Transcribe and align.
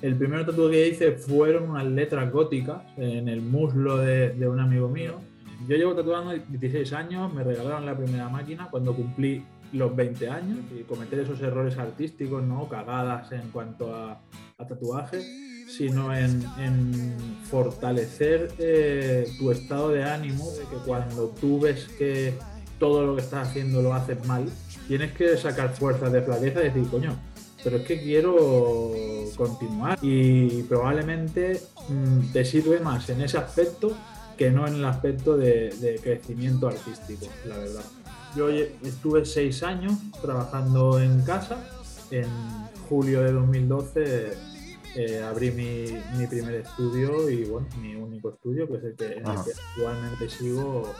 el 0.00 0.16
primer 0.16 0.46
tatuaje 0.46 0.72
que 0.72 0.88
hice 0.88 1.12
fueron 1.12 1.70
unas 1.70 1.86
letras 1.86 2.30
góticas 2.32 2.82
en 2.96 3.28
el 3.28 3.40
muslo 3.40 3.98
de, 3.98 4.30
de 4.30 4.48
un 4.48 4.60
amigo 4.60 4.88
mío. 4.88 5.14
Yo 5.66 5.76
llevo 5.76 5.94
tatuando 5.94 6.32
16 6.32 6.92
años, 6.92 7.32
me 7.34 7.42
regalaron 7.42 7.84
la 7.84 7.96
primera 7.96 8.28
máquina 8.28 8.68
cuando 8.70 8.94
cumplí 8.94 9.44
los 9.72 9.94
20 9.94 10.28
años 10.28 10.58
y 10.78 10.82
cometer 10.84 11.20
esos 11.20 11.40
errores 11.40 11.76
artísticos, 11.78 12.42
¿no? 12.42 12.68
Cagadas 12.68 13.32
en 13.32 13.50
cuanto 13.50 13.94
a, 13.94 14.20
a 14.56 14.66
tatuaje, 14.66 15.20
sino 15.68 16.14
en, 16.14 16.42
en 16.58 17.14
fortalecer 17.44 18.50
eh, 18.58 19.26
tu 19.38 19.50
estado 19.50 19.90
de 19.90 20.04
ánimo, 20.04 20.50
de 20.52 20.60
que 20.60 20.76
cuando 20.86 21.28
tú 21.40 21.60
ves 21.60 21.88
que 21.98 22.34
todo 22.78 23.04
lo 23.04 23.16
que 23.16 23.22
estás 23.22 23.48
haciendo 23.48 23.82
lo 23.82 23.92
haces 23.92 24.24
mal, 24.26 24.46
tienes 24.86 25.12
que 25.12 25.36
sacar 25.36 25.74
fuerzas 25.74 26.12
de 26.12 26.22
flaqueza 26.22 26.60
y 26.60 26.64
decir, 26.64 26.88
coño, 26.88 27.16
pero 27.62 27.76
es 27.76 27.82
que 27.86 28.00
quiero 28.00 28.90
continuar 29.36 29.98
y 30.02 30.62
probablemente 30.62 31.60
mmm, 31.88 32.32
te 32.32 32.44
sirve 32.44 32.80
más 32.80 33.08
en 33.10 33.22
ese 33.22 33.38
aspecto 33.38 33.96
que 34.36 34.50
no 34.50 34.66
en 34.66 34.74
el 34.74 34.84
aspecto 34.84 35.36
de, 35.36 35.70
de 35.80 35.98
crecimiento 35.98 36.68
artístico, 36.68 37.26
la 37.46 37.58
verdad. 37.58 37.84
Yo 38.36 38.48
estuve 38.50 39.24
seis 39.24 39.62
años 39.62 39.94
trabajando 40.22 41.00
en 41.00 41.22
casa. 41.22 41.58
En 42.10 42.28
julio 42.88 43.22
de 43.22 43.32
2012 43.32 44.32
eh, 44.94 45.22
abrí 45.22 45.50
mi, 45.50 45.84
mi, 46.16 46.26
primer 46.26 46.54
estudio 46.56 47.28
y 47.28 47.44
bueno, 47.44 47.66
mi 47.80 47.94
único 47.94 48.30
estudio, 48.30 48.66
que 48.66 48.76
es 48.76 48.84
el 48.84 48.96
que, 48.96 49.04
en 49.04 49.26
el 49.26 49.44
que 49.44 49.52
actualmente 49.70 50.28
sigo. 50.28 50.92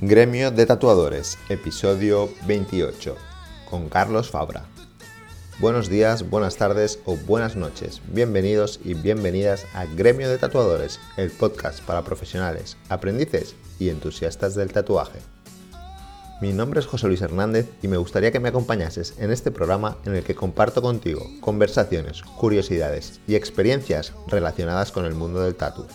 Gremio 0.00 0.50
de 0.50 0.66
Tatuadores, 0.66 1.38
episodio 1.48 2.28
28, 2.46 3.16
con 3.68 3.88
Carlos 3.88 4.30
Fabra. 4.30 4.66
Buenos 5.60 5.88
días, 5.88 6.30
buenas 6.30 6.56
tardes 6.56 7.00
o 7.04 7.16
buenas 7.16 7.56
noches. 7.56 8.00
Bienvenidos 8.06 8.78
y 8.84 8.94
bienvenidas 8.94 9.66
a 9.74 9.86
Gremio 9.86 10.30
de 10.30 10.38
Tatuadores, 10.38 11.00
el 11.16 11.32
podcast 11.32 11.82
para 11.82 12.04
profesionales, 12.04 12.76
aprendices 12.88 13.56
y 13.80 13.88
entusiastas 13.88 14.54
del 14.54 14.72
tatuaje. 14.72 15.18
Mi 16.40 16.52
nombre 16.52 16.78
es 16.78 16.86
José 16.86 17.08
Luis 17.08 17.22
Hernández 17.22 17.68
y 17.82 17.88
me 17.88 17.96
gustaría 17.96 18.30
que 18.30 18.38
me 18.38 18.50
acompañases 18.50 19.14
en 19.18 19.32
este 19.32 19.50
programa 19.50 19.96
en 20.04 20.14
el 20.14 20.22
que 20.22 20.36
comparto 20.36 20.80
contigo 20.80 21.26
conversaciones, 21.40 22.22
curiosidades 22.22 23.18
y 23.26 23.34
experiencias 23.34 24.12
relacionadas 24.28 24.92
con 24.92 25.06
el 25.06 25.14
mundo 25.14 25.40
del 25.40 25.56
tatu. 25.56 25.88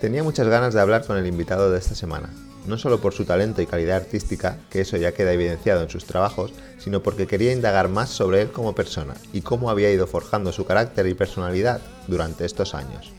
Tenía 0.00 0.22
muchas 0.22 0.48
ganas 0.48 0.72
de 0.72 0.80
hablar 0.80 1.04
con 1.04 1.18
el 1.18 1.26
invitado 1.26 1.70
de 1.70 1.78
esta 1.78 1.94
semana, 1.94 2.30
no 2.70 2.78
solo 2.78 3.00
por 3.00 3.12
su 3.12 3.24
talento 3.26 3.60
y 3.60 3.66
calidad 3.66 3.96
artística, 3.96 4.56
que 4.70 4.80
eso 4.80 4.96
ya 4.96 5.12
queda 5.12 5.32
evidenciado 5.32 5.82
en 5.82 5.90
sus 5.90 6.06
trabajos, 6.06 6.52
sino 6.78 7.02
porque 7.02 7.26
quería 7.26 7.52
indagar 7.52 7.88
más 7.88 8.08
sobre 8.08 8.40
él 8.40 8.52
como 8.52 8.74
persona 8.74 9.14
y 9.32 9.42
cómo 9.42 9.68
había 9.68 9.90
ido 9.90 10.06
forjando 10.06 10.52
su 10.52 10.64
carácter 10.64 11.06
y 11.06 11.14
personalidad 11.14 11.82
durante 12.06 12.46
estos 12.46 12.74
años. 12.74 13.12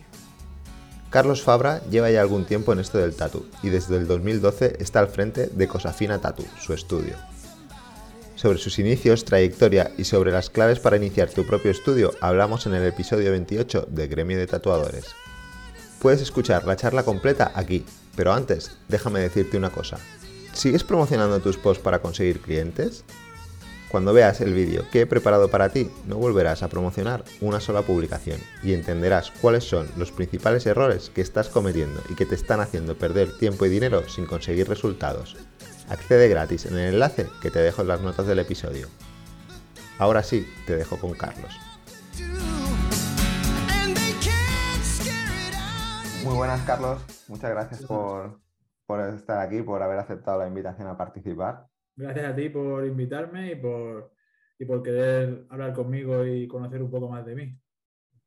Carlos 1.12 1.42
Fabra 1.42 1.82
lleva 1.90 2.10
ya 2.10 2.22
algún 2.22 2.46
tiempo 2.46 2.72
en 2.72 2.80
esto 2.80 2.98
del 2.98 3.14
tatu 3.14 3.46
y 3.62 3.70
desde 3.70 3.98
el 3.98 4.08
2012 4.08 4.78
está 4.80 5.02
al 5.02 5.10
frente 5.10 5.48
de 5.48 5.68
Cosafina 5.68 6.20
Tatu, 6.20 6.46
su 6.60 6.74
estudio. 6.74 7.16
Sobre 8.36 8.58
sus 8.58 8.80
inicios, 8.80 9.26
trayectoria 9.26 9.92
y 9.98 10.06
sobre 10.06 10.32
las 10.32 10.50
claves 10.50 10.80
para 10.80 10.96
iniciar 10.96 11.30
tu 11.30 11.46
propio 11.46 11.70
estudio 11.70 12.14
hablamos 12.22 12.66
en 12.66 12.74
el 12.74 12.88
episodio 12.88 13.32
28 13.32 13.88
de 13.90 14.08
Gremio 14.08 14.38
de 14.38 14.48
Tatuadores. 14.48 15.08
Puedes 16.00 16.22
escuchar 16.22 16.66
la 16.66 16.78
charla 16.78 17.04
completa 17.04 17.52
aquí, 17.54 17.86
pero 18.16 18.34
antes 18.34 18.78
déjame 18.88 19.20
decirte 19.20 19.58
una 19.58 19.70
cosa. 19.70 19.98
¿Sigues 20.54 20.84
promocionando 20.84 21.40
tus 21.40 21.58
posts 21.58 21.84
para 21.84 22.02
conseguir 22.02 22.42
clientes? 22.42 23.04
Cuando 23.92 24.14
veas 24.14 24.40
el 24.40 24.54
vídeo 24.54 24.86
que 24.90 25.02
he 25.02 25.06
preparado 25.06 25.50
para 25.50 25.68
ti, 25.68 25.92
no 26.08 26.16
volverás 26.16 26.64
a 26.64 26.70
promocionar 26.70 27.26
una 27.42 27.60
sola 27.60 27.82
publicación 27.82 28.40
y 28.64 28.74
entenderás 28.74 29.32
cuáles 29.42 29.66
son 29.66 29.90
los 29.98 30.14
principales 30.14 30.66
errores 30.66 31.12
que 31.14 31.20
estás 31.20 31.50
cometiendo 31.50 32.02
y 32.10 32.16
que 32.16 32.26
te 32.26 32.36
están 32.36 32.62
haciendo 32.62 32.98
perder 32.98 33.38
tiempo 33.38 33.66
y 33.66 33.70
dinero 33.70 34.08
sin 34.08 34.26
conseguir 34.26 34.70
resultados. 34.70 35.36
Accede 35.90 36.30
gratis 36.30 36.66
en 36.68 36.78
el 36.78 36.94
enlace 36.94 37.28
que 37.42 37.52
te 37.52 37.60
dejo 37.60 37.82
en 37.82 37.90
las 37.90 38.00
notas 38.00 38.28
del 38.28 38.40
episodio. 38.40 38.88
Ahora 39.98 40.24
sí, 40.24 40.48
te 40.66 40.78
dejo 40.78 40.98
con 40.98 41.14
Carlos. 41.14 41.54
Muy 46.24 46.36
buenas 46.36 46.62
Carlos, 46.68 47.26
muchas 47.30 47.50
gracias 47.50 47.84
por, 47.84 48.40
por 48.86 49.00
estar 49.16 49.40
aquí, 49.40 49.64
por 49.64 49.82
haber 49.82 49.98
aceptado 49.98 50.40
la 50.40 50.48
invitación 50.48 50.88
a 50.88 50.96
participar. 50.96 51.66
Gracias 51.96 52.26
a 52.26 52.36
ti 52.36 52.50
por 52.50 52.86
invitarme 52.86 53.54
y 53.54 53.56
por, 53.56 54.12
y 54.60 54.66
por 54.66 54.84
querer 54.84 55.48
hablar 55.50 55.74
conmigo 55.74 56.24
y 56.24 56.48
conocer 56.48 56.84
un 56.84 56.92
poco 56.92 57.10
más 57.10 57.26
de 57.26 57.36
mí. 57.36 57.60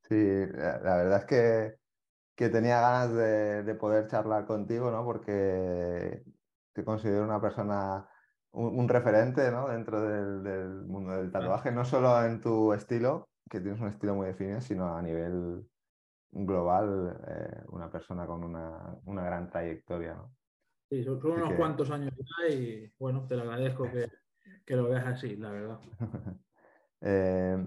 Sí, 0.09 0.47
la, 0.55 0.81
la 0.81 0.97
verdad 0.97 1.19
es 1.21 1.25
que, 1.25 1.77
que 2.35 2.49
tenía 2.49 2.81
ganas 2.81 3.15
de, 3.15 3.63
de, 3.63 3.75
poder 3.77 4.09
charlar 4.09 4.45
contigo, 4.45 4.91
¿no? 4.91 5.05
Porque 5.05 6.25
te 6.73 6.85
considero 6.85 7.23
una 7.23 7.41
persona, 7.41 8.09
un, 8.51 8.77
un 8.77 8.89
referente, 8.89 9.53
¿no? 9.53 9.69
Dentro 9.69 10.03
del, 10.03 10.43
del, 10.43 10.83
mundo 10.83 11.13
del 11.13 11.31
tatuaje, 11.31 11.71
no 11.71 11.85
solo 11.85 12.25
en 12.25 12.41
tu 12.41 12.73
estilo, 12.73 13.29
que 13.49 13.61
tienes 13.61 13.81
un 13.81 13.89
estilo 13.89 14.17
muy 14.17 14.27
definido, 14.27 14.61
sino 14.61 14.97
a 14.97 15.01
nivel 15.01 15.65
global, 16.35 17.17
eh, 17.29 17.63
una 17.69 17.91
persona 17.91 18.27
con 18.27 18.43
una, 18.43 18.97
una 19.05 19.25
gran 19.25 19.49
trayectoria, 19.49 20.15
¿no? 20.15 20.35
Sí, 20.91 21.03
son, 21.03 21.25
unos 21.25 21.51
que... 21.51 21.57
cuantos 21.57 21.91
años 21.91 22.13
ya 22.17 22.55
y 22.55 22.93
bueno, 22.99 23.27
te 23.27 23.37
lo 23.37 23.43
agradezco 23.43 23.85
que, 23.91 24.11
que 24.67 24.77
lo 24.77 24.89
veas 24.89 25.07
así, 25.07 25.37
la 25.37 25.51
verdad. 25.51 25.81
eh, 27.01 27.67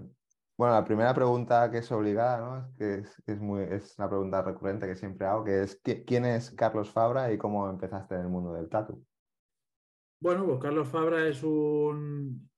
bueno, 0.56 0.74
la 0.74 0.84
primera 0.84 1.14
pregunta 1.14 1.70
que 1.70 1.78
es 1.78 1.92
obligada, 1.92 2.38
¿no? 2.40 2.76
que 2.76 2.94
es, 2.94 3.22
es, 3.26 3.40
muy, 3.40 3.62
es 3.62 3.98
una 3.98 4.08
pregunta 4.08 4.42
recurrente 4.42 4.86
que 4.86 4.96
siempre 4.96 5.26
hago, 5.26 5.44
que 5.44 5.62
es 5.62 5.80
¿quién 6.06 6.24
es 6.24 6.50
Carlos 6.52 6.90
Fabra 6.90 7.32
y 7.32 7.38
cómo 7.38 7.68
empezaste 7.68 8.14
en 8.14 8.22
el 8.22 8.28
mundo 8.28 8.52
del 8.54 8.68
tatu? 8.68 9.04
Bueno, 10.20 10.44
pues 10.46 10.58
Carlos 10.58 10.88
Fabra 10.88 11.26
es 11.26 11.42
un, 11.42 12.50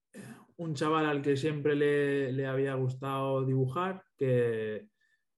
un 0.57 0.75
chaval 0.75 1.07
al 1.07 1.23
que 1.23 1.37
siempre 1.37 1.75
le, 1.75 2.33
le 2.33 2.47
había 2.47 2.75
gustado 2.75 3.45
dibujar, 3.45 4.03
que 4.17 4.89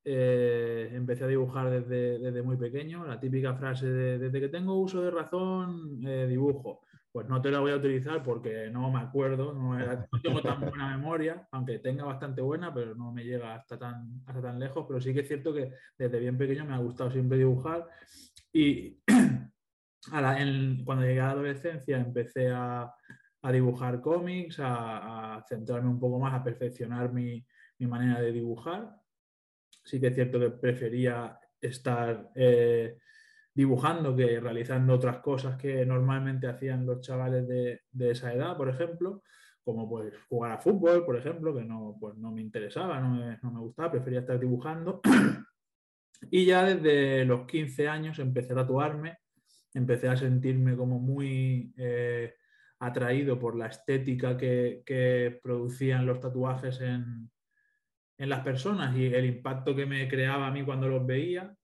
eh, 0.05 0.91
empecé 0.93 1.25
a 1.25 1.29
dibujar 1.29 1.71
desde, 1.71 2.19
desde, 2.19 2.43
muy 2.43 2.57
pequeño, 2.57 3.07
la 3.07 3.21
típica 3.21 3.55
frase 3.55 3.87
de 3.87 4.19
desde 4.19 4.41
que 4.41 4.49
tengo 4.49 4.75
uso 4.75 5.01
de 5.01 5.11
razón, 5.11 6.01
eh, 6.05 6.27
dibujo. 6.29 6.81
Pues 7.13 7.29
no 7.29 7.43
te 7.43 7.51
la 7.51 7.61
voy 7.61 7.73
a 7.73 7.77
utilizar 7.77 8.23
porque 8.23 8.71
no 8.71 8.91
me 8.91 9.01
acuerdo, 9.01 9.53
no, 9.53 9.79
era, 9.79 10.09
no, 10.11 10.21
tengo 10.21 10.41
tan 10.41 10.61
buena 10.61 10.97
memoria, 10.97 11.47
aunque 11.53 11.79
tenga 11.79 12.05
bastante 12.05 12.41
buena, 12.41 12.73
pero 12.73 12.95
no 12.95 13.13
me 13.13 13.23
llega 13.23 13.55
hasta 13.55 13.79
tan, 13.79 14.23
hasta 14.27 14.41
tan 14.41 14.59
lejos. 14.59 14.87
Pero 14.89 15.01
sí 15.01 15.13
que 15.13 15.21
es 15.21 15.29
cierto 15.29 15.53
que 15.53 15.73
desde 15.99 16.19
bien 16.19 16.39
pequeño 16.39 16.65
me 16.65 16.75
ha 16.75 16.79
gustado 16.79 17.11
siempre 17.11 17.39
dibujar 17.39 17.87
y 18.53 18.99
a 20.13 20.21
la, 20.21 20.41
en, 20.41 20.85
cuando 20.85 21.05
llegué 21.05 21.21
a 21.21 21.27
la 21.27 21.31
adolescencia 21.33 21.99
empecé 21.99 22.49
a, 22.51 22.93
a 23.43 23.53
dibujar 23.53 24.01
cómics, 24.01 24.59
a, 24.59 25.37
a, 25.37 25.43
centrarme 25.43 25.91
un 25.91 26.01
poco 26.01 26.19
más, 26.19 26.33
a 26.33 26.43
perfeccionar 26.43 27.13
mi, 27.13 27.45
mi 27.79 27.87
manera 27.87 28.21
de 28.21 28.33
dibujar 28.33 29.02
sí 29.85 30.01
que 30.01 30.09
es 30.09 30.15
cierto 30.15 30.39
que 30.39 30.51
prefería 30.51 31.39
estar 31.61 32.31
eh, 32.35 32.99
dibujando 33.55 34.17
que 34.17 34.41
realizando 34.41 34.95
otras 34.95 35.19
cosas 35.19 35.57
que 35.57 35.85
normalmente 35.85 36.47
hacían 36.47 36.87
los 36.87 37.01
chavales 37.01 37.47
de, 37.47 37.83
de, 37.91 38.11
esa 38.11 38.33
edad, 38.33 38.57
por 38.57 38.69
ejemplo, 38.69 39.23
como 39.65 39.89
pues 39.89 40.15
jugar 40.29 40.53
a 40.53 40.59
fútbol, 40.59 41.05
por 41.05 41.17
ejemplo, 41.17 41.55
que 41.55 41.65
no, 41.65 41.97
pues, 42.01 42.17
no 42.17 42.33
me 42.33 42.41
interesaba, 42.41 43.01
no 43.01 43.11
me, 43.11 43.39
no 43.43 43.53
me 43.53 43.61
gustaba, 43.61 43.93
prefería 43.93 44.21
estar 44.21 44.39
dibujando. 44.39 45.01
y 46.31 46.47
ya 46.47 46.65
desde 46.65 47.25
los 47.25 47.47
15 47.47 47.89
años 47.89 48.19
empecé 48.19 48.53
a 48.53 48.57
tatuarme, 48.57 49.19
empecé 49.75 50.09
a 50.09 50.17
sentirme 50.17 50.77
como 50.77 50.99
muy 50.99 51.73
eh, 51.77 52.35
atraído 52.81 53.39
por 53.39 53.57
la 53.57 53.67
estética 53.67 54.37
que, 54.37 54.83
que 54.85 55.39
producían 55.43 56.07
los 56.07 56.21
tatuajes 56.21 56.81
en, 56.81 57.31
en 58.23 58.29
las 58.29 58.45
personas 58.45 58.97
y 58.97 59.07
el 59.07 59.25
impacto 59.25 59.75
que 59.75 59.85
me 59.85 60.07
creaba 60.07 60.47
a 60.47 60.53
mí 60.53 60.65
cuando 60.65 60.87
los 60.87 61.05
veía 61.05 61.57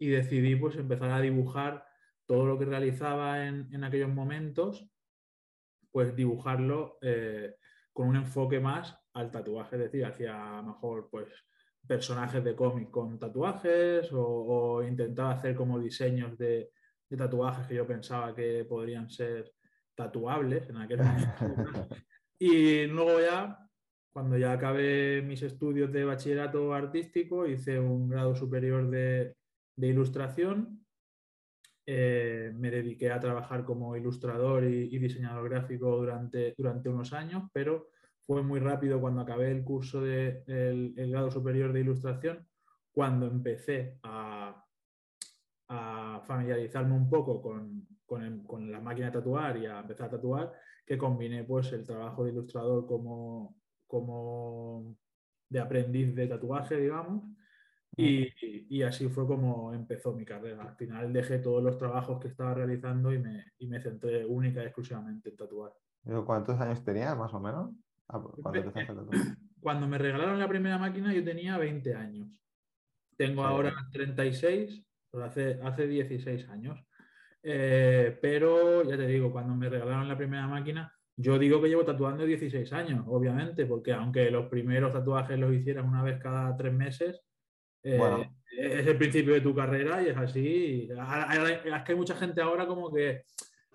y 0.00 0.08
decidí 0.08 0.56
pues 0.56 0.74
empezar 0.74 1.12
a 1.12 1.20
dibujar 1.20 1.86
todo 2.26 2.44
lo 2.44 2.58
que 2.58 2.64
realizaba 2.64 3.46
en, 3.46 3.68
en 3.72 3.84
aquellos 3.84 4.08
momentos, 4.08 4.84
pues 5.92 6.16
dibujarlo 6.16 6.98
eh, 7.02 7.54
con 7.92 8.08
un 8.08 8.16
enfoque 8.16 8.58
más 8.58 8.98
al 9.12 9.30
tatuaje, 9.30 9.76
es 9.76 9.82
decir, 9.82 10.04
hacia 10.04 10.54
a 10.54 10.56
lo 10.56 10.72
mejor 10.72 11.08
pues 11.08 11.28
personajes 11.86 12.42
de 12.42 12.56
cómic 12.56 12.90
con 12.90 13.16
tatuajes 13.20 14.12
o, 14.12 14.24
o, 14.26 14.82
intentaba 14.82 15.30
hacer 15.30 15.54
como 15.54 15.78
diseños 15.78 16.36
de, 16.36 16.72
de, 17.08 17.16
tatuajes 17.16 17.68
que 17.68 17.76
yo 17.76 17.86
pensaba 17.86 18.34
que 18.34 18.64
podrían 18.64 19.08
ser 19.08 19.52
tatuables 19.94 20.68
en 20.68 20.78
aquel 20.78 20.98
momento. 20.98 21.86
y 22.40 22.86
luego 22.86 23.20
ya 23.20 23.61
cuando 24.12 24.36
ya 24.36 24.52
acabé 24.52 25.22
mis 25.22 25.42
estudios 25.42 25.90
de 25.90 26.04
bachillerato 26.04 26.74
artístico, 26.74 27.46
hice 27.46 27.80
un 27.80 28.08
grado 28.08 28.34
superior 28.34 28.90
de, 28.90 29.34
ilustración. 29.78 30.84
Eh, 31.86 32.52
me 32.54 32.70
dediqué 32.70 33.10
a 33.10 33.18
trabajar 33.18 33.64
como 33.64 33.96
ilustrador 33.96 34.64
y, 34.64 34.98
diseñador 34.98 35.48
gráfico 35.48 35.96
durante, 35.96 36.54
unos 36.88 37.12
años, 37.12 37.44
pero 37.52 37.88
fue 38.20 38.42
muy 38.42 38.60
rápido 38.60 39.00
cuando 39.00 39.22
acabé 39.22 39.50
el 39.50 39.64
curso 39.64 40.00
del 40.00 40.44
de 40.44 40.92
el 40.96 41.10
grado 41.10 41.30
superior 41.30 41.72
de 41.72 41.80
ilustración, 41.80 42.46
cuando 42.92 43.26
empecé 43.26 43.98
a, 44.02 44.58
familiarizarme 46.26 46.94
un 46.94 47.08
poco 47.08 47.40
con, 47.40 47.88
con, 48.04 48.44
con, 48.44 48.70
la 48.70 48.78
máquina 48.78 49.06
de 49.06 49.12
tatuar 49.12 49.56
y 49.56 49.64
a 49.64 49.80
empezar 49.80 50.08
a 50.08 50.10
tatuar, 50.10 50.52
que 50.84 50.98
combiné 50.98 51.44
pues 51.44 51.72
el 51.72 51.86
trabajo 51.86 52.24
de 52.24 52.32
ilustrador 52.32 52.86
como, 52.86 53.56
como 53.92 54.96
de 55.50 55.60
aprendiz 55.60 56.14
de 56.14 56.26
tatuaje, 56.26 56.80
digamos, 56.80 57.24
y, 57.94 58.26
y, 58.74 58.82
así 58.84 59.06
fue 59.10 59.26
como 59.26 59.74
empezó 59.74 60.14
mi 60.14 60.24
carrera. 60.24 60.62
Al 60.62 60.76
final 60.76 61.12
dejé 61.12 61.40
todos 61.40 61.62
los 61.62 61.76
trabajos 61.76 62.18
que 62.18 62.28
estaba 62.28 62.54
realizando 62.54 63.12
y 63.12 63.18
me, 63.18 63.52
y 63.58 63.66
me 63.66 63.82
centré 63.82 64.24
única 64.24 64.62
y 64.62 64.64
exclusivamente 64.64 65.28
en 65.28 65.36
tatuar. 65.36 65.74
¿Cuántos 66.24 66.58
años 66.58 66.82
tenías 66.82 67.14
más 67.18 67.34
o 67.34 67.40
menos? 67.40 67.70
Ah, 68.08 68.24
cuando, 68.42 68.72
cuando 69.60 69.86
me 69.86 69.98
regalaron 69.98 70.38
la 70.38 70.48
primera 70.48 70.78
máquina 70.78 71.12
yo 71.12 71.22
tenía 71.22 71.58
20 71.58 71.94
años. 71.94 72.28
Tengo 73.14 73.44
ahora 73.44 73.74
36, 73.92 74.86
pues 75.10 75.24
hace, 75.24 75.60
hace 75.62 75.86
16 75.86 76.48
años. 76.48 76.82
Eh, 77.42 78.18
pero 78.22 78.84
ya 78.84 78.96
te 78.96 79.06
digo, 79.06 79.30
cuando 79.30 79.54
me 79.54 79.68
regalaron 79.68 80.08
la 80.08 80.16
primera 80.16 80.46
máquina, 80.46 80.90
yo 81.16 81.38
digo 81.38 81.60
que 81.60 81.68
llevo 81.68 81.84
tatuando 81.84 82.24
16 82.24 82.72
años, 82.72 83.04
obviamente, 83.06 83.66
porque 83.66 83.92
aunque 83.92 84.30
los 84.30 84.48
primeros 84.48 84.92
tatuajes 84.92 85.38
los 85.38 85.52
hicieran 85.52 85.86
una 85.86 86.02
vez 86.02 86.18
cada 86.20 86.56
tres 86.56 86.72
meses, 86.72 87.20
eh, 87.82 88.30
es 88.56 88.86
el 88.86 88.96
principio 88.96 89.34
de 89.34 89.40
tu 89.40 89.54
carrera 89.54 90.02
y 90.02 90.08
es 90.08 90.16
así. 90.16 90.88
Es 90.90 91.82
que 91.82 91.92
hay 91.92 91.96
mucha 91.96 92.14
gente 92.16 92.40
ahora 92.40 92.66
como 92.66 92.92
que, 92.92 93.24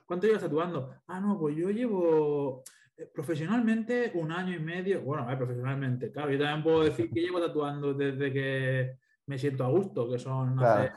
¿cuánto 0.06 0.28
llevas 0.28 0.44
tatuando? 0.44 0.96
Ah, 1.08 1.20
no, 1.20 1.38
pues 1.40 1.56
yo 1.56 1.70
llevo 1.70 2.64
eh, 2.98 3.10
profesionalmente 3.14 4.12
un 4.16 4.32
año 4.32 4.56
y 4.56 4.60
medio. 4.60 5.02
Bueno, 5.02 5.28
profesionalmente, 5.38 6.12
claro, 6.12 6.32
yo 6.32 6.40
también 6.40 6.64
puedo 6.64 6.84
decir 6.84 7.10
que 7.12 7.22
llevo 7.22 7.40
tatuando 7.40 7.94
desde 7.94 8.34
que 8.34 8.98
me 9.28 9.38
siento 9.38 9.66
a 9.66 9.70
gusto, 9.70 10.10
que 10.10 10.18
son 10.18 10.58
hace 10.64 10.92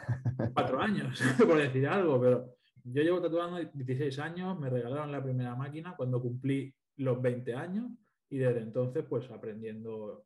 cuatro 0.55 0.81
años, 0.81 1.21
por 1.39 1.59
decir 1.59 1.87
algo, 1.89 2.21
pero 2.21 2.55
yo 2.85 3.03
llevo 3.03 3.21
tatuando 3.21 3.59
16 3.73 4.19
años, 4.19 4.59
me 4.59 4.71
regalaron 4.71 5.13
la 5.13 5.23
primera 5.23 5.55
máquina 5.55 5.95
cuando 5.97 6.21
cumplí 6.21 6.75
los 6.97 7.21
20 7.21 7.55
años 7.55 7.91
y 8.29 8.39
desde 8.39 8.61
entonces 8.61 9.05
pues 9.09 9.31
aprendiendo 9.31 10.25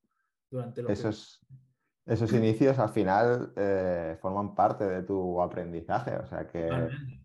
durante 0.50 0.82
los... 0.82 0.90
Esos, 0.92 1.46
esos 2.06 2.32
inicios 2.32 2.78
al 2.78 2.90
final 2.90 3.52
eh, 3.56 4.16
forman 4.20 4.54
parte 4.54 4.84
de 4.84 5.02
tu 5.02 5.40
aprendizaje, 5.40 6.16
o 6.16 6.26
sea 6.26 6.46
que 6.46 6.68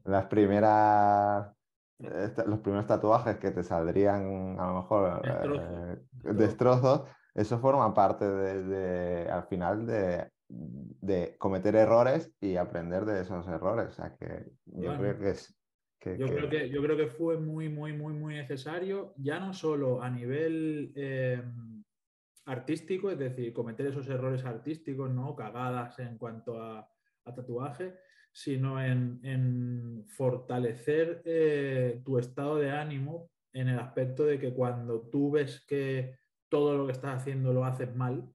las 0.05 0.25
primeras... 0.27 1.53
los 1.99 2.59
primeros 2.59 2.87
tatuajes 2.87 3.37
que 3.37 3.51
te 3.51 3.63
saldrían 3.63 4.57
a 4.59 4.67
lo 4.67 4.73
mejor 4.81 5.21
eh, 5.25 5.97
destrozos, 6.33 7.03
eso 7.35 7.59
forma 7.59 7.93
parte 7.93 8.25
de, 8.25 9.29
al 9.29 9.43
final 9.47 9.85
de 9.85 10.31
de 10.50 11.36
cometer 11.38 11.75
errores 11.75 12.34
y 12.42 12.56
aprender 12.56 13.06
de 13.06 13.22
esos 13.22 13.48
errores. 13.48 13.90
O 13.90 13.92
sea, 13.92 14.16
que 14.16 14.51
yo 14.66 14.98
creo 14.98 15.19
que 15.19 15.30
es... 15.30 15.56
yo, 16.04 16.28
Creo 16.28 16.50
que, 16.50 16.69
yo 16.69 16.81
creo 16.81 16.98
que 16.98 17.07
fue 17.07 17.38
muy, 17.38 17.69
muy, 17.69 17.94
muy, 17.94 18.13
muy 18.13 18.36
necesario, 18.36 19.13
ya 19.18 19.40
no 19.40 19.54
solo 19.54 20.01
a 20.01 20.10
nivel 20.10 20.92
em, 20.96 21.84
artístico, 22.46 23.12
es 23.12 23.19
decir, 23.19 23.54
cometer 23.54 23.88
esos 23.88 24.10
errores 24.10 24.44
artísticos, 24.44 25.12
¿no? 25.12 25.36
Cagadas 25.36 26.00
en 26.00 26.18
cuanto 26.18 26.62
a, 26.62 26.90
tatuaje, 27.36 27.94
sino 28.31 28.81
en, 28.84 30.04
fortalecer 30.07 31.22
eh, 31.25 32.01
tu 32.04 32.18
estado 32.18 32.56
de 32.56 32.72
ánimo 32.72 33.30
en 33.54 33.68
el 33.68 33.78
aspecto 33.78 34.25
de 34.25 34.40
que 34.40 34.51
cuando 34.51 35.01
tú 35.12 35.30
ves 35.30 35.63
que 35.68 36.16
todo 36.50 36.75
lo 36.75 36.88
que 36.88 36.94
estás 36.94 37.22
haciendo 37.22 37.54
lo 37.54 37.66
haces 37.66 37.96
mal, 37.96 38.28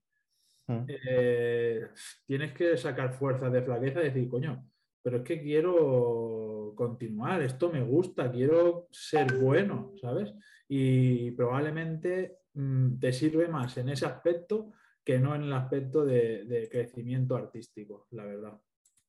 Mm. 0.67 0.87
Eh, 0.89 1.89
tienes 2.27 2.53
que 2.53 2.77
sacar 2.77 3.13
fuerzas 3.15 3.53
de 3.53 3.63
flaqueza 3.63 4.01
y 4.01 4.05
decir, 4.05 4.29
coño, 4.29 4.67
pero 5.03 5.19
es 5.19 5.23
que 5.23 5.41
quiero 5.43 6.73
continuar, 6.75 7.43
esto 7.43 7.71
me 7.71 7.83
gusta, 7.83 8.31
quiero 8.31 8.89
ser 8.91 9.35
bueno, 9.39 9.93
¿sabes? 10.01 10.33
Y 10.67 11.31
probablemente 11.33 12.39
mm, 12.55 12.99
te 12.99 13.13
sirve 13.13 13.49
más 13.49 13.77
en 13.77 13.91
ese 13.91 14.07
aspecto 14.07 14.73
que 15.05 15.19
no 15.19 15.35
en 15.35 15.43
el 15.43 15.53
aspecto 15.53 16.05
de, 16.07 16.69
crecimiento 16.71 17.37
artístico, 17.37 18.07
la 18.13 18.25
verdad. 18.25 18.59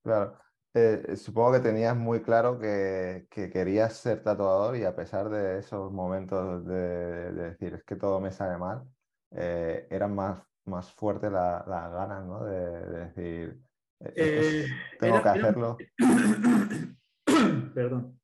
Claro. 0.03 0.37
Eh, 0.73 1.15
supongo 1.15 1.53
que 1.53 1.59
tenías 1.61 1.95
muy 1.95 2.21
claro 2.21 2.59
que, 2.59 3.27
querías 3.31 3.93
ser 3.93 4.21
tatuador 4.21 4.75
y 4.75 4.83
a 4.83 4.93
pesar 4.93 5.29
de 5.29 5.59
esos 5.59 5.89
momentos 5.93 6.65
de, 6.65 7.31
decir 7.31 7.75
es 7.75 7.83
que 7.85 7.95
todo 7.95 8.19
me 8.19 8.33
sale 8.33 8.57
mal, 8.57 8.83
eh, 9.31 9.87
eran 9.89 10.13
más 10.13 10.43
más 10.65 10.91
fuerte 10.91 11.29
la, 11.29 11.63
la 11.67 11.89
gana, 11.89 12.21
¿no? 12.21 12.43
De, 12.43 13.05
decir, 13.05 13.59
e-, 13.99 14.13
e-, 14.15 14.61
eh, 14.61 14.65
tengo 14.99 15.21
que 15.21 15.29
hacerlo. 15.29 15.77
Perdón. 17.73 18.19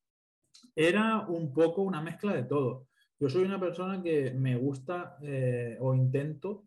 Era 0.75 1.27
un 1.27 1.53
poco 1.53 1.81
una 1.81 2.01
mezcla 2.01 2.33
de 2.33 2.43
todo. 2.43 2.88
Yo 3.19 3.29
soy 3.29 3.43
una 3.43 3.59
persona 3.59 4.01
que 4.01 4.31
me 4.31 4.55
gusta 4.55 5.17
eh, 5.21 5.77
o 5.79 5.93
intento 5.93 6.65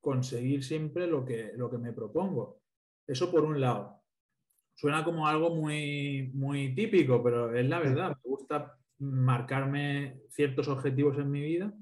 conseguir 0.00 0.64
siempre 0.64 1.06
lo 1.06 1.24
que, 1.24 1.52
lo 1.56 1.70
que 1.70 1.78
me 1.78 1.92
propongo. 1.92 2.60
Eso 3.06 3.30
por 3.30 3.44
un 3.44 3.60
lado. 3.60 4.00
Suena 4.74 5.04
como 5.04 5.26
algo 5.26 5.54
muy, 5.54 6.30
muy 6.34 6.74
típico, 6.74 7.22
pero 7.22 7.54
es 7.54 7.68
la 7.68 7.80
verdad. 7.80 8.16
Me 8.24 8.30
gusta 8.30 8.78
marcarme 8.98 10.20
ciertos 10.30 10.68
objetivos 10.68 11.18
en 11.18 11.30
mi 11.30 11.40
vida 11.40 11.72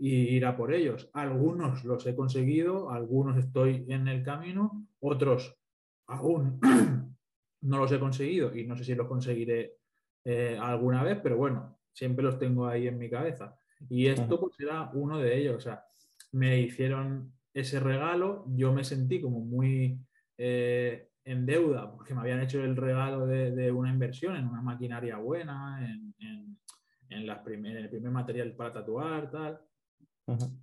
y 0.00 0.34
ir 0.34 0.46
a 0.46 0.56
por 0.56 0.72
ellos. 0.72 1.10
Algunos 1.12 1.84
los 1.84 2.06
he 2.06 2.16
conseguido, 2.16 2.90
algunos 2.90 3.36
estoy 3.36 3.84
en 3.88 4.08
el 4.08 4.24
camino, 4.24 4.86
otros 4.98 5.54
aún 6.06 6.58
no 7.60 7.78
los 7.78 7.92
he 7.92 8.00
conseguido 8.00 8.56
y 8.56 8.66
no 8.66 8.76
sé 8.76 8.84
si 8.84 8.94
los 8.94 9.06
conseguiré 9.06 9.76
eh, 10.24 10.58
alguna 10.58 11.02
vez, 11.02 11.20
pero 11.22 11.36
bueno, 11.36 11.78
siempre 11.92 12.24
los 12.24 12.38
tengo 12.38 12.66
ahí 12.66 12.88
en 12.88 12.96
mi 12.96 13.10
cabeza. 13.10 13.58
Y 13.90 14.06
esto 14.06 14.40
pues 14.40 14.58
era 14.58 14.90
uno 14.94 15.18
de 15.18 15.36
ellos. 15.38 15.56
O 15.56 15.60
sea, 15.60 15.84
me 16.32 16.58
hicieron 16.58 17.34
ese 17.52 17.78
regalo, 17.78 18.46
yo 18.56 18.72
me 18.72 18.84
sentí 18.84 19.20
como 19.20 19.40
muy 19.40 20.00
eh, 20.38 21.10
en 21.24 21.44
deuda 21.44 21.90
porque 21.92 22.14
me 22.14 22.20
habían 22.20 22.40
hecho 22.40 22.64
el 22.64 22.74
regalo 22.74 23.26
de, 23.26 23.70
una 23.70 23.90
inversión 23.90 24.36
en 24.36 24.48
una 24.48 24.62
maquinaria 24.62 25.18
buena, 25.18 25.78
en, 25.84 26.14
en, 26.20 26.58
en, 27.10 27.26
las 27.26 27.46
en 27.46 27.66
el 27.66 27.90
primer 27.90 28.12
material 28.12 28.54
para 28.54 28.72
tatuar, 28.72 29.30
tal. 29.30 29.60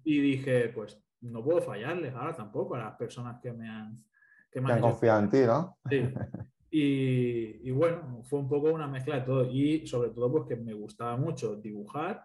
Y 0.04 0.20
dije, 0.20 0.70
pues 0.70 1.02
no 1.22 1.44
puedo 1.44 1.62
fallarles 1.62 2.14
ahora 2.14 2.36
tampoco 2.36 2.76
a 2.76 2.80
las 2.80 2.96
personas 2.96 3.40
que 3.42 3.52
me 3.52 3.70
han... 3.70 4.04
Que 4.52 4.62
me 4.62 4.72
han, 4.72 4.82
confiado 4.82 5.20
en 5.20 5.30
ti, 5.30 5.40
¿no? 5.46 5.78
Sí. 5.90 6.02
Y, 6.70 7.72
bueno, 7.72 8.22
fue 8.24 8.40
un 8.40 8.50
poco 8.50 8.72
una 8.72 8.88
mezcla 8.88 9.16
de 9.16 9.22
todo. 9.22 9.46
Y 9.50 9.88
sobre 9.88 10.10
todo, 10.12 10.32
pues 10.32 10.44
que 10.48 10.56
me 10.56 10.74
gustaba 10.74 11.16
mucho 11.18 11.56
dibujar 11.56 12.24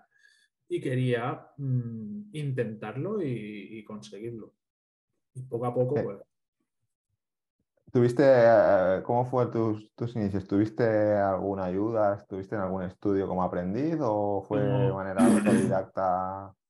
y 0.68 0.80
quería 0.80 1.48
mm, 1.56 2.30
intentarlo 2.32 3.22
y, 3.22 3.82
conseguirlo. 3.84 4.52
Y 5.34 5.42
poco 5.42 5.66
a 5.66 5.74
poco, 5.74 5.94
pues. 5.94 6.18
¿Tuviste, 7.92 8.22
eh, 8.24 9.02
cómo 9.04 9.26
fue 9.26 9.46
tus, 9.46 9.94
tus, 9.94 10.16
inicios? 10.16 10.46
¿Tuviste 10.46 10.82
alguna 11.14 11.64
ayuda? 11.64 12.16
¿Estuviste 12.16 12.54
en 12.54 12.62
algún 12.62 12.82
estudio 12.84 13.28
como 13.28 13.42
aprendiz 13.42 13.98
o 14.00 14.42
fue 14.48 14.60
de 14.60 14.92
manera 14.92 15.24
autodidacta? 15.24 16.54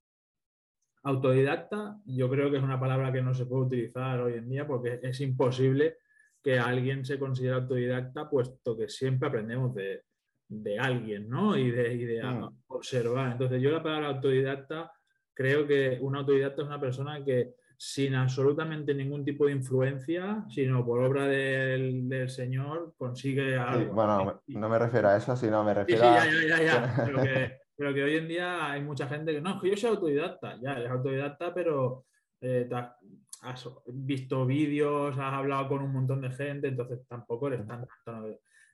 Autodidacta, 1.05 1.99
yo 2.07 2.31
creo 2.31 2.51
que 2.51 2.59
es 2.59 2.63
una 2.63 2.79
palabra 2.79 3.13
que 3.13 3.23
no 3.23 3.35
se 3.35 3.47
puede 3.47 3.65
utilizar 3.65 4.21
hoy 4.21 4.35
en 4.35 4.49
día 4.49 4.67
porque 4.67 5.01
es 5.03 5.21
imposible 5.21 5.97
que 6.43 6.59
alguien 6.59 7.05
se 7.05 7.19
considere 7.19 7.55
autodidacta, 7.55 8.29
puesto 8.29 8.77
que 8.77 8.89
siempre 8.89 9.29
aprendemos 9.29 9.75
de, 9.75 10.03
alguien, 10.79 11.29
¿no? 11.29 11.57
Y 11.57 11.71
de, 11.71 12.23
mm. 12.23 12.63
observar. 12.69 13.33
Entonces, 13.33 13.61
yo 13.63 13.71
la 13.71 13.83
palabra 13.83 14.09
autodidacta, 14.09 14.93
creo 15.35 15.67
que 15.67 15.99
un 16.01 16.17
autodidacta 16.17 16.63
es 16.63 16.69
una 16.69 16.81
persona 16.81 17.25
que 17.25 17.55
sin 17.77 18.15
absolutamente 18.15 18.95
ningún 18.95 19.25
tipo 19.25 19.47
de 19.47 19.53
influencia, 19.53 20.45
sino 20.49 20.87
por 20.87 21.03
obra 21.03 21.27
del, 21.27 22.29
Señor, 22.29 22.95
consigue 22.97 23.57
algo. 23.57 23.93
bueno, 23.93 24.41
no 24.47 24.69
me 24.69 24.79
refiero 24.79 25.09
a 25.09 25.17
eso, 25.17 25.35
sino 25.35 25.65
me 25.65 25.75
refiero 25.75 26.05
a... 26.05 26.23
Sí, 26.23 26.29
ya, 26.49 26.59
ya, 26.59 26.63
ya, 26.63 26.95
Pero 27.05 27.23
que 27.23 27.62
hoy 27.87 28.17
en 28.17 28.29
día 28.29 28.71
hay 28.71 28.83
mucha 28.83 29.09
gente 29.09 29.33
que 29.33 29.41
no, 29.41 29.55
es 29.55 29.63
que 29.63 29.71
yo 29.71 29.77
soy 29.77 29.91
autodidacta, 29.91 30.59
ya, 30.61 30.73
eres 30.73 30.91
autodidacta, 30.91 31.55
pero 31.55 32.07
eh, 32.41 32.69
has, 33.43 33.69
visto 33.87 34.47
vídeos, 34.47 35.17
has 35.19 35.33
hablado 35.33 35.69
con 35.69 35.83
un 35.83 35.93
montón 35.93 36.21
de 36.21 36.31
gente, 36.31 36.69
entonces 36.69 37.01
tampoco 37.09 37.49
eres 37.49 37.67
tan... 37.67 37.87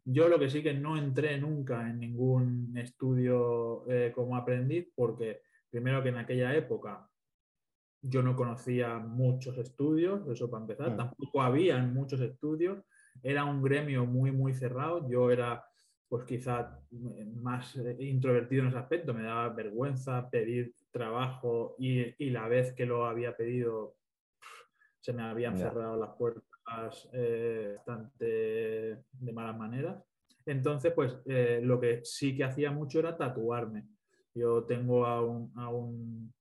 yo 0.05 0.29
lo 0.29 0.39
que 0.39 0.51
sí 0.51 0.63
que 0.63 0.75
no 0.75 0.97
entré 0.97 1.39
nunca 1.39 1.89
en 1.89 2.01
ningún 2.01 2.77
estudio 2.77 3.85
eh, 3.89 4.13
como 4.15 4.37
aprendiz, 4.37 4.89
porque 4.95 5.43
primero 5.71 6.03
que 6.03 6.09
en 6.11 6.19
aquella 6.19 6.55
época 6.55 7.09
yo 8.01 8.23
no 8.23 8.37
conocía 8.37 8.99
muchos 8.99 9.59
estudios, 9.59 10.27
eso 10.29 10.51
para 10.51 10.63
empezar, 10.63 10.97
tampoco 10.97 11.43
había 11.43 11.79
muchos 11.79 12.21
estudios, 12.21 12.79
era 13.23 13.45
un 13.45 13.63
gremio 13.63 14.07
muy, 14.07 14.31
muy 14.31 14.55
cerrado, 14.55 15.09
yo 15.09 15.31
era 15.31 15.68
pues 16.09 16.25
quizá 16.25 16.81
más 17.35 17.77
eh, 17.77 17.97
introvertido 18.01 18.63
en 18.63 18.69
ese 18.69 18.79
aspecto, 18.79 19.13
me 19.13 19.23
daba 19.23 19.51
vergüenza 19.51 20.29
pedir 20.31 20.75
trabajo 20.91 21.77
y, 21.79 22.31
la 22.31 22.49
vez 22.49 22.73
que 22.73 22.87
lo 22.87 23.05
había 23.05 23.37
pedido 23.37 23.97
se 25.01 25.13
me 25.13 25.23
habían 25.23 25.57
cerrado 25.57 25.97
las 25.97 26.11
puertas 26.17 27.09
eh, 27.13 27.75
bastante 27.77 28.25
de 28.25 29.33
malas 29.33 29.57
maneras. 29.57 30.03
Entonces, 30.45 30.93
pues 30.93 31.19
eh, 31.27 31.61
lo 31.63 31.79
que 31.79 32.01
sí 32.05 32.37
que 32.37 32.45
hacía 32.45 32.71
mucho 32.71 32.99
era 32.99 33.17
tatuarme. 33.17 33.87
Yo 34.35 34.65
tengo 34.65 35.07
a 35.07 35.23
un, 35.23 36.33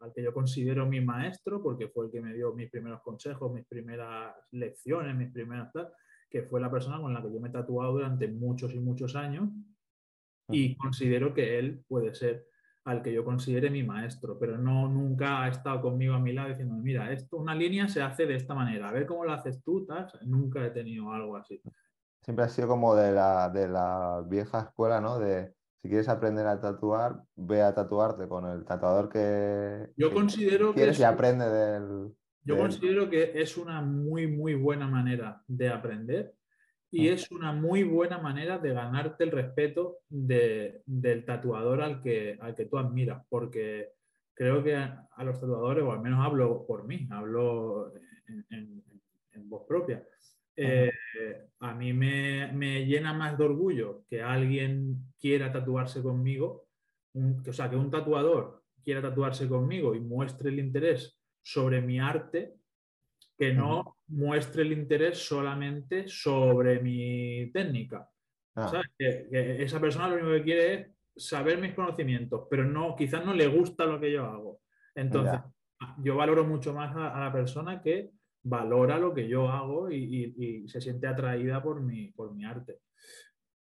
al 0.00 0.12
que 0.12 0.22
yo 0.22 0.32
considero 0.32 0.86
mi 0.86 1.00
maestro, 1.00 1.62
porque 1.62 1.88
fue 1.88 2.06
el 2.06 2.12
que 2.12 2.20
me 2.20 2.34
dio 2.34 2.52
mis 2.52 2.70
primeros 2.70 3.00
consejos, 3.02 3.52
mis 3.52 3.66
primeras 3.66 4.34
lecciones, 4.52 5.16
mis 5.16 5.32
primeras 5.32 5.72
que 6.34 6.42
fue 6.42 6.60
la 6.60 6.68
persona 6.68 7.00
con 7.00 7.14
la 7.14 7.22
que 7.22 7.32
yo 7.32 7.38
me 7.38 7.48
he 7.48 7.52
tatuado 7.52 7.92
durante 7.92 8.26
muchos 8.26 8.74
y 8.74 8.80
muchos 8.80 9.14
años 9.14 9.50
y 10.48 10.74
considero 10.74 11.32
que 11.32 11.60
él 11.60 11.84
puede 11.86 12.12
ser 12.12 12.48
al 12.84 13.02
que 13.02 13.12
yo 13.12 13.24
considere 13.24 13.70
mi 13.70 13.84
maestro, 13.84 14.36
pero 14.36 14.58
no 14.58 14.88
nunca 14.88 15.44
ha 15.44 15.48
estado 15.48 15.80
conmigo 15.80 16.12
a 16.14 16.18
mi 16.18 16.32
lado 16.32 16.48
diciendo, 16.48 16.74
mira, 16.74 17.12
esto, 17.12 17.36
una 17.36 17.54
línea 17.54 17.86
se 17.86 18.02
hace 18.02 18.26
de 18.26 18.34
esta 18.34 18.52
manera, 18.52 18.88
a 18.88 18.92
ver 18.92 19.06
cómo 19.06 19.24
lo 19.24 19.32
haces 19.32 19.62
tú, 19.62 19.86
nunca 20.22 20.66
he 20.66 20.70
tenido 20.70 21.12
algo 21.12 21.36
así. 21.36 21.62
Siempre 22.24 22.46
ha 22.46 22.48
sido 22.48 22.66
como 22.66 22.96
de 22.96 23.12
la, 23.12 23.48
de 23.50 23.68
la 23.68 24.24
vieja 24.26 24.58
escuela, 24.62 25.00
¿no? 25.00 25.20
De 25.20 25.54
si 25.82 25.88
quieres 25.88 26.08
aprender 26.08 26.48
a 26.48 26.58
tatuar, 26.58 27.22
ve 27.36 27.62
a 27.62 27.72
tatuarte 27.72 28.26
con 28.26 28.50
el 28.50 28.64
tatuador 28.64 29.08
que, 29.08 29.88
yo 29.96 30.12
considero 30.12 30.74
quieres 30.74 30.96
que 30.96 31.02
y 31.02 31.04
aprende 31.04 31.48
del... 31.48 32.12
Yo 32.44 32.58
considero 32.58 33.08
que 33.08 33.32
es 33.34 33.56
una 33.56 33.80
muy, 33.80 34.26
muy 34.26 34.54
buena 34.54 34.86
manera 34.86 35.42
de 35.46 35.68
aprender 35.70 36.34
y 36.90 37.08
es 37.08 37.30
una 37.32 37.52
muy 37.52 37.82
buena 37.82 38.18
manera 38.18 38.58
de 38.58 38.72
ganarte 38.72 39.24
el 39.24 39.32
respeto 39.32 39.98
del 40.08 41.24
tatuador 41.24 41.82
al 41.82 42.00
que, 42.00 42.38
al 42.40 42.54
que 42.54 42.66
tú 42.66 42.78
admiras, 42.78 43.24
porque 43.28 43.94
creo 44.32 44.62
que 44.62 44.76
a, 44.76 45.08
los 45.24 45.40
tatuadores, 45.40 45.82
o 45.82 45.90
al 45.90 46.00
menos 46.00 46.24
hablo 46.24 46.64
por 46.66 46.86
mí, 46.86 47.08
hablo 47.10 47.92
en, 48.50 48.82
voz 49.48 49.66
propia, 49.66 50.06
eh, 50.54 50.90
a 51.58 51.74
mí 51.74 51.92
me, 51.92 52.86
llena 52.86 53.12
más 53.12 53.36
de 53.36 53.44
orgullo 53.44 54.04
que 54.08 54.22
alguien 54.22 55.12
quiera 55.18 55.50
tatuarse 55.50 56.00
conmigo, 56.00 56.68
o 57.46 57.52
sea, 57.52 57.68
que 57.68 57.76
un 57.76 57.90
tatuador 57.90 58.62
quiera 58.84 59.02
tatuarse 59.02 59.48
conmigo 59.48 59.94
y 59.94 60.00
muestre 60.00 60.50
el 60.50 60.60
interés 60.60 61.13
sobre 61.44 61.82
mi 61.82 62.00
arte, 62.00 62.54
que 63.36 63.52
no 63.52 63.98
muestre 64.08 64.62
el 64.62 64.72
interés 64.72 65.18
solamente 65.18 66.08
sobre 66.08 66.80
mi 66.80 67.50
técnica. 67.52 68.08
Ah. 68.56 68.82
Que, 68.96 69.28
esa 69.62 69.80
persona 69.80 70.08
lo 70.08 70.14
único 70.14 70.30
que 70.30 70.42
quiere 70.42 70.74
es 70.74 70.88
saber 71.16 71.60
mis 71.60 71.74
conocimientos, 71.74 72.46
pero 72.48 72.64
no, 72.64 72.96
quizás 72.96 73.24
no 73.24 73.34
le 73.34 73.46
gusta 73.46 73.84
lo 73.84 74.00
que 74.00 74.12
yo 74.12 74.24
hago. 74.24 74.60
Entonces, 74.94 75.40
yo 75.98 76.16
valoro 76.16 76.44
mucho 76.44 76.72
más 76.72 76.94
a, 76.96 77.20
la 77.20 77.32
persona 77.32 77.82
que 77.82 78.12
valora 78.42 78.98
lo 78.98 79.12
que 79.12 79.28
yo 79.28 79.48
hago 79.48 79.90
y, 79.90 80.66
se 80.68 80.80
siente 80.80 81.06
atraída 81.06 81.62
por 81.62 81.82
mi, 81.82 82.08
por 82.12 82.34
mi 82.34 82.44
arte. 82.44 82.80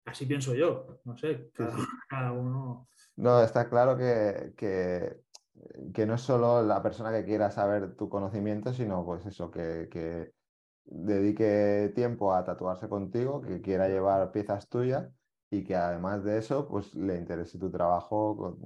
Así 0.05 0.25
pienso 0.25 0.55
yo, 0.55 1.01
no 1.05 1.15
sé, 1.15 1.51
cada, 2.09 2.31
uno... 2.31 2.89
No, 3.15 3.43
está 3.43 3.69
claro 3.69 3.95
que, 3.95 4.53
que, 4.57 5.21
que, 5.93 6.05
no 6.05 6.15
es 6.15 6.21
solo 6.21 6.63
la 6.63 6.81
persona 6.81 7.11
que 7.11 7.25
quiera 7.25 7.51
saber 7.51 7.95
tu 7.95 8.09
conocimiento, 8.09 8.73
sino 8.73 9.05
pues 9.05 9.25
eso, 9.25 9.51
que, 9.51 9.87
que 9.91 10.33
dedique 10.85 11.91
tiempo 11.95 12.33
a 12.33 12.43
tatuarse 12.43 12.87
contigo, 12.87 13.41
que 13.41 13.61
quiera 13.61 13.87
llevar 13.87 14.31
piezas 14.31 14.67
tuyas 14.69 15.09
y 15.51 15.63
que 15.63 15.75
además 15.75 16.23
de 16.23 16.37
eso, 16.37 16.67
pues 16.67 16.93
le 16.95 17.17
interese 17.17 17.57
tu 17.57 17.71
trabajo 17.71 18.57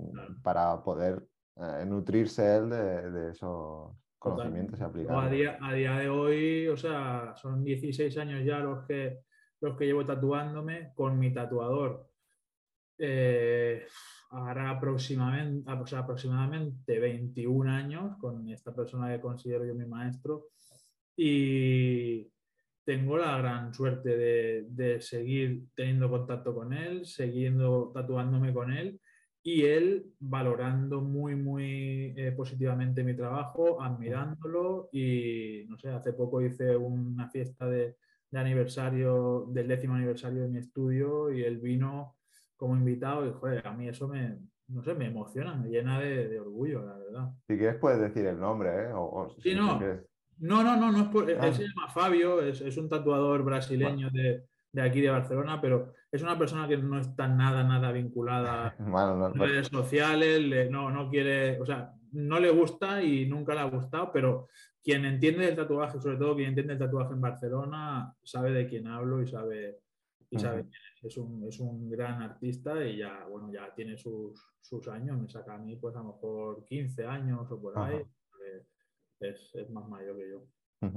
para 0.42 0.84
poder 0.84 1.24
eh, 1.58 1.86
nutrirse 1.86 2.58
él 2.58 2.70
de, 2.70 3.12
de 3.12 3.32
esos 3.32 3.92
conocimientos 4.24 4.80
y 4.80 4.84
aplicarlos. 4.84 5.26
A 5.26 5.30
día, 5.30 5.58
a 5.62 5.74
día 5.74 5.98
de 5.98 6.10
hoy, 6.10 6.68
o 6.68 6.78
sea, 6.78 7.34
son 7.36 7.64
16 7.64 8.18
años 8.18 8.44
ya 8.46 8.60
los 8.60 8.86
que, 8.86 9.20
los 9.62 9.78
que 9.78 9.86
llevo 9.86 10.06
tatuándome 10.06 10.94
con 10.96 11.20
mi 11.20 11.34
tatuador. 11.34 12.10
Eh, 12.98 13.86
aproximadamente, 14.84 15.70
aproximadamente 15.70 17.00
21 17.00 17.72
años 17.72 18.18
con 18.18 18.48
esta 18.50 18.74
persona 18.74 19.12
que 19.12 19.22
considero 19.22 19.66
yo 19.66 19.76
mi 19.76 19.86
maestro. 19.86 20.50
Y 21.16 22.30
tengo 22.86 23.18
la 23.18 23.38
gran 23.38 23.74
suerte 23.74 24.18
de, 24.18 24.66
de 24.70 25.02
seguir 25.02 25.64
teniendo 25.76 26.10
contacto 26.10 26.54
con 26.54 26.74
él, 26.74 27.06
siguiendo 27.06 27.92
tatuándome 27.94 28.54
con 28.54 28.74
él 28.74 29.00
y 29.46 29.66
él 29.66 30.06
valorando 30.20 31.02
muy, 31.02 31.36
muy 31.36 32.14
eh, 32.16 32.32
positivamente 32.32 33.04
mi 33.04 33.14
trabajo, 33.14 33.82
admirándolo 33.82 34.88
y, 34.94 35.66
no 35.68 35.78
sé, 35.78 35.90
hace 35.90 36.14
poco 36.14 36.42
hice 36.42 36.78
una 36.78 37.30
fiesta 37.30 37.68
de, 37.68 37.98
aniversario, 38.34 39.46
del 39.50 39.68
décimo 39.68 39.94
aniversario 39.94 40.42
de 40.42 40.48
mi 40.48 40.58
estudio 40.58 41.32
y 41.32 41.44
él 41.44 41.60
vino 41.60 42.16
como 42.56 42.76
invitado 42.76 43.28
y, 43.28 43.34
joder, 43.34 43.68
a 43.68 43.74
mí 43.74 43.88
eso 43.88 44.08
me, 44.08 44.40
no 44.68 44.84
sé, 44.84 44.94
me 44.94 45.08
emociona, 45.08 45.56
me 45.56 45.70
llena 45.70 46.00
de, 46.00 46.40
orgullo, 46.40 46.86
la 46.86 46.98
verdad. 46.98 47.30
Si 47.48 47.58
quieres 47.58 47.78
puedes 47.80 48.00
decir 48.00 48.26
el 48.26 48.40
nombre, 48.40 48.70
¿eh? 48.70 48.90
sí, 49.40 49.54
no. 49.56 49.80
no. 50.40 50.64
no, 50.64 50.78
no, 50.78 50.92
no, 50.92 51.02
es 51.02 51.08
por, 51.10 51.30
él 51.30 51.38
ah. 51.40 51.54
se 51.54 51.64
llama 51.68 51.90
Fabio, 51.90 52.42
es, 52.42 52.62
es 52.62 52.78
un 52.78 52.90
tatuador 52.90 53.44
brasileño 53.44 54.10
de 54.12 54.46
de 54.74 54.82
aquí 54.82 55.02
de 55.02 55.10
Barcelona, 55.10 55.62
pero 55.62 55.94
es 56.12 56.22
una 56.22 56.38
persona 56.38 56.68
que 56.68 56.78
no 56.78 57.00
está 57.00 57.28
nada, 57.28 57.64
nada 57.64 57.92
vinculada 57.92 58.76
a 58.80 59.32
redes 59.34 59.68
sociales, 59.68 60.70
no, 60.70 60.90
no 60.90 61.10
quiere, 61.10 61.62
o 61.62 61.66
sea, 61.66 61.94
no 62.12 62.40
le 62.40 62.50
gusta 62.50 63.02
y 63.02 63.28
nunca 63.28 63.54
le 63.54 63.62
ha 63.62 63.66
gustado, 63.66 64.12
pero 64.12 64.50
quien 64.84 65.06
entiende 65.06 65.48
el 65.48 65.56
tatuaje, 65.56 66.02
sobre 66.02 66.18
todo 66.18 66.36
quien 66.36 66.50
entiende 66.50 66.74
el 66.74 66.80
tatuaje 66.80 67.14
en 67.14 67.22
Barcelona, 67.22 68.14
sabe 68.24 68.52
de 68.52 68.68
quién 68.68 68.88
hablo 68.88 69.22
y 69.22 69.28
sabe, 69.28 69.80
y 70.34 70.40
sabe 70.40 70.66
es. 71.02 71.18
un, 71.18 71.46
es 71.48 71.60
un 71.60 71.90
gran 71.90 72.22
artista 72.22 72.84
y 72.86 72.98
ya, 72.98 73.26
bueno, 73.30 73.52
ya 73.52 73.74
tiene 73.76 73.98
sus, 73.98 74.44
sus, 74.62 74.88
años, 74.88 75.20
me 75.20 75.30
saca 75.30 75.56
a 75.56 75.58
mí 75.58 75.76
pues 75.76 75.96
a 75.96 76.00
lo 76.00 76.14
mejor 76.14 76.66
15 76.66 77.06
años 77.06 77.52
o 77.52 77.62
por 77.62 77.78
ahí, 77.78 78.02
es, 79.20 79.52
es, 79.54 79.70
más 79.70 79.88
mayor 79.88 80.18
que 80.18 80.30
yo. 80.30 80.92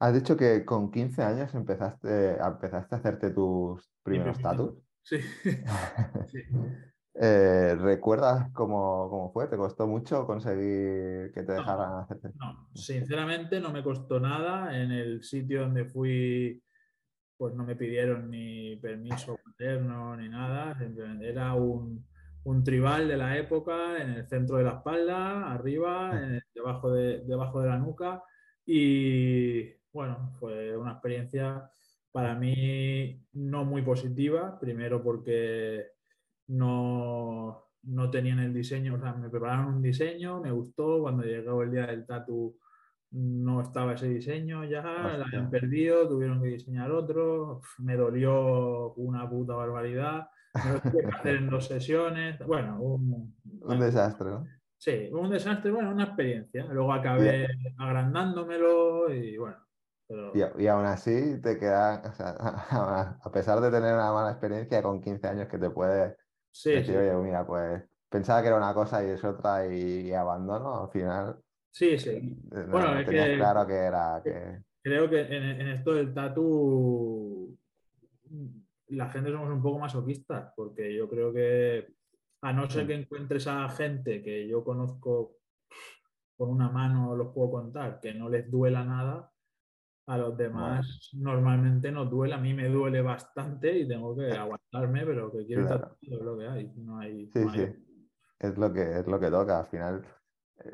Has 0.00 0.14
dicho 0.14 0.36
que 0.36 0.64
con 0.64 0.90
15 0.90 1.22
años 1.22 1.54
empezaste, 1.54 2.36
empezaste 2.36 2.94
a 2.94 2.98
hacerte 2.98 3.30
tus 3.30 3.90
primeros 4.02 4.38
tatuajes. 4.40 4.82
Sí. 6.26 6.40
Eh, 7.20 7.74
¿Recuerdas 7.80 8.52
cómo, 8.52 9.30
fue? 9.32 9.48
¿Te 9.48 9.56
costó 9.56 9.88
mucho 9.88 10.24
conseguir 10.24 11.32
que 11.32 11.42
te 11.42 11.52
dejaran 11.52 12.02
hacerte? 12.02 12.28
No, 12.34 12.68
sinceramente 12.74 13.58
no 13.58 13.72
me 13.72 13.82
costó 13.82 14.20
nada. 14.20 14.78
En 14.80 14.92
el 14.92 15.24
sitio 15.24 15.62
donde 15.62 15.86
fui, 15.86 16.62
pues 17.38 17.54
no 17.54 17.64
me 17.64 17.76
pidieron 17.76 18.30
ni 18.30 18.76
permiso 18.76 19.38
paterno 19.42 20.16
ni 20.16 20.28
nada. 20.28 20.76
Era 21.22 21.54
un, 21.54 22.04
tribal 22.64 23.08
de 23.08 23.16
la 23.16 23.36
época 23.36 24.02
en 24.02 24.10
el 24.10 24.26
centro 24.26 24.56
de 24.56 24.64
la 24.64 24.76
espalda, 24.78 25.52
arriba, 25.52 26.10
ah. 26.12 26.40
debajo, 26.54 26.90
de, 26.92 27.20
debajo 27.20 27.60
de 27.60 27.68
la 27.68 27.78
nuca. 27.78 28.22
Y 28.66 29.70
bueno, 29.92 30.32
fue 30.40 30.76
una 30.76 30.92
experiencia 30.92 31.70
para 32.10 32.34
mí 32.34 33.22
no 33.34 33.64
muy 33.64 33.82
positiva, 33.82 34.58
primero 34.58 35.02
porque 35.02 35.86
no, 36.48 37.68
no 37.82 38.10
tenían 38.10 38.40
el 38.40 38.52
diseño, 38.52 38.94
o 38.94 38.98
sea, 38.98 39.12
me 39.12 39.28
prepararon 39.28 39.74
un 39.74 39.82
diseño, 39.82 40.40
me 40.40 40.50
gustó, 40.50 41.00
cuando 41.02 41.22
llegó 41.22 41.62
el 41.62 41.70
día 41.70 41.86
del 41.86 42.06
tatu 42.06 42.58
no 43.10 43.60
estaba 43.62 43.94
ese 43.94 44.08
diseño 44.08 44.64
ya, 44.64 44.82
lo 44.82 45.24
habían 45.24 45.50
perdido, 45.50 46.08
tuvieron 46.08 46.42
que 46.42 46.48
diseñar 46.48 46.90
otro, 46.90 47.60
me 47.78 47.96
dolió 47.96 48.92
una 48.94 49.28
puta 49.28 49.54
barbaridad, 49.54 50.28
me 50.54 50.72
lo 50.72 50.80
tuve 50.80 51.02
que 51.02 51.08
hacer 51.08 51.36
en 51.36 51.50
dos 51.50 51.66
sesiones, 51.66 52.38
bueno, 52.46 52.80
un, 52.80 53.34
desastre, 53.80 54.30
¿no? 54.30 54.46
Sí, 54.76 55.08
un 55.12 55.30
desastre, 55.30 55.72
bueno, 55.72 55.90
una 55.90 56.04
experiencia. 56.04 56.64
Luego 56.70 56.92
acabé 56.92 57.48
agrandándomelo 57.78 59.12
y 59.12 59.36
bueno, 59.36 59.58
y, 60.32 60.66
aún 60.66 60.86
así 60.86 61.38
te 61.42 61.58
queda, 61.58 62.02
o 62.08 62.12
sea, 62.12 62.30
a 63.22 63.30
pesar 63.30 63.60
de 63.60 63.70
tener 63.70 63.94
una 63.94 64.12
mala 64.12 64.30
experiencia 64.30 64.82
con 64.82 65.00
15 65.00 65.28
años 65.28 65.48
que 65.48 65.58
te 65.58 65.68
puede 65.68 66.16
decir, 66.50 66.96
oye, 66.96 67.14
mira, 67.16 67.46
pues 67.46 67.82
pensaba 68.08 68.40
que 68.40 68.48
era 68.48 68.56
una 68.56 68.72
cosa 68.72 69.04
y 69.04 69.10
es 69.10 69.22
otra 69.22 69.66
y, 69.66 70.12
abandono, 70.12 70.84
al 70.84 70.90
final. 70.90 71.38
Sí, 71.70 71.98
sí. 71.98 72.10
Eh, 72.10 72.66
bueno, 72.70 73.04
tenías 73.04 73.36
claro 73.36 73.66
que 73.66 73.74
era 73.74 74.20
que. 74.22 74.62
Creo 74.82 75.10
que 75.10 75.20
en, 75.20 75.68
esto 75.68 75.92
del 75.92 76.14
tatu 76.14 77.56
la 78.88 79.10
gente 79.10 79.30
somos 79.30 79.50
un 79.50 79.62
poco 79.62 79.78
masoquistas, 79.78 80.52
porque 80.56 80.94
yo 80.94 81.08
creo 81.08 81.32
que 81.32 81.94
a 82.42 82.52
no 82.52 82.70
ser 82.70 82.86
que 82.86 82.94
encuentres 82.94 83.46
a 83.48 83.68
gente 83.68 84.22
que 84.22 84.48
yo 84.48 84.64
conozco 84.64 85.36
con 86.36 86.50
una 86.50 86.70
mano, 86.70 87.16
los 87.16 87.34
puedo 87.34 87.50
contar, 87.50 88.00
que 88.00 88.14
no 88.14 88.28
les 88.28 88.50
duela 88.50 88.84
nada, 88.84 89.30
a 90.08 90.16
los 90.16 90.36
demás 90.38 91.10
normalmente 91.12 91.92
no 91.92 92.06
duele, 92.06 92.34
a 92.34 92.38
mí 92.38 92.54
me 92.54 92.68
duele 92.68 93.02
bastante 93.02 93.78
y 93.78 93.86
tengo 93.86 94.16
que 94.16 94.32
aguantarme, 94.32 95.04
pero 95.04 95.30
que 95.30 95.44
quiero 95.44 95.62
estar 95.64 95.96
lo 96.00 96.38
que 96.38 96.48
hay. 96.48 96.72
No 96.76 96.98
hay, 96.98 97.28
es 98.38 98.56
lo 98.56 98.72
que, 98.72 98.98
es 99.00 99.06
lo 99.06 99.20
que 99.20 99.30
toca. 99.30 99.58
Al 99.60 99.66
final, 99.66 100.04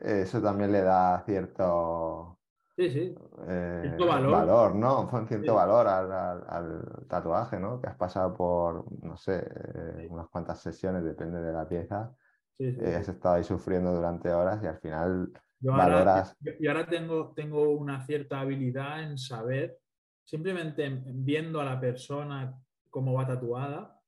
eso 0.03 0.41
también 0.41 0.73
le 0.73 0.83
da 0.83 1.23
cierto, 1.25 2.39
sí, 2.77 2.91
sí. 2.91 3.15
Eh, 3.47 3.97
valor. 3.99 4.75
¿no? 4.75 5.09
Un 5.09 5.29
cierto 5.29 5.55
valor 5.55 5.87
al, 5.87 7.07
tatuaje, 7.09 7.59
¿no? 7.59 7.81
Que 7.81 7.89
has 7.89 7.97
pasado 7.97 8.35
por, 8.35 8.85
no 9.05 9.17
sé, 9.17 9.39
eh, 9.39 10.07
unas 10.11 10.29
cuantas 10.29 10.61
sesiones, 10.61 11.05
depende 11.05 11.41
de 11.41 11.53
la 11.53 11.69
pieza. 11.69 12.15
Eh, 12.59 12.95
has 12.97 13.09
estado 13.09 13.35
ahí 13.35 13.45
sufriendo 13.45 13.93
durante 13.93 14.33
horas 14.33 14.63
y 14.63 14.67
al 14.67 14.79
final 14.79 15.33
valoras. 15.61 16.37
y 16.41 16.67
ahora 16.67 16.87
tengo, 16.87 17.33
tengo 17.35 17.71
una 17.71 18.05
cierta 18.07 18.41
habilidad 18.41 19.03
en 19.03 19.19
saber, 19.19 19.79
simplemente 20.25 20.89
viendo 21.07 21.61
a 21.61 21.65
la 21.65 21.81
persona 21.81 22.57
cómo 22.91 23.15
va 23.15 23.27
tatuada, 23.27 24.01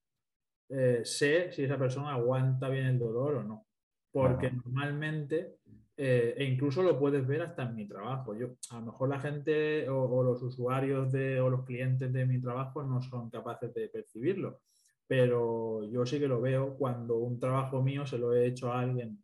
sé 0.69 1.51
si 1.53 1.65
esa 1.65 1.77
persona 1.77 2.13
aguanta 2.13 2.69
bien 2.69 2.87
el 2.87 2.99
dolor 2.99 3.37
o 3.37 3.43
no. 3.43 3.67
Porque 4.13 4.51
normalmente 4.51 5.59
eh, 5.99 6.35
e 6.37 6.45
incluso 6.45 6.83
lo 6.83 6.99
puedes 6.99 7.27
ver 7.27 7.43
hasta 7.43 7.63
en 7.63 7.75
mi 7.75 7.89
trabajo. 7.89 8.35
Yo, 8.35 8.57
a 8.71 8.81
lo 8.81 8.87
mejor 8.87 9.09
la 9.09 9.21
gente 9.21 9.89
o, 9.89 10.23
los 10.23 10.43
usuarios 10.43 11.11
de, 11.11 11.41
o 11.41 11.49
los 11.49 11.65
clientes 11.65 12.13
de 12.13 12.27
mi 12.27 12.41
trabajo 12.41 12.83
no 12.83 13.01
son 13.01 13.31
capaces 13.31 13.73
de 13.73 13.89
percibirlo, 13.89 14.61
pero 15.07 15.85
yo 15.91 16.05
sí 16.05 16.19
que 16.19 16.29
lo 16.29 16.41
veo 16.41 16.77
cuando 16.77 17.17
un 17.17 17.41
trabajo 17.41 17.83
mío 17.83 18.07
se 18.07 18.19
lo 18.19 18.35
he 18.35 18.47
hecho 18.47 18.73
a 18.73 18.81
alguien 18.81 19.23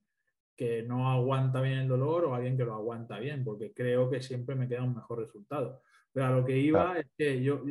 que 0.56 0.82
no 0.82 1.10
aguanta 1.10 1.60
bien 1.60 1.78
el 1.78 1.88
dolor 1.88 2.24
o 2.24 2.32
a 2.32 2.36
alguien 2.36 2.56
que 2.56 2.64
lo 2.64 2.74
aguanta 2.74 3.18
bien, 3.18 3.44
porque 3.44 3.72
creo 3.74 4.08
que 4.08 4.22
siempre 4.22 4.54
me 4.54 4.68
queda 4.68 4.82
un 4.82 4.94
mejor 4.94 5.18
resultado. 5.18 5.82
Pero 6.12 6.26
a 6.26 6.30
lo 6.30 6.44
que 6.44 6.58
iba 6.58 6.98
es 6.98 7.06
que 7.16 7.42
yo 7.42 7.62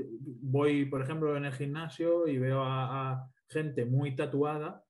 voy, 0.41 0.85
por 0.85 1.01
ejemplo, 1.01 1.35
en 1.37 1.45
el 1.45 1.53
gimnasio 1.53 2.27
y 2.27 2.37
veo 2.37 2.63
a 2.63 3.27
gente 3.47 3.85
muy 3.85 4.15
tatuada 4.15 4.83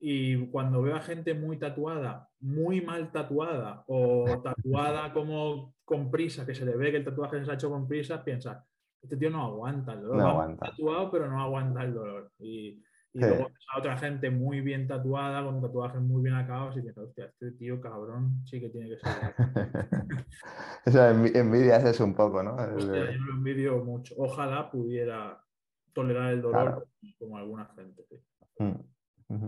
y 0.00 0.46
cuando 0.48 0.82
veo 0.82 0.96
a 0.96 1.00
gente 1.00 1.34
muy 1.34 1.58
tatuada, 1.58 2.28
muy 2.40 2.80
mal 2.80 3.10
tatuada 3.10 3.84
o 3.86 4.24
tatuada 4.42 5.12
como 5.12 5.74
con 5.84 6.10
prisa, 6.10 6.44
que 6.44 6.54
se 6.54 6.64
le 6.64 6.76
ve 6.76 6.90
que 6.90 6.98
el 6.98 7.04
tatuaje 7.04 7.44
se 7.44 7.50
ha 7.50 7.54
hecho 7.54 7.70
con 7.70 7.86
prisa, 7.86 8.22
piensa, 8.22 8.64
este 9.02 9.16
tío 9.16 9.30
no 9.30 9.44
aguanta 9.44 9.92
el 9.92 10.02
dolor. 10.02 10.16
No 10.16 10.28
aguanta. 10.28 10.66
tatuado, 10.70 11.10
pero 11.10 11.30
no 11.30 11.42
aguanta 11.42 11.82
el 11.82 11.94
dolor. 11.94 12.32
Y, 12.38 12.82
y 13.12 13.20
luego 13.20 13.50
a 13.72 13.78
otra 13.78 13.96
gente 13.96 14.30
muy 14.30 14.60
bien 14.60 14.88
tatuada, 14.88 15.44
con 15.44 15.60
tatuajes 15.60 16.00
muy 16.00 16.22
bien 16.22 16.34
acabados, 16.34 16.76
y 16.76 16.82
piensas, 16.82 17.04
hostia, 17.04 17.26
este 17.26 17.52
tío 17.52 17.80
cabrón 17.80 18.42
sí 18.44 18.60
que 18.60 18.70
tiene 18.70 18.88
que 18.88 18.98
ser. 18.98 19.34
Eso 20.84 21.08
envidias 21.08 21.84
eso 21.84 22.04
un 22.04 22.14
poco, 22.14 22.42
¿no? 22.42 22.56
Hostia, 22.56 23.10
yo 23.10 23.20
lo 23.20 23.34
envidio 23.34 23.82
mucho. 23.84 24.14
Ojalá 24.18 24.70
pudiera 24.70 25.42
tolerar 25.94 26.34
el 26.34 26.42
dolor 26.42 26.86
como 27.18 27.38
alguna 27.38 27.66
gente. 27.74 28.04
Mm, 28.58 29.46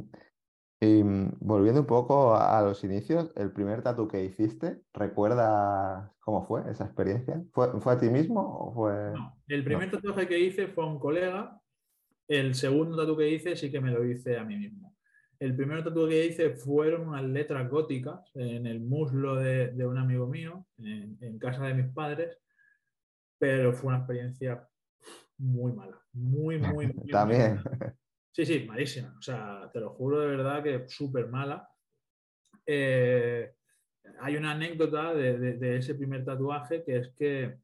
y 0.87 1.03
mm, 1.03 1.39
volviendo 1.41 1.81
un 1.81 1.87
poco 1.87 2.37
a, 2.37 2.61
los 2.63 2.83
inicios, 2.85 3.33
el 3.37 3.53
primer 3.53 3.83
tatu 3.83 4.09
que 4.09 4.25
hiciste, 4.25 4.81
¿recuerdas 4.93 6.11
cómo 6.21 6.47
fue 6.47 6.63
esa 6.71 6.85
experiencia? 6.85 7.43
¿Fue, 7.53 7.69
a 7.69 7.99
ti 7.99 8.09
mismo 8.09 8.41
o 8.41 8.75
fue...? 8.75 9.13
No, 9.13 9.37
el 9.49 9.65
primer 9.65 9.91
tatuaje 9.91 10.27
que 10.27 10.39
hice 10.39 10.69
fue 10.69 10.85
a 10.85 10.87
un 10.87 10.99
colega, 10.99 11.61
el 12.29 12.55
segundo 12.55 12.97
tatu 12.97 13.17
que 13.17 13.29
hice 13.31 13.57
sí 13.57 13.71
que 13.71 13.81
me 13.81 13.91
lo 13.91 14.05
hice 14.05 14.37
a 14.37 14.45
mí 14.45 14.57
mismo. 14.57 14.97
El 15.39 15.55
primer 15.55 15.85
tatu 15.85 16.09
que 16.09 16.27
hice 16.27 16.51
fueron 16.51 17.09
unas 17.09 17.25
letras 17.25 17.69
góticas 17.69 18.21
en 18.35 18.67
el 18.67 18.81
muslo 18.81 19.37
de, 19.37 19.87
un 19.87 19.99
amigo 19.99 20.27
mío, 20.27 20.67
en, 20.79 21.39
casa 21.39 21.67
de 21.67 21.75
mis 21.75 21.93
padres, 21.93 22.39
pero 23.39 23.73
fue 23.73 23.89
una 23.89 23.99
experiencia 23.99 24.67
muy 25.37 25.73
mala, 25.73 26.01
muy, 26.13 26.59
muy, 26.59 26.87
muy 26.87 27.07
También. 27.11 27.61
Sí, 28.37 28.45
sí, 28.45 28.67
malísima. 28.69 29.15
O 29.19 29.23
sea, 29.23 29.71
te 29.73 29.81
lo 29.81 29.95
juro 29.95 30.21
de 30.21 30.27
verdad 30.27 30.63
que 30.63 30.87
súper 30.89 31.27
mala. 31.29 31.67
Eh, 32.67 33.51
hay 34.21 34.37
una 34.37 34.51
anécdota 34.51 35.15
de, 35.15 35.79
ese 35.79 35.95
primer 35.95 36.23
tatuaje 36.23 36.85
que 36.85 36.99
es 36.99 37.15
que, 37.15 37.61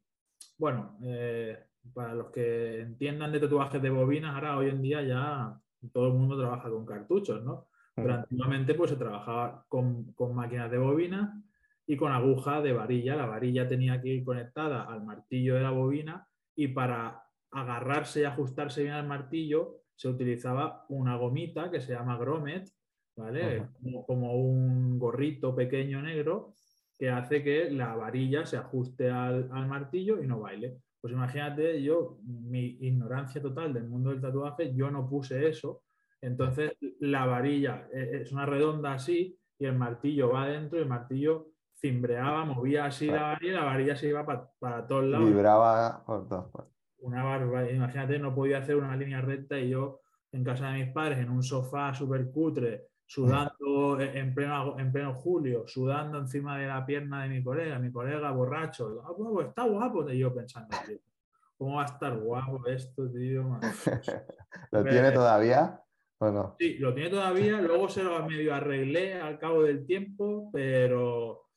bueno, 0.57 0.97
eh, 1.03 1.59
para 1.93 2.15
los 2.15 2.31
que 2.31 2.81
entiendan 2.81 3.31
de 3.31 3.39
tatuajes 3.41 3.83
de 3.83 3.91
bobinas, 3.91 4.33
ahora 4.33 4.57
hoy 4.57 4.69
en 4.69 4.81
día 4.81 5.03
ya 5.03 5.55
todo 5.93 6.07
el 6.07 6.13
mundo 6.13 6.39
trabaja 6.39 6.71
con 6.71 6.87
cartuchos, 6.87 7.43
¿no? 7.43 7.67
Pero 7.93 8.15
antiguamente 8.15 8.73
pues 8.73 8.89
se 8.89 8.97
trabajaba 8.97 9.63
con, 9.69 10.11
con 10.13 10.33
máquinas 10.33 10.71
de 10.71 10.79
bobina 10.79 11.39
y 11.85 11.95
con 11.95 12.11
aguja 12.11 12.63
de 12.63 12.73
varilla. 12.73 13.15
La 13.15 13.27
varilla 13.27 13.69
tenía 13.69 14.01
que 14.01 14.09
ir 14.09 14.23
conectada 14.23 14.85
al 14.85 15.03
martillo 15.03 15.53
de 15.53 15.61
la 15.61 15.69
bobina 15.69 16.27
y 16.55 16.69
para 16.69 17.25
agarrarse 17.51 18.21
y 18.21 18.23
ajustarse 18.23 18.81
bien 18.81 18.95
al 18.95 19.05
martillo 19.05 19.82
se 20.03 20.09
utilizaba 20.09 20.85
una 20.89 21.15
gomita 21.15 21.71
que 21.71 21.79
se 21.79 21.93
llama 21.93 22.17
Gromet, 22.17 22.69
¿vale? 23.15 23.69
Como, 24.05 24.35
un 24.35 24.99
gorrito 24.99 25.55
pequeño 25.55 26.01
negro 26.01 26.55
que 26.99 27.09
hace 27.09 27.41
que 27.41 27.71
la 27.71 27.95
varilla 27.95 28.45
se 28.45 28.57
ajuste 28.57 29.09
al, 29.09 29.47
martillo 29.65 30.21
y 30.21 30.27
no 30.27 30.41
baile. 30.41 30.77
Pues 30.99 31.13
imagínate, 31.13 31.81
yo, 31.81 32.17
mi 32.25 32.79
ignorancia 32.81 33.41
total 33.41 33.73
del 33.73 33.87
mundo 33.87 34.09
del 34.09 34.19
tatuaje, 34.19 34.75
yo 34.75 34.91
no 34.91 35.07
puse 35.07 35.47
eso. 35.47 35.83
Entonces, 36.19 36.73
la 36.99 37.25
varilla 37.25 37.87
e, 37.93 38.23
es 38.23 38.33
una 38.33 38.45
redonda 38.45 38.91
así 38.91 39.39
y 39.57 39.65
el 39.65 39.77
martillo 39.77 40.31
va 40.31 40.43
adentro 40.43 40.79
y 40.79 40.81
el 40.81 40.89
martillo 40.89 41.47
cimbreaba, 41.79 42.43
movía 42.43 42.85
así 42.85 43.07
la 43.07 43.21
varilla 43.21 43.51
y 43.51 43.55
la 43.55 43.63
varilla 43.63 43.95
se 43.95 44.09
iba 44.09 44.25
para, 44.25 44.51
para 44.59 44.85
todos 44.85 45.05
lados. 45.05 45.29
Vibraba 45.29 46.03
por 46.05 46.27
todas 46.27 46.51
partes 46.51 46.72
una 47.03 47.23
barba. 47.23 47.69
Imagínate, 47.69 48.17
no 48.17 48.33
podía 48.33 48.59
hacer 48.59 48.75
una 48.75 48.95
línea 48.95 49.21
recta 49.21 49.59
y 49.59 49.69
yo 49.69 50.01
en 50.31 50.43
casa 50.43 50.69
de 50.69 50.83
mis 50.83 50.93
padres, 50.93 51.19
en 51.19 51.29
un 51.29 51.43
sofá 51.43 51.93
súper 51.93 52.31
cutre, 52.31 52.87
sudando 53.05 53.99
en 53.99 54.33
pleno, 54.33 54.79
en 54.79 54.91
pleno 54.91 55.13
julio, 55.13 55.67
sudando 55.67 56.17
encima 56.17 56.57
de 56.57 56.67
la 56.67 56.83
pierna 56.85 57.23
de 57.23 57.29
mi 57.29 57.43
colega, 57.43 57.77
mi 57.77 57.91
colega 57.91 58.31
borracho. 58.31 59.03
Ah, 59.05 59.11
pues 59.15 59.47
está 59.47 59.63
guapo. 59.63 60.09
Y 60.09 60.17
yo 60.17 60.33
pensando, 60.33 60.75
¿cómo 61.57 61.75
va 61.75 61.83
a 61.83 61.85
estar 61.85 62.17
guapo 62.17 62.65
esto, 62.65 63.09
tío? 63.11 63.59
¿Lo 64.71 64.83
tiene 64.83 65.11
todavía? 65.11 65.79
¿O 66.17 66.31
no? 66.31 66.55
Sí, 66.57 66.77
lo 66.79 66.93
tiene 66.95 67.11
todavía. 67.11 67.61
Luego 67.61 67.89
se 67.89 68.03
lo 68.03 68.25
medio 68.25 68.55
arreglé 68.55 69.21
al 69.21 69.37
cabo 69.37 69.63
del 69.63 69.85
tiempo, 69.85 70.49
pero 70.51 71.49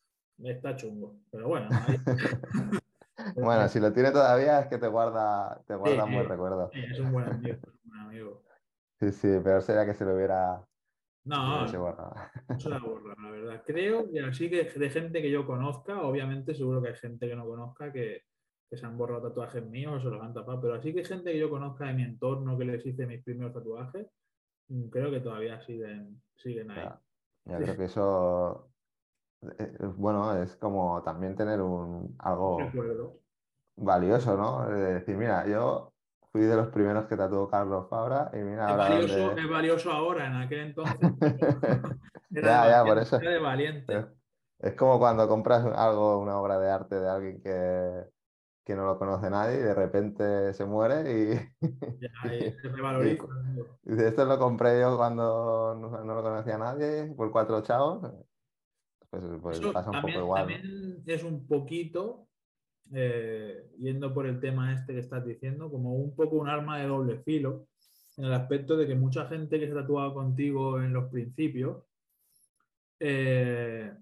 está 0.43 0.77
chungo. 0.77 1.21
Pero 1.31 1.49
bueno, 1.49 1.69
ahí... 1.71 1.97
Bueno, 3.35 3.69
si 3.69 3.81
lo 3.81 3.93
tiene 3.93 4.11
todavía 4.11 4.61
es 4.61 4.67
que 4.67 4.79
te 4.79 4.89
guarda, 4.89 5.63
te 5.67 5.75
guarda 5.75 6.07
muy 6.07 6.23
recuerdo. 6.25 6.71
Sí, 6.73 6.81
es 6.91 7.01
un 7.01 7.13
buen 7.13 7.27
amigo, 7.27 7.59
un 7.85 7.99
amigo. 7.99 8.43
Sí, 8.99 9.13
sí, 9.13 9.29
peor 9.45 9.61
sería 9.61 9.85
que 9.85 9.93
se 9.93 10.07
lo 10.07 10.15
hubiera. 10.15 10.67
No, 11.25 11.67
se 11.67 12.71
la 12.71 12.79
borra, 12.79 13.15
la 13.23 13.31
verdad. 13.31 13.63
Creo 13.67 14.11
que 14.11 14.21
así 14.21 14.49
que 14.49 14.65
de 14.65 14.89
gente 14.89 15.21
que 15.21 15.31
yo 15.31 15.47
conozca, 15.47 16.01
obviamente 16.01 16.55
seguro 16.55 16.81
que 16.81 16.89
hay 16.89 16.95
gente 16.95 17.29
que 17.29 17.37
no 17.37 17.45
conozca 17.45 17.93
que, 17.93 18.23
que 18.71 18.77
se 18.77 18.87
han 18.87 18.97
borrado 18.97 19.29
tatuajes 19.29 19.63
míos 19.67 19.97
o 19.97 20.01
se 20.01 20.09
los 20.09 20.23
han 20.23 20.33
tapado, 20.33 20.63
pero 20.63 20.75
así 20.75 20.95
que 20.95 21.05
gente 21.05 21.33
que 21.33 21.39
yo 21.39 21.51
conozca 21.51 21.87
de 21.87 21.93
mi 21.95 22.05
entorno 22.05 22.57
que 22.57 22.65
les 22.65 22.87
hice 22.87 23.07
mis 23.07 23.23
primeros 23.23 23.53
tatuajes, 23.53 24.07
mm, 24.69 24.89
creo 24.89 25.11
que 25.11 25.21
todavía 25.21 25.61
siguen, 25.61 26.23
siguen 26.37 26.71
ahí. 26.71 26.89
Ya, 27.45 27.59
creo 27.59 27.77
que 27.77 27.85
eso 27.85 28.71
bueno, 29.97 30.43
es 30.43 30.57
como 30.57 31.03
también 31.03 31.37
tener 31.37 31.61
un 31.61 32.15
algo 32.19 32.59
valioso, 33.77 34.37
¿no? 34.37 34.69
De 34.69 34.95
decir, 34.95 35.17
mira, 35.17 35.47
yo 35.47 35.93
fui 36.33 36.43
de 36.43 36.57
los 36.57 36.69
primeros 36.69 37.07
que 37.07 37.17
tatuó 37.17 37.49
Carlos 37.49 37.89
Fabra 37.89 38.31
y 38.35 38.39
mira 38.39 38.71
es 38.71 38.77
Valioso, 38.77 39.37
Es 39.37 39.49
valioso 39.49 39.93
ahora, 39.93 40.27
en 40.27 40.35
aquel 40.35 40.61
entonces. 40.61 40.97
ya, 42.31 42.69
ya, 42.69 42.85
por 42.85 42.99
eso. 42.99 43.19
Es, 44.59 44.75
como 44.75 44.99
cuando 44.99 45.29
compras 45.29 45.65
algo, 45.65 46.19
una 46.19 46.39
obra 46.39 46.59
de 46.59 46.71
arte 46.71 46.99
de 46.99 47.09
alguien 47.09 47.43
que, 47.43 48.05
que 48.65 48.75
no 48.75 48.85
lo 48.85 48.99
conoce 48.99 49.31
nadie 49.31 49.61
y 49.61 49.63
de 49.63 49.75
repente 49.75 50.55
se 50.55 50.65
muere 50.65 51.13
y. 51.13 51.67
ya, 52.01 52.35
y 52.35 52.53
se 52.53 52.69
revaloriza. 52.69 53.25
Y, 53.85 53.95
y, 53.95 54.03
esto 54.03 54.25
lo 54.25 54.39
compré 54.39 54.81
yo 54.81 54.97
cuando 54.97 55.75
no, 55.79 56.05
no, 56.05 56.15
lo 56.15 56.23
conocía 56.23 56.59
nadie, 56.59 57.15
por 57.17 57.31
cuatro 57.31 57.63
chavos. 57.63 58.13
Pues, 59.11 59.23
pues 59.43 59.61
pasa 59.73 59.91
un 59.91 60.01
poco 60.03 60.19
igual. 60.19 60.41
También 60.41 61.03
es 61.07 61.23
un 61.25 61.47
poquito, 61.47 62.29
eh, 62.93 63.71
yendo 63.79 64.13
por 64.13 64.27
el 64.27 64.41
tema 64.41 64.73
este 64.75 64.95
que 64.95 65.01
estás 65.01 65.25
diciendo, 65.25 65.71
como 65.71 65.95
un 65.95 66.15
poco 66.15 66.37
un 66.37 66.49
arma 66.49 66.79
de 66.79 66.87
doble 66.87 67.19
filo, 67.19 67.67
en 68.17 68.25
el 68.25 68.33
aspecto 68.33 68.77
de 68.77 68.87
que 68.87 68.95
mucha 68.95 69.27
gente 69.27 69.61
que 69.61 69.67
se 69.67 69.73
ha 69.73 69.83
tatuado 69.83 70.15
contigo 70.15 70.81
en 70.81 70.93
los 70.93 71.11
principios, 71.11 71.85
eh, 72.99 73.93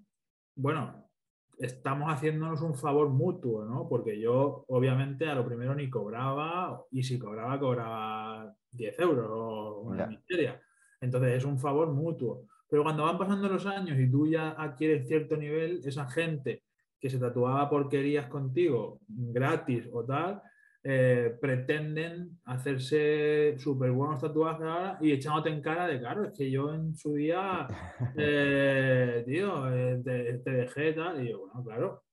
bueno, 0.55 1.09
estamos 1.57 2.11
haciéndonos 2.11 2.61
un 2.61 2.75
favor 2.75 3.09
mutuo, 3.09 3.65
¿no? 3.65 3.87
Porque 3.87 4.19
yo, 4.19 4.65
obviamente, 4.67 5.27
a 5.27 5.35
lo 5.35 5.45
primero 5.45 5.75
ni 5.75 5.89
cobraba, 5.89 6.81
y 6.91 7.03
si 7.03 7.19
cobraba, 7.19 7.59
cobraba 7.59 8.55
10 8.71 8.99
euros 8.99 9.27
o 9.29 9.81
una 9.81 10.07
miseria. 10.07 10.61
Entonces, 11.01 11.33
es 11.33 11.45
un 11.45 11.59
favor 11.59 11.91
mutuo. 11.91 12.47
Pero 12.75 12.83
cuando 12.83 13.05
van 13.05 13.17
pasando 13.17 13.47
los 13.47 13.65
años 13.67 13.97
y 13.97 14.11
tú 14.11 14.27
ya 14.27 14.49
adquieres 14.49 15.07
cierto 15.07 15.37
nivel, 15.37 15.79
esa 15.85 16.09
gente 16.09 16.63
que 16.99 17.09
se 17.09 17.17
tatuaba 17.17 17.69
porquerías 17.69 18.27
contigo 18.27 18.99
gratis 19.07 19.87
o 19.93 20.03
tal, 20.03 20.41
eh, 20.83 21.37
pretenden 21.39 22.37
hacerse 22.43 23.55
súper 23.59 23.91
buenos 23.91 24.19
tatuajes 24.19 24.65
ahora 24.65 24.97
y 24.99 25.13
echándote 25.13 25.51
en 25.51 25.61
cara 25.61 25.87
de, 25.87 25.99
claro, 25.99 26.25
es 26.25 26.33
que 26.33 26.51
yo 26.51 26.73
en 26.73 26.93
su 26.97 27.13
día, 27.13 27.65
eh, 28.17 29.23
tío, 29.25 29.73
eh, 29.73 30.01
te, 30.03 30.39
te, 30.39 30.51
dejé 30.51 30.91
tal, 30.91 31.23
y 31.23 31.29
yo, 31.29 31.47
bueno, 31.47 31.63
claro. 31.63 32.03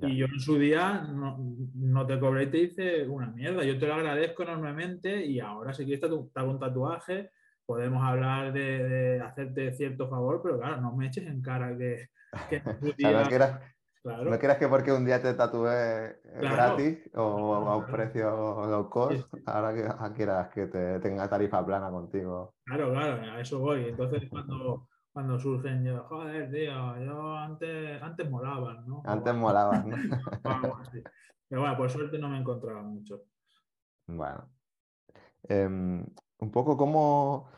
Y 0.00 0.16
yo 0.16 0.26
en 0.26 0.38
su 0.38 0.60
día 0.60 1.08
no, 1.12 1.44
no, 1.74 2.06
te 2.06 2.20
cobré 2.20 2.44
y 2.44 2.50
te 2.50 2.58
hice 2.58 3.08
una 3.08 3.32
mierda. 3.32 3.64
Yo 3.64 3.76
te 3.76 3.88
lo 3.88 3.94
agradezco 3.94 4.44
enormemente 4.44 5.26
y 5.26 5.40
ahora 5.40 5.74
si 5.74 5.84
quieres 5.84 6.04
estar 6.04 6.46
un 6.46 6.60
tatuaje, 6.60 7.32
podemos 7.68 8.02
hablar 8.02 8.54
de, 8.54 8.88
de, 8.88 9.20
hacerte 9.20 9.72
cierto 9.72 10.08
favor, 10.08 10.40
pero 10.42 10.58
claro, 10.58 10.80
no 10.80 10.96
me 10.96 11.06
eches 11.06 11.26
en 11.26 11.42
cara 11.42 11.76
que... 11.76 12.06
que 12.48 12.62
no 14.02 14.38
quieras 14.38 14.56
que 14.58 14.68
porque 14.68 14.90
un 14.90 15.04
día 15.04 15.20
te 15.20 15.34
tatué 15.34 16.18
gratis 16.40 17.10
o 17.14 17.54
a 17.54 17.76
un 17.76 17.84
precio 17.84 18.30
low 18.66 18.88
cost, 18.88 19.28
ahora 19.44 19.74
que 19.74 20.14
quieras 20.14 20.48
que 20.48 20.66
te 20.68 20.98
tenga 21.00 21.28
tarifa 21.28 21.64
plana 21.66 21.90
contigo. 21.90 22.54
Claro, 22.64 22.90
claro, 22.90 23.20
a 23.32 23.38
eso 23.38 23.58
voy. 23.58 23.84
Entonces 23.90 24.30
cuando, 24.30 24.88
cuando 25.12 25.38
surgen 25.38 25.84
yo, 25.84 26.04
joder, 26.04 26.50
tío, 26.50 26.98
yo 27.04 27.36
antes, 27.36 28.00
antes 28.02 28.30
molaban, 28.30 28.86
¿no? 28.86 29.02
Antes 29.04 29.34
molaban, 29.34 29.90
¿no? 29.90 29.96
Pero 31.50 31.60
bueno, 31.60 31.76
por 31.76 31.90
suerte 31.90 32.18
no 32.18 32.30
me 32.30 32.38
encontraba 32.38 32.80
mucho. 32.80 33.24
Bueno. 34.06 34.48
Em, 35.42 36.02
un 36.38 36.50
poco 36.50 36.78
como 36.78 37.50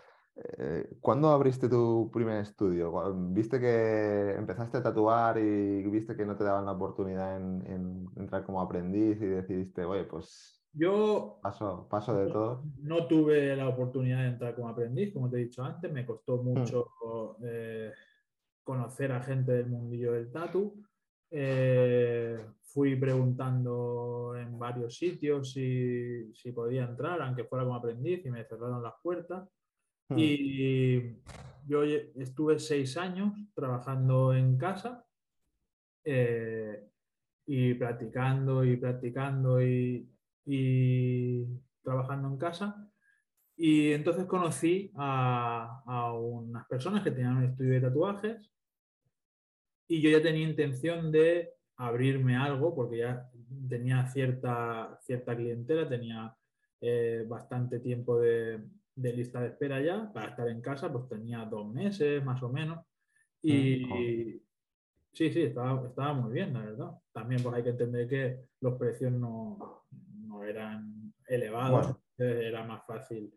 eh, 0.42 0.96
¿Cuándo 1.00 1.28
abriste 1.28 1.68
tu 1.68 2.10
primer 2.12 2.42
estudio? 2.42 2.92
¿Viste 3.32 3.60
que 3.60 4.34
empezaste 4.36 4.78
a 4.78 4.82
tatuar 4.82 5.38
y 5.38 5.82
viste 5.82 6.16
que 6.16 6.24
no 6.24 6.36
te 6.36 6.44
daban 6.44 6.64
la 6.64 6.72
oportunidad 6.72 7.36
en, 7.36 8.08
entrar 8.16 8.44
como 8.44 8.60
aprendiz 8.60 9.20
y 9.20 9.26
decidiste, 9.26 9.84
oye, 9.84 10.04
pues 10.04 10.62
yo 10.72 11.38
paso, 11.42 11.86
paso 11.90 12.14
de 12.14 12.30
todo? 12.30 12.64
No 12.78 13.06
tuve 13.06 13.54
la 13.54 13.68
oportunidad 13.68 14.20
de 14.20 14.28
entrar 14.28 14.54
como 14.54 14.68
aprendiz, 14.68 15.12
como 15.12 15.28
te 15.28 15.36
he 15.36 15.44
dicho 15.44 15.62
antes, 15.62 15.92
me 15.92 16.06
costó 16.06 16.38
hmm. 16.38 16.44
mucho 16.44 17.36
eh, 17.42 17.92
conocer 18.62 19.12
a 19.12 19.22
gente 19.22 19.52
del 19.52 19.68
mundillo 19.68 20.12
del 20.12 20.30
tatu. 20.30 20.82
Eh, 21.32 22.44
fui 22.62 22.96
preguntando 22.96 24.34
en 24.36 24.58
varios 24.58 24.96
sitios 24.96 25.52
si, 25.52 26.32
si 26.34 26.52
podía 26.52 26.84
entrar, 26.84 27.20
aunque 27.20 27.44
fuera 27.44 27.64
como 27.64 27.76
aprendiz, 27.76 28.24
y 28.24 28.30
me 28.30 28.44
cerraron 28.44 28.82
las 28.82 28.94
puertas. 29.02 29.48
Y 30.16 31.16
yo 31.66 31.84
estuve 31.84 32.58
seis 32.58 32.96
años 32.96 33.32
trabajando 33.54 34.34
en 34.34 34.56
casa 34.56 35.04
eh, 36.04 36.88
y 37.46 37.74
practicando 37.74 38.64
y 38.64 38.76
practicando 38.76 39.62
y, 39.62 40.08
trabajando 41.82 42.28
en 42.28 42.36
casa. 42.38 42.90
Y 43.56 43.92
entonces 43.92 44.24
conocí 44.24 44.90
a, 44.96 45.82
a, 45.86 46.14
unas 46.14 46.66
personas 46.66 47.04
que 47.04 47.10
tenían 47.10 47.36
un 47.36 47.44
estudio 47.44 47.74
de 47.74 47.80
tatuajes 47.82 48.50
y 49.86 50.00
yo 50.00 50.10
ya 50.10 50.22
tenía 50.22 50.48
intención 50.48 51.12
de 51.12 51.50
abrirme 51.76 52.36
algo 52.36 52.74
porque 52.74 52.98
ya 52.98 53.28
tenía 53.68 54.06
cierta, 54.06 54.98
cierta 55.02 55.36
clientela, 55.36 55.88
tenía 55.88 56.34
eh, 56.80 57.24
bastante 57.28 57.80
tiempo 57.80 58.18
de, 58.18 58.60
de 59.00 59.12
lista 59.14 59.40
de 59.40 59.48
espera 59.48 59.80
ya 59.80 60.12
para 60.12 60.30
estar 60.30 60.48
en 60.48 60.60
casa, 60.60 60.92
pues 60.92 61.08
tenía 61.08 61.44
dos 61.46 61.72
meses 61.72 62.22
más 62.24 62.42
o 62.42 62.50
menos. 62.50 62.84
Y 63.42 63.86
mm, 63.86 64.40
sí, 65.12 65.32
sí, 65.32 65.42
estaba, 65.42 65.86
estaba, 65.86 66.12
muy 66.12 66.32
bien, 66.32 66.52
la 66.52 66.60
verdad. 66.60 66.90
También 67.12 67.42
pues 67.42 67.54
hay 67.54 67.62
que 67.62 67.70
entender 67.70 68.06
que 68.06 68.48
los 68.60 68.74
precios 68.74 69.12
no, 69.12 69.86
no 70.26 70.44
eran 70.44 71.14
elevados, 71.26 71.96
era 72.18 72.62
más 72.64 72.84
fácil. 72.86 73.32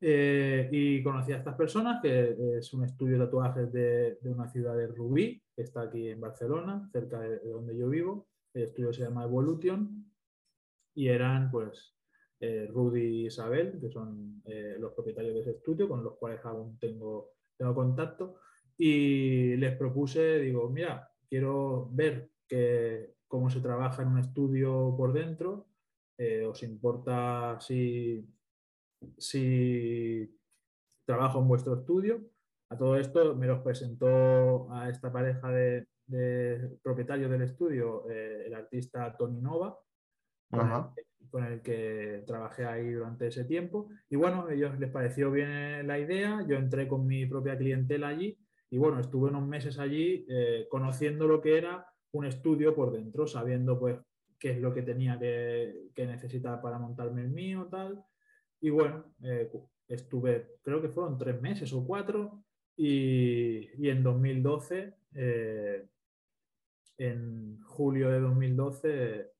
Eh, 0.00 0.68
y 0.72 1.02
conocí 1.02 1.32
a 1.32 1.38
estas 1.38 1.54
personas, 1.54 2.00
que 2.02 2.58
es 2.58 2.72
un 2.72 2.84
estudio 2.84 3.18
de 3.18 3.24
tatuajes 3.24 3.72
de, 3.72 4.18
de, 4.20 4.30
una 4.30 4.48
ciudad 4.48 4.76
de 4.76 4.88
Rubí, 4.88 5.42
que 5.54 5.62
está 5.62 5.82
aquí 5.82 6.08
en 6.08 6.20
Barcelona, 6.20 6.88
cerca 6.92 7.20
de, 7.20 7.38
de 7.38 7.50
donde 7.50 7.76
yo 7.76 7.88
vivo. 7.88 8.28
El 8.52 8.64
estudio 8.64 8.92
se 8.92 9.02
llama 9.02 9.24
Evolution 9.24 10.10
y 10.94 11.08
eran 11.08 11.50
pues 11.50 11.97
eh, 12.40 12.68
Rudy 12.70 13.02
y 13.02 13.26
Isabel, 13.26 13.78
que 13.80 13.90
son 13.90 14.42
eh, 14.44 14.76
los 14.78 14.92
propietarios 14.92 15.34
de 15.34 15.40
ese 15.40 15.50
estudio, 15.50 15.88
con 15.88 16.04
los 16.04 16.14
cuales 16.16 16.44
aún 16.44 16.78
tengo, 16.78 17.32
tengo 17.56 17.74
contacto, 17.74 18.36
y 18.76 19.56
les 19.56 19.76
propuse, 19.76 20.38
digo, 20.38 20.70
mira, 20.70 21.10
quiero 21.28 21.88
ver 21.90 22.30
que, 22.46 23.14
cómo 23.26 23.50
se 23.50 23.60
trabaja 23.60 24.02
en 24.02 24.08
un 24.08 24.18
estudio 24.20 24.94
por 24.96 25.12
dentro, 25.12 25.66
eh, 26.16 26.44
¿os 26.46 26.62
importa 26.62 27.58
si, 27.60 28.24
si 29.16 30.32
trabajo 31.04 31.40
en 31.40 31.48
vuestro 31.48 31.74
estudio? 31.74 32.20
A 32.70 32.78
todo 32.78 32.96
esto 32.96 33.34
me 33.34 33.48
los 33.48 33.62
presentó 33.62 34.72
a 34.72 34.88
esta 34.88 35.12
pareja 35.12 35.50
de, 35.50 35.88
propietarios 36.82 37.30
del 37.30 37.42
estudio 37.42 38.08
el 38.08 38.54
artista 38.54 39.14
Tony 39.14 39.42
Nova, 39.42 39.78
con 40.50 41.44
el 41.44 41.60
que 41.60 42.24
trabajé 42.26 42.64
ahí 42.64 42.90
durante 42.90 43.26
ese 43.26 43.44
tiempo. 43.44 43.88
Y 44.08 44.16
bueno, 44.16 44.46
a 44.46 44.54
ellos 44.54 44.78
les 44.78 44.90
pareció 44.90 45.30
bien 45.30 45.86
la 45.86 45.98
idea, 45.98 46.44
yo 46.46 46.56
entré 46.56 46.88
con 46.88 47.06
mi 47.06 47.26
propia 47.26 47.56
clientela 47.56 48.08
allí 48.08 48.38
y 48.70 48.78
bueno, 48.78 49.00
estuve 49.00 49.30
unos 49.30 49.46
meses 49.46 49.78
allí 49.78 50.26
eh, 50.28 50.66
conociendo 50.70 51.26
lo 51.26 51.40
que 51.40 51.56
era 51.56 51.86
un 52.12 52.26
estudio 52.26 52.74
por 52.74 52.92
dentro, 52.92 53.26
sabiendo 53.26 53.78
pues 53.78 53.98
qué 54.38 54.50
es 54.50 54.60
lo 54.60 54.72
que 54.74 54.82
tenía 54.82 55.18
que, 55.18 55.88
que 55.94 56.06
necesitar 56.06 56.60
para 56.60 56.78
montarme 56.78 57.22
el 57.22 57.30
mío, 57.30 57.68
tal. 57.70 58.02
Y 58.60 58.70
bueno, 58.70 59.04
eh, 59.22 59.50
estuve, 59.88 60.58
creo 60.62 60.82
que 60.82 60.88
fueron 60.88 61.16
tres 61.16 61.40
meses 61.40 61.72
o 61.72 61.86
cuatro, 61.86 62.42
y, 62.76 63.68
y 63.82 63.88
en 63.88 64.02
2012, 64.02 64.94
eh, 65.14 65.86
en 66.98 67.60
julio 67.62 68.10
de 68.10 68.20
2012, 68.20 69.30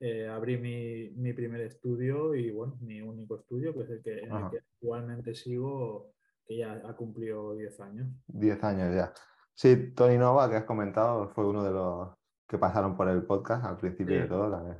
eh, 0.00 0.28
abrí 0.28 0.58
mi, 0.58 1.10
mi, 1.16 1.32
primer 1.32 1.62
estudio 1.62 2.34
y 2.34 2.50
bueno, 2.50 2.76
mi 2.80 3.00
único 3.00 3.36
estudio, 3.36 3.72
que 3.74 3.82
es 3.82 3.90
el 3.90 4.02
que, 4.02 4.18
en 4.18 4.32
el 4.32 4.50
que 4.50 4.58
actualmente 4.58 5.34
sigo, 5.34 6.12
que 6.46 6.58
ya 6.58 6.72
ha 6.84 6.94
cumplido 6.94 7.54
10 7.54 7.80
años. 7.80 8.08
10 8.26 8.64
años 8.64 8.94
ya. 8.94 9.12
Sí, 9.54 9.92
Tony 9.94 10.18
Nova, 10.18 10.50
que 10.50 10.56
has 10.56 10.64
comentado, 10.64 11.28
fue 11.30 11.46
uno 11.46 11.64
de 11.64 11.70
los 11.70 12.10
que 12.46 12.58
pasaron 12.58 12.96
por 12.96 13.08
el 13.08 13.24
podcast 13.24 13.64
al 13.64 13.78
principio 13.78 14.20
de 14.20 14.26
todo. 14.26 14.76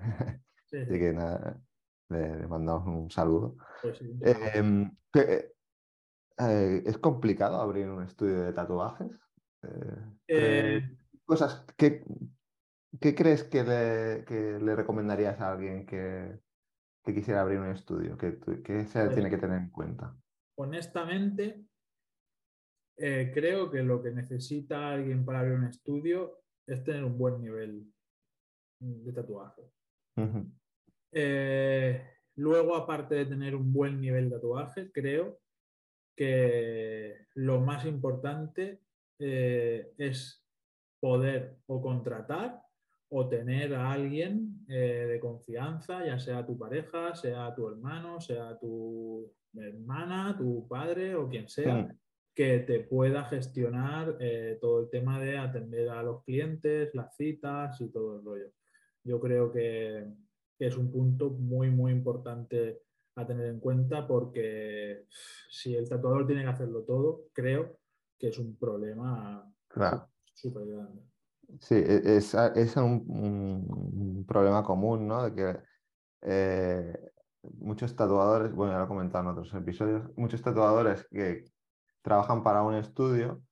Sí. 0.66 0.78
Así 0.78 0.98
que 0.98 1.12
nada, 1.12 1.60
le, 2.08 2.46
mandamos 2.48 2.86
un 2.86 3.08
saludo. 3.08 3.56
Pues 3.80 4.02
em, 4.20 4.90
eh, 5.14 6.82
¿Es 6.84 6.98
complicado 6.98 7.60
abrir 7.60 7.88
un 7.88 8.02
estudio 8.02 8.42
de 8.42 8.52
tatuajes? 8.52 9.12
Eh, 10.28 10.82
cosas 11.24 11.64
que 11.76 12.04
¿Qué 13.00 13.14
crees 13.14 13.44
que 13.44 13.62
le, 13.62 14.76
recomendarías 14.76 15.40
a 15.40 15.52
alguien 15.52 15.86
que, 15.86 16.38
quisiera 17.04 17.42
abrir 17.42 17.60
un 17.60 17.70
estudio? 17.70 18.16
¿Qué, 18.16 18.32
se 18.86 19.00
pues 19.00 19.14
tiene 19.14 19.30
que 19.30 19.38
tener 19.38 19.58
en 19.58 19.70
cuenta? 19.70 20.16
Honestamente, 20.58 21.64
eh, 22.98 23.30
creo 23.32 23.70
que 23.70 23.82
lo 23.82 24.02
que 24.02 24.10
necesita 24.10 24.90
alguien 24.90 25.24
para 25.24 25.40
abrir 25.40 25.54
un 25.54 25.64
estudio 25.64 26.40
es 26.66 26.82
tener 26.82 27.04
un 27.04 27.18
buen 27.18 27.40
nivel 27.40 27.92
de 28.80 29.12
tatuaje. 29.12 29.62
Eh, 31.12 32.02
luego, 32.36 32.76
aparte 32.76 33.14
de 33.14 33.26
tener 33.26 33.54
un 33.54 33.72
buen 33.72 34.00
nivel 34.00 34.30
de 34.30 34.36
tatuaje, 34.36 34.90
creo 34.92 35.38
que 36.16 37.26
lo 37.34 37.60
más 37.60 37.84
importante 37.84 38.80
eh, 39.18 39.92
es 39.98 40.42
poder 41.00 41.58
o 41.66 41.80
contratar 41.80 42.65
o 43.08 43.28
tener 43.28 43.74
a 43.74 43.92
alguien 43.92 44.64
eh, 44.68 45.06
de 45.08 45.20
confianza, 45.20 46.04
ya 46.04 46.18
sea 46.18 46.44
tu 46.44 46.58
pareja, 46.58 47.14
sea 47.14 47.54
tu 47.54 47.68
hermano, 47.68 48.20
sea 48.20 48.58
tu 48.58 49.32
hermana, 49.54 50.34
tu 50.36 50.66
padre 50.68 51.14
o 51.14 51.28
quien 51.28 51.48
sea, 51.48 51.88
que 52.34 52.58
te 52.60 52.80
pueda 52.80 53.24
gestionar 53.24 54.16
eh, 54.20 54.58
todo 54.60 54.80
el 54.80 54.90
tema 54.90 55.20
de 55.20 55.38
atender 55.38 55.88
a 55.88 56.02
los 56.02 56.22
clientes, 56.24 56.94
las 56.94 57.16
citas 57.16 57.80
y 57.80 57.88
todo 57.90 58.16
el 58.16 58.24
rollo. 58.24 58.50
Yo 59.04 59.20
creo 59.20 59.52
que, 59.52 60.04
es 60.58 60.76
un 60.78 60.90
punto 60.90 61.30
muy, 61.30 61.70
muy 61.70 61.92
importante 61.92 62.80
a 63.14 63.26
tener 63.26 63.46
en 63.48 63.60
cuenta 63.60 64.06
porque 64.06 65.04
si 65.50 65.76
el 65.76 65.86
tatuador 65.86 66.26
tiene 66.26 66.42
que 66.42 66.48
hacerlo 66.48 66.82
todo, 66.82 67.26
creo 67.34 67.78
que 68.18 68.28
es 68.28 68.38
un 68.38 68.56
problema 68.56 69.46
súper 70.32 70.66
grande. 70.66 71.02
Sí, 71.60 71.74
e, 71.74 72.16
es, 72.16 72.34
es 72.34 72.76
un, 72.76 74.24
problema 74.26 74.62
común, 74.62 75.06
¿no? 75.06 75.22
De 75.22 75.34
que 75.34 75.58
eh, 76.22 77.12
muchos 77.58 77.94
tatuadores, 77.94 78.52
bueno, 78.52 78.72
ya 78.72 78.78
lo 78.78 78.84
he 78.84 78.88
comentado 78.88 79.24
en 79.24 79.30
otros 79.30 79.54
episodios, 79.54 80.10
muchos 80.16 80.42
tatuadores 80.42 81.06
que 81.10 81.44
trabajan 82.02 82.42
para 82.42 82.62
un 82.62 82.74
estudio 82.74 83.42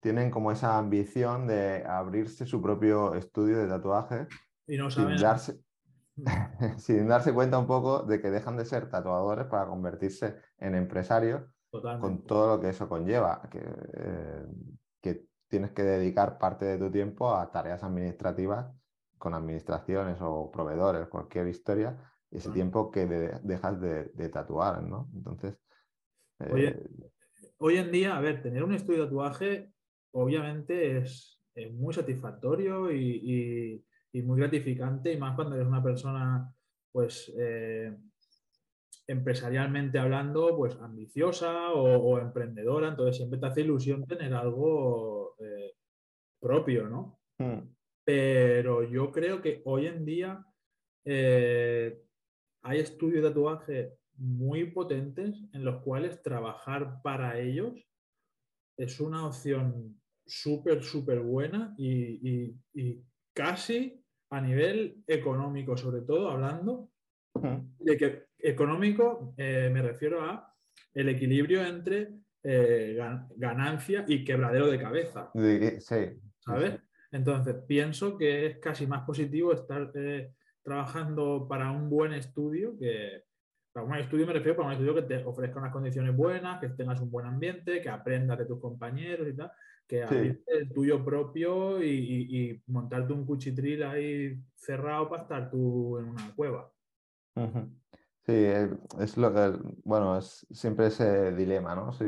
tienen 0.00 0.30
como 0.30 0.50
esa 0.50 0.78
ambición 0.78 1.46
de 1.46 1.84
abrirse 1.86 2.46
su 2.46 2.62
propio 2.62 3.14
estudio 3.14 3.58
de 3.58 3.68
tatuaje 3.68 4.26
y 4.66 4.78
no 4.78 4.90
saben, 4.90 5.18
sin 6.78 7.08
darse 7.08 7.32
cuenta 7.32 7.58
un 7.58 7.66
poco 7.66 8.02
de 8.02 8.20
que 8.20 8.30
dejan 8.30 8.56
de 8.56 8.64
ser 8.64 8.88
tatuadores 8.88 9.46
para 9.46 9.66
convertirse 9.66 10.36
en 10.58 10.74
empresarios 10.74 11.42
con 11.70 12.24
todo 12.24 12.56
lo 12.56 12.60
que 12.60 12.70
eso 12.70 12.88
conlleva, 12.88 13.42
que, 13.50 13.60
eh, 13.60 14.46
que 15.00 15.29
tienes 15.50 15.72
que 15.72 15.82
dedicar 15.82 16.38
parte 16.38 16.64
de 16.64 16.78
tu 16.78 16.90
tiempo 16.90 17.34
a 17.34 17.50
tareas 17.50 17.82
administrativas 17.82 18.72
con 19.18 19.34
administraciones 19.34 20.16
o 20.22 20.50
proveedores, 20.50 21.08
cualquier 21.08 21.48
historia, 21.48 21.98
ese 22.30 22.50
tiempo 22.50 22.90
que 22.90 23.06
dejas 23.06 23.80
de, 23.80 24.28
tatuar, 24.30 24.82
¿no? 24.82 25.10
Entonces... 25.14 25.58
Eh, 26.38 26.82
hoy 27.58 27.76
en 27.76 27.90
día, 27.90 28.16
a 28.16 28.20
ver, 28.20 28.40
tener 28.40 28.64
un 28.64 28.72
estudio 28.72 29.00
de 29.00 29.06
tatuaje 29.06 29.72
obviamente 30.12 30.98
es, 30.98 31.36
muy 31.72 31.92
satisfactorio 31.92 32.90
y, 32.90 33.84
muy 34.24 34.38
gratificante, 34.38 35.12
y 35.12 35.18
más 35.18 35.34
cuando 35.34 35.56
eres 35.56 35.68
una 35.68 35.82
persona, 35.82 36.54
pues, 36.90 37.30
eh, 37.38 37.94
empresarialmente 39.06 39.98
hablando, 39.98 40.56
pues 40.56 40.76
ambiciosa 40.76 41.72
o, 41.72 42.18
emprendedora, 42.18 42.88
entonces 42.88 43.16
siempre 43.16 43.38
te 43.38 43.46
hace 43.46 43.60
ilusión 43.62 44.06
tener 44.06 44.32
algo 44.32 45.19
propio, 46.40 46.88
¿no? 46.88 47.20
Hmm. 47.38 47.68
Pero 48.04 48.82
yo 48.82 49.12
creo 49.12 49.40
que 49.40 49.62
hoy 49.64 49.86
en 49.86 50.04
día 50.04 50.44
eh, 51.04 52.02
hay 52.62 52.78
estudios 52.78 53.22
de 53.22 53.28
tatuaje 53.28 53.92
muy 54.16 54.70
potentes 54.70 55.42
en 55.52 55.64
los 55.64 55.82
cuales 55.82 56.22
trabajar 56.22 57.00
para 57.02 57.38
ellos 57.38 57.74
es 58.76 59.00
una 59.00 59.26
opción 59.26 60.00
súper, 60.26 60.82
súper 60.82 61.20
buena 61.20 61.74
y, 61.78 62.54
casi 63.34 64.02
a 64.30 64.40
nivel 64.40 65.02
económico, 65.06 65.76
sobre 65.76 66.02
todo 66.02 66.30
hablando, 66.30 66.90
de 67.78 67.96
que 67.96 68.24
económico 68.38 69.34
eh, 69.36 69.70
me 69.72 69.82
refiero 69.82 70.22
a 70.22 70.54
el 70.94 71.08
equilibrio 71.08 71.64
entre 71.64 72.14
eh, 72.42 72.98
ganancia 73.36 74.04
y 74.08 74.24
quebradero 74.24 74.66
de 74.66 74.78
cabeza. 74.78 75.30
Sí. 75.78 76.20
¿Sabes? 76.50 76.80
Entonces, 77.12 77.56
pienso 77.66 78.16
que 78.16 78.46
es 78.46 78.58
casi 78.58 78.86
más 78.86 79.02
positivo 79.02 79.52
estar 79.52 79.90
eh, 79.94 80.32
trabajando 80.62 81.46
para 81.48 81.70
un 81.70 81.90
buen 81.90 82.12
estudio 82.12 82.76
que, 82.78 83.24
para 83.72 83.86
un 83.86 83.94
estudio 83.96 84.26
me 84.26 84.32
refiero 84.32 84.56
para 84.56 84.68
un 84.68 84.74
estudio 84.74 84.94
que 84.94 85.02
te 85.02 85.24
ofrezca 85.24 85.58
unas 85.58 85.72
condiciones 85.72 86.16
buenas, 86.16 86.60
que 86.60 86.68
tengas 86.70 87.00
un 87.00 87.10
buen 87.10 87.26
ambiente, 87.26 87.80
que 87.80 87.88
aprendas 87.88 88.38
de 88.38 88.46
tus 88.46 88.60
compañeros 88.60 89.28
y 89.28 89.36
tal, 89.36 89.50
que 89.86 90.02
el 90.46 90.72
tuyo 90.72 91.04
propio 91.04 91.82
y, 91.82 92.62
montarte 92.66 93.12
un 93.12 93.26
cuchitril 93.26 93.82
ahí 93.82 94.40
cerrado 94.54 95.08
para 95.08 95.22
estar 95.22 95.50
tú 95.50 95.98
en 95.98 96.04
una 96.06 96.34
cueva. 96.34 96.70
Sí, 98.26 98.32
es 99.00 99.16
lo 99.16 99.32
que, 99.32 99.58
bueno, 99.82 100.16
es 100.18 100.46
siempre 100.50 100.86
ese 100.86 101.32
dilema, 101.34 101.74
¿no? 101.74 101.92
Si, 101.92 102.04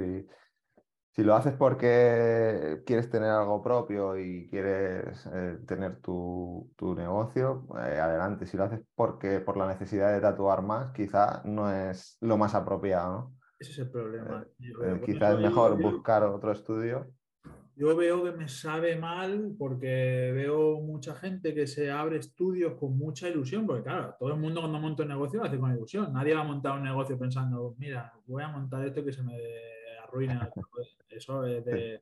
si 1.14 1.22
lo 1.22 1.34
haces 1.34 1.52
porque 1.52 2.82
quieres 2.86 3.10
tener 3.10 3.28
algo 3.28 3.62
propio 3.62 4.18
y 4.18 4.48
quieres 4.48 5.26
eh, 5.26 5.58
tener 5.66 6.00
tu, 6.00 6.70
negocio, 6.96 7.66
eh, 7.76 8.00
adelante. 8.00 8.46
Si 8.46 8.56
lo 8.56 8.64
haces 8.64 8.80
porque 8.94 9.40
por 9.40 9.58
la 9.58 9.66
necesidad 9.66 10.12
de 10.12 10.20
tatuar 10.20 10.62
más, 10.62 10.92
quizá 10.92 11.42
no 11.44 11.70
es 11.70 12.16
lo 12.22 12.38
más 12.38 12.54
apropiado, 12.54 13.12
¿no? 13.12 13.36
Ese 13.58 13.72
es 13.72 13.78
el 13.78 13.90
problema. 13.90 14.44
Eh, 14.58 15.02
quizá 15.04 15.34
es 15.34 15.38
mejor 15.38 15.80
buscar 15.80 16.24
otro 16.24 16.50
estudio. 16.50 17.06
Yo 17.76 17.94
veo 17.96 18.24
que 18.24 18.32
me 18.32 18.48
sabe 18.48 18.96
mal 18.96 19.54
porque 19.58 20.32
veo 20.34 20.80
mucha 20.80 21.14
gente 21.14 21.54
que 21.54 21.66
se 21.66 21.90
abre 21.90 22.18
estudios 22.18 22.74
con 22.74 22.96
mucha 22.96 23.28
ilusión, 23.28 23.66
porque 23.66 23.84
claro, 23.84 24.16
todo 24.18 24.30
el 24.30 24.40
mundo 24.40 24.60
cuando 24.60 24.80
monta 24.80 25.02
un 25.02 25.10
negocio 25.10 25.40
lo 25.40 25.46
hace 25.46 25.58
con 25.58 25.74
ilusión. 25.74 26.12
Nadie 26.12 26.34
va 26.34 26.40
a 26.40 26.44
montar 26.44 26.76
un 26.76 26.84
negocio 26.84 27.18
pensando, 27.18 27.74
mira, 27.78 28.12
voy 28.26 28.42
a 28.42 28.48
montar 28.48 28.84
esto 28.86 29.04
que 29.04 29.12
se 29.12 29.22
me 29.22 29.36
arruina. 30.12 30.50
Eso 31.08 31.44
es 31.44 31.64
de... 31.64 32.00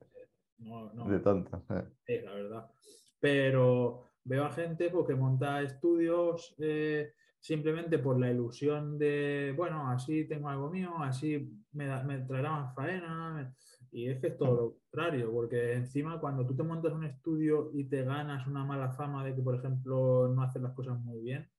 No, 0.58 0.92
no. 0.92 1.08
De 1.08 1.20
tonto. 1.20 1.62
Sí, 2.06 2.20
la 2.20 2.34
verdad. 2.34 2.70
Pero 3.18 4.04
veo 4.24 4.44
a 4.44 4.52
gente 4.52 4.90
pues, 4.90 5.06
que 5.06 5.14
monta 5.14 5.62
estudios 5.62 6.54
eh, 6.58 7.14
simplemente 7.40 7.98
por 7.98 8.18
la 8.18 8.30
ilusión 8.30 8.98
de, 8.98 9.54
bueno, 9.56 9.88
así 9.90 10.26
tengo 10.26 10.48
algo 10.48 10.70
mío, 10.70 10.92
así 10.98 11.50
me, 11.72 12.04
me 12.04 12.18
traerá 12.18 12.50
más 12.50 12.74
faena. 12.74 13.54
Y 13.92 14.08
es 14.08 14.20
que 14.20 14.28
es 14.28 14.38
todo 14.38 14.54
lo 14.54 14.74
contrario, 14.74 15.32
porque 15.32 15.72
encima 15.72 16.20
cuando 16.20 16.46
tú 16.46 16.54
te 16.54 16.62
montas 16.62 16.92
un 16.92 17.04
estudio 17.04 17.70
y 17.74 17.84
te 17.84 18.04
ganas 18.04 18.46
una 18.46 18.64
mala 18.64 18.90
fama 18.90 19.24
de 19.24 19.34
que, 19.34 19.42
por 19.42 19.56
ejemplo, 19.56 20.28
no 20.28 20.42
haces 20.42 20.62
las 20.62 20.74
cosas 20.74 21.00
muy 21.00 21.20
bien, 21.20 21.50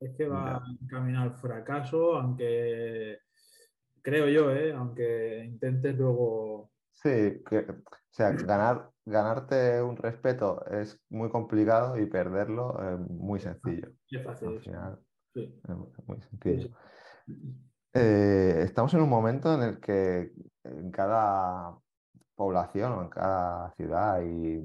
es 0.00 0.16
que 0.16 0.26
va 0.26 0.56
a 0.56 0.62
caminar 0.88 1.24
al 1.24 1.34
fracaso, 1.34 2.16
aunque 2.16 3.18
creo 4.02 4.28
yo, 4.28 4.50
¿eh? 4.52 4.72
aunque 4.72 5.44
intentes 5.44 5.96
luego... 5.96 6.70
Sí, 6.92 7.42
que, 7.48 7.58
o 7.58 7.84
sea, 8.10 8.32
ganar, 8.32 8.90
ganarte 9.04 9.80
un 9.82 9.96
respeto 9.96 10.64
es 10.66 11.00
muy 11.08 11.30
complicado 11.30 11.96
y 11.98 12.06
perderlo 12.06 12.76
es 12.82 12.98
muy 13.10 13.38
sencillo. 13.40 13.88
Es 14.10 14.24
fácil. 14.24 14.48
Al 14.48 14.60
final, 14.60 14.98
sí. 15.32 15.60
es 15.64 16.06
muy 16.06 16.20
sencillo. 16.22 16.70
Eh, 17.94 18.62
estamos 18.64 18.92
en 18.94 19.00
un 19.00 19.08
momento 19.08 19.54
en 19.54 19.62
el 19.62 19.80
que 19.80 20.32
en 20.64 20.90
cada 20.90 21.76
población 22.34 22.92
o 22.92 23.02
en 23.02 23.08
cada 23.08 23.72
ciudad 23.72 24.14
hay 24.14 24.62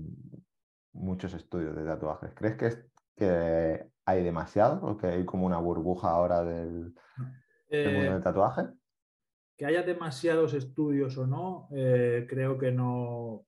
muchos 0.94 1.34
estudios 1.34 1.76
de 1.76 1.86
tatuajes. 1.86 2.32
¿Crees 2.36 2.56
que, 2.56 2.66
es, 2.68 2.86
que 3.16 3.88
hay 4.06 4.24
demasiado 4.24 4.86
o 4.86 4.98
que 4.98 5.08
hay 5.08 5.26
como 5.26 5.46
una 5.46 5.58
burbuja 5.58 6.10
ahora 6.10 6.44
del, 6.44 6.94
mundo 7.72 8.02
del 8.02 8.18
eh, 8.18 8.22
tatuaje? 8.24 8.64
Que 9.64 9.68
haya 9.68 9.84
demasiados 9.84 10.54
estudios 10.56 11.18
o 11.18 11.26
no, 11.26 11.70
eh, 11.72 12.26
creo 12.28 12.58
que 12.58 12.70
no, 12.70 13.46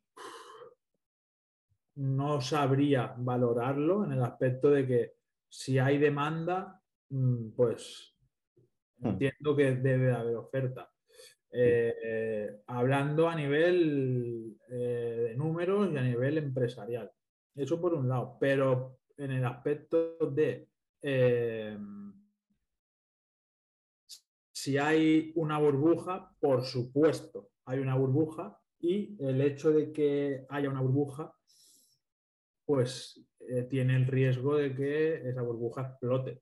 no 1.95 2.39
sabría 2.39 3.13
valorarlo 3.17 4.05
en 4.05 4.13
el 4.13 4.23
aspecto 4.23 4.71
de 4.71 4.87
que 4.87 5.15
si 5.49 5.77
hay 5.77 5.97
demanda, 5.97 6.81
mm, 7.09 7.49
pues 7.49 8.15
Hmm. 8.99 9.07
Entiendo 9.07 9.55
que 9.55 9.75
debe 9.75 10.13
haber 10.13 10.35
oferta. 10.35 10.89
Eh, 11.51 12.61
hablando 12.67 13.29
a 13.29 13.35
nivel 13.35 14.57
eh, 14.69 15.27
de 15.29 15.35
números 15.35 15.89
y 15.91 15.97
a 15.97 16.01
nivel 16.01 16.37
empresarial. 16.37 17.09
Eso 17.55 17.79
por 17.79 17.93
un 17.93 18.09
lado, 18.09 18.37
pero 18.39 18.99
en 19.17 19.31
el 19.31 19.45
aspecto 19.45 20.17
de 20.31 20.67
si 24.65 24.79
hay 24.79 25.31
una 25.35 25.59
burbuja, 25.59 26.31
por 26.39 26.63
supuesto, 26.63 27.49
hay 27.65 27.77
una 27.77 27.93
burbuja 27.93 28.59
y 28.79 29.15
el 29.23 29.39
hecho 29.41 29.71
de 29.71 29.91
que 29.91 30.43
haya 30.49 30.71
una 30.71 30.81
burbuja, 30.81 31.31
pues 32.65 33.23
tiene 33.69 33.95
el 33.95 34.07
riesgo 34.07 34.55
de 34.55 34.73
que 34.73 35.29
esa 35.29 35.43
burbuja 35.43 35.81
explote. 35.81 36.41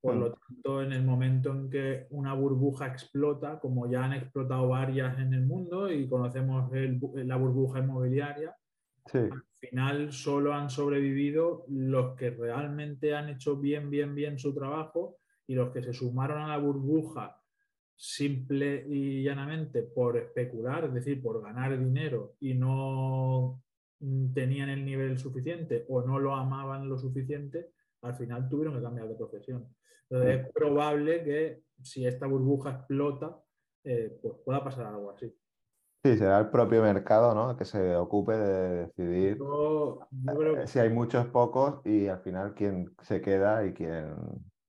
Por 0.00 0.14
lo 0.14 0.32
tanto, 0.32 0.80
en 0.80 0.94
el 0.94 1.04
momento 1.04 1.50
en 1.50 1.68
que 1.68 2.06
una 2.08 2.32
burbuja 2.32 2.86
explota, 2.86 3.60
como 3.60 3.86
ya 3.86 4.02
han 4.02 4.14
explotado 4.14 4.68
varias 4.68 5.18
en 5.18 5.34
el 5.34 5.44
mundo 5.44 5.92
y 5.92 6.08
conocemos 6.08 6.70
la 6.72 7.36
burbuja 7.36 7.80
inmobiliaria, 7.80 8.56
al 9.12 9.44
final 9.60 10.10
solo 10.14 10.54
han 10.54 10.70
sobrevivido 10.70 11.66
los 11.68 12.16
que 12.16 12.30
realmente 12.30 13.14
han 13.14 13.28
hecho 13.28 13.58
bien, 13.58 13.90
bien, 13.90 14.14
bien 14.14 14.38
su 14.38 14.54
trabajo 14.54 15.18
y 15.46 15.54
los 15.54 15.70
que 15.70 15.82
se 15.82 15.92
sumaron 15.92 16.40
a 16.40 16.48
la 16.48 16.56
burbuja 16.56 17.37
simple 17.98 18.84
y 18.88 19.24
llanamente 19.24 19.82
por 19.82 20.16
especular, 20.16 20.84
es 20.84 20.94
decir, 20.94 21.20
por 21.20 21.42
ganar 21.42 21.76
dinero 21.76 22.36
y 22.38 22.54
no 22.54 23.60
tenían 24.32 24.68
el 24.68 24.84
nivel 24.84 25.18
suficiente 25.18 25.84
o 25.88 26.02
no 26.02 26.20
lo 26.20 26.34
amaban 26.36 26.88
lo 26.88 26.96
suficiente, 26.96 27.72
al 28.02 28.14
final 28.14 28.48
tuvieron 28.48 28.76
que 28.76 28.82
cambiar 28.82 29.08
de 29.08 29.16
profesión. 29.16 29.66
Entonces 30.08 30.40
es 30.46 30.52
probable 30.52 31.24
que 31.24 31.62
si 31.82 32.06
esta 32.06 32.26
burbuja 32.28 32.70
explota, 32.70 33.36
eh, 33.82 34.16
pues 34.22 34.34
pueda 34.44 34.62
pasar 34.62 34.86
algo 34.86 35.10
así. 35.10 35.36
Sí, 36.04 36.16
será 36.16 36.38
el 36.38 36.50
propio 36.50 36.80
mercado 36.82 37.34
¿no? 37.34 37.56
que 37.56 37.64
se 37.64 37.96
ocupe 37.96 38.32
de 38.32 38.86
decidir 38.86 39.38
eh, 39.40 40.66
si 40.66 40.78
hay 40.78 40.90
muchos, 40.90 41.26
pocos 41.26 41.84
y 41.84 42.06
al 42.06 42.20
final 42.20 42.54
quién 42.54 42.94
se 43.02 43.20
queda 43.20 43.66
y 43.66 43.74
quién, 43.74 44.14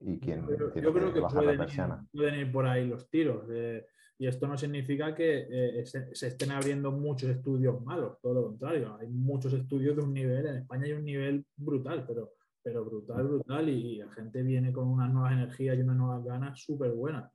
y 0.01 0.19
quién 0.19 0.41
yo 0.41 0.55
creo, 0.55 0.73
que, 0.73 0.81
que 0.81 0.91
pueden, 0.91 1.62
ir, 1.62 1.83
pueden, 2.12 2.35
ir, 2.35 2.51
por 2.51 2.65
ahí 2.65 2.88
los 2.88 3.09
tiros. 3.09 3.45
Eh, 3.51 3.85
y 4.17 4.27
esto 4.27 4.47
no 4.47 4.57
significa 4.57 5.15
que 5.15 5.83
se, 5.85 6.13
se, 6.13 6.27
estén 6.27 6.51
abriendo 6.51 6.91
muchos 6.91 7.29
estudios 7.29 7.81
malos, 7.83 8.19
todo 8.21 8.33
lo 8.33 8.43
contrario. 8.43 8.97
Hay 8.99 9.07
muchos 9.07 9.53
estudios 9.53 9.95
de 9.95 10.01
un 10.01 10.13
nivel, 10.13 10.45
en 10.45 10.57
España 10.57 10.85
hay 10.85 10.93
un 10.93 11.05
nivel 11.05 11.45
brutal, 11.55 12.05
pero 12.05 12.33
pero 12.62 12.85
brutal, 12.85 13.27
brutal, 13.27 13.69
y 13.69 13.97
la 13.97 14.12
gente 14.12 14.43
viene 14.43 14.71
con 14.71 14.88
unas 14.88 15.12
nuevas 15.12 15.33
energías 15.33 15.77
y 15.77 15.81
unas 15.81 15.95
nuevas 15.95 16.23
ganas 16.23 16.62
súper 16.62 16.91
buenas. 16.91 17.31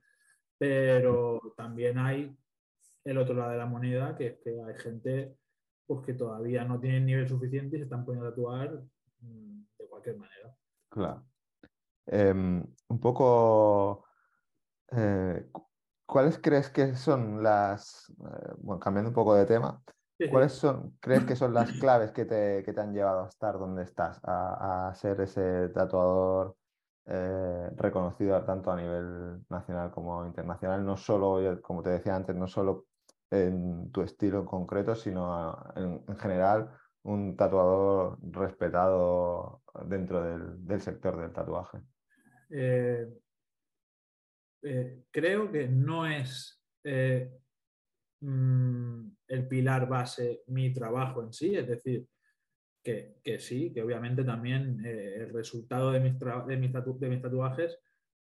Pero 0.58 1.54
también 1.56 1.98
hay 1.98 2.36
el 3.04 3.18
otro 3.18 3.34
lado 3.34 3.52
de 3.52 3.58
la 3.58 3.66
moneda, 3.66 4.16
que 4.16 4.26
es 4.28 4.38
que 4.38 4.50
hay 4.62 4.74
gente 4.76 5.36
pues, 5.86 6.04
que 6.04 6.14
todavía 6.14 6.64
no 6.64 6.78
tiene 6.78 7.00
nivel 7.00 7.28
suficiente 7.28 7.76
y 7.76 7.78
se 7.80 7.84
están 7.84 8.04
poniendo 8.04 8.26
a 8.26 8.30
actuar 8.30 8.82
mm, 9.20 9.62
de 9.78 9.88
cualquier 9.88 10.16
manera. 10.18 10.54
Claro. 10.88 11.26
Em, 12.06 12.64
un 12.88 13.00
poco, 13.00 14.04
eh, 14.92 15.50
¿cuáles 16.06 16.38
crees 16.38 16.70
que 16.70 16.94
son 16.96 17.42
las, 17.42 18.10
eh, 18.10 18.52
bueno, 18.58 18.80
cambiando 18.80 19.10
un 19.10 19.14
poco 19.14 19.34
de 19.34 19.46
tema, 19.46 19.82
¿cuáles 20.30 20.52
son, 20.52 20.96
crees 21.00 21.24
que 21.24 21.36
son 21.36 21.54
las 21.54 21.72
claves 21.72 22.12
que 22.12 22.24
te, 22.24 22.62
que 22.64 22.72
te 22.72 22.80
han 22.80 22.92
llevado 22.92 23.24
a 23.24 23.28
estar 23.28 23.58
donde 23.58 23.82
estás, 23.84 24.20
a, 24.24 24.88
a 24.88 24.94
ser 24.94 25.20
ese 25.20 25.68
tatuador 25.70 26.56
eh, 27.06 27.70
reconocido 27.76 28.42
tanto 28.44 28.72
a 28.72 28.76
nivel 28.76 29.44
nacional 29.50 29.90
como 29.90 30.24
internacional, 30.26 30.84
no 30.86 30.96
solo, 30.96 31.60
como 31.60 31.82
te 31.82 31.90
decía 31.90 32.16
antes, 32.16 32.34
no 32.34 32.46
solo 32.46 32.86
en 33.30 33.90
tu 33.92 34.00
estilo 34.02 34.40
en 34.40 34.46
concreto, 34.46 34.94
sino 34.94 35.54
en, 35.76 36.02
general 36.18 36.70
un 37.02 37.36
tatuador 37.36 38.18
respetado 38.22 39.62
dentro 39.84 40.22
del 40.22 40.80
sector 40.80 41.20
del 41.20 41.32
tatuaje. 41.32 41.78
Eh, 42.56 43.08
eh, 44.62 45.02
creo 45.10 45.50
que 45.50 45.66
no 45.66 46.06
es 46.06 46.62
eh, 46.84 47.28
mm, 48.20 49.08
el 49.26 49.48
pilar 49.48 49.88
base 49.88 50.44
mi 50.46 50.72
trabajo 50.72 51.20
en 51.24 51.32
sí, 51.32 51.56
es 51.56 51.66
decir, 51.66 52.06
que, 52.80 53.16
sí, 53.40 53.72
que 53.72 53.82
obviamente 53.82 54.24
también 54.24 54.84
el 54.84 55.32
resultado 55.32 55.90
de 55.90 56.00
mis, 56.00 56.18
de 56.18 56.56
mis, 57.08 57.22
tatuajes 57.22 57.78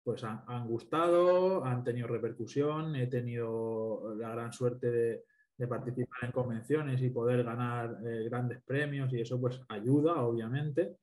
pues 0.03 0.25
han, 0.25 0.67
gustado, 0.67 1.63
han 1.65 1.85
tenido 1.85 2.09
repercusión, 2.09 2.97
he 2.97 3.07
tenido 3.07 4.15
la 4.17 4.31
gran 4.31 4.53
suerte 4.55 4.91
de, 4.91 5.25
de 5.59 5.69
participar 5.69 6.25
en 6.25 6.33
convenciones 6.33 7.03
y 7.03 7.11
poder 7.11 7.45
ganar 7.45 7.99
grandes 8.25 8.63
premios 8.63 9.13
y 9.13 9.21
eso 9.21 9.39
pues 9.39 9.61
ayuda, 9.69 10.23
obviamente. 10.23 10.97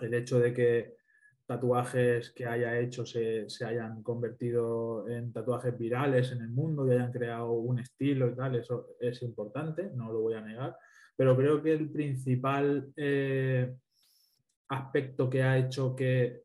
El 0.00 0.12
hecho 0.14 0.40
de 0.40 0.52
que 0.52 0.96
tatuajes 1.54 2.32
que 2.32 2.46
haya 2.46 2.78
hecho 2.80 3.06
se, 3.06 3.46
hayan 3.64 4.02
convertido 4.02 5.08
en 5.08 5.32
tatuajes 5.32 5.78
virales 5.78 6.32
en 6.32 6.40
el 6.40 6.50
mundo 6.50 6.86
y 6.86 6.92
hayan 6.92 7.12
creado 7.12 7.52
un 7.52 7.78
estilo 7.78 8.28
y 8.28 8.34
tal, 8.34 8.56
eso 8.56 8.96
es 9.00 9.22
importante, 9.22 9.90
no 9.94 10.12
lo 10.12 10.20
voy 10.20 10.34
a 10.34 10.40
negar, 10.40 10.76
pero 11.16 11.36
creo 11.36 11.62
que 11.62 11.72
el 11.72 11.90
principal 11.90 12.92
eh, 12.96 13.72
aspecto 14.68 15.30
que 15.30 15.42
ha 15.42 15.58
hecho 15.58 15.94
que, 15.94 16.42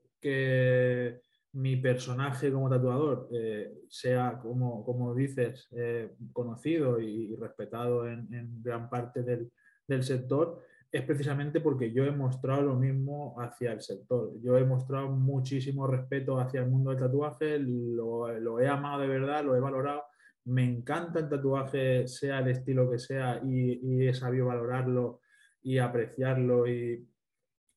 mi 1.52 1.78
personaje 1.78 2.52
como 2.52 2.69
tatuador 2.69 3.28
eh, 3.34 3.74
sea, 3.88 4.38
como, 4.39 4.86
como 4.86 5.15
dices, 5.15 5.67
eh, 5.72 6.13
conocido 6.32 7.00
y, 7.00 7.36
respetado 7.38 8.08
en, 8.08 8.62
gran 8.62 8.88
parte 8.88 9.24
del, 9.24 9.52
del 9.88 10.04
sector, 10.04 10.62
es 10.91 11.04
precisamente 11.04 11.62
porque 11.62 11.91
yo 11.91 12.04
he 12.04 12.12
mostrado 12.12 12.63
lo 12.63 12.75
mismo 12.75 13.39
hacia 13.39 13.73
el 13.73 13.82
sector. 13.82 14.32
Yo 14.41 14.58
he 14.58 14.65
mostrado 14.65 15.10
muchísimo 15.10 15.86
respeto 15.86 16.39
hacia 16.39 16.62
el 16.62 16.69
mundo 16.69 16.89
del 16.89 16.99
tatuaje, 16.99 17.60
lo, 17.60 18.60
he 18.60 18.67
amado 18.67 19.02
de 19.02 19.08
verdad, 19.08 19.43
lo 19.43 19.56
he 19.56 19.60
valorado. 19.60 20.04
Me 20.45 20.63
encanta 20.63 21.19
el 21.19 21.30
tatuaje, 21.30 22.08
sea 22.08 22.39
el 22.39 22.47
estilo 22.47 22.89
que 22.89 22.97
sea, 22.97 23.39
y, 23.45 24.08
he 24.08 24.13
sabido 24.13 24.47
valorarlo 24.47 25.21
y 25.62 25.78
apreciarlo 25.78 26.65
y 26.67 27.08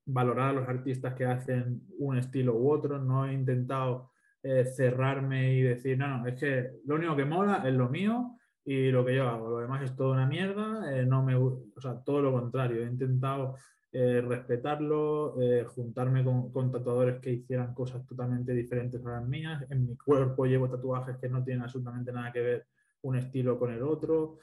valorar 0.06 0.50
a 0.50 0.52
los 0.54 0.68
artistas 0.68 1.14
que 1.14 1.26
hacen 1.26 1.82
un 1.98 2.16
estilo 2.16 2.56
u 2.56 2.70
otro. 2.70 2.98
No 2.98 3.26
he 3.26 3.34
intentado 3.34 4.12
eh, 4.42 4.64
cerrarme 4.64 5.54
y 5.54 5.62
decir, 5.62 5.98
no, 5.98 6.08
no, 6.08 6.26
es 6.26 6.40
que 6.40 6.70
lo 6.86 6.94
único 6.94 7.14
que 7.14 7.26
mola 7.26 7.62
es 7.66 7.74
lo 7.74 7.90
mío 7.90 8.38
y 8.64 8.90
lo 8.90 9.04
que 9.04 9.16
yo 9.16 9.28
hago. 9.28 9.50
Lo 9.50 9.58
demás 9.58 9.82
es 9.82 9.96
toda 9.96 10.12
una 10.12 10.26
mierda, 10.26 10.96
eh, 10.96 11.04
no 11.04 11.22
me, 11.22 11.34
o 11.34 11.62
sea, 11.80 12.02
todo 12.02 12.22
lo 12.22 12.32
contrario. 12.32 12.82
He 12.82 12.86
intentado 12.86 13.56
eh, 13.92 14.20
respetarlo, 14.20 15.40
eh, 15.40 15.64
juntarme 15.64 16.24
con, 16.24 16.70
tatuadores 16.70 17.20
que 17.20 17.32
hicieran 17.32 17.74
cosas 17.74 18.06
totalmente 18.06 18.52
diferentes 18.52 19.04
a 19.04 19.10
las 19.10 19.28
mías. 19.28 19.64
En 19.70 19.86
mi 19.86 19.96
cuerpo 19.96 20.46
llevo 20.46 20.70
tatuajes 20.70 21.16
que 21.18 21.28
no 21.28 21.44
tienen 21.44 21.62
absolutamente 21.62 22.12
nada 22.12 22.32
que 22.32 22.40
ver 22.40 22.66
un 23.02 23.16
estilo 23.16 23.58
con 23.58 23.72
el 23.72 23.82
otro. 23.82 24.38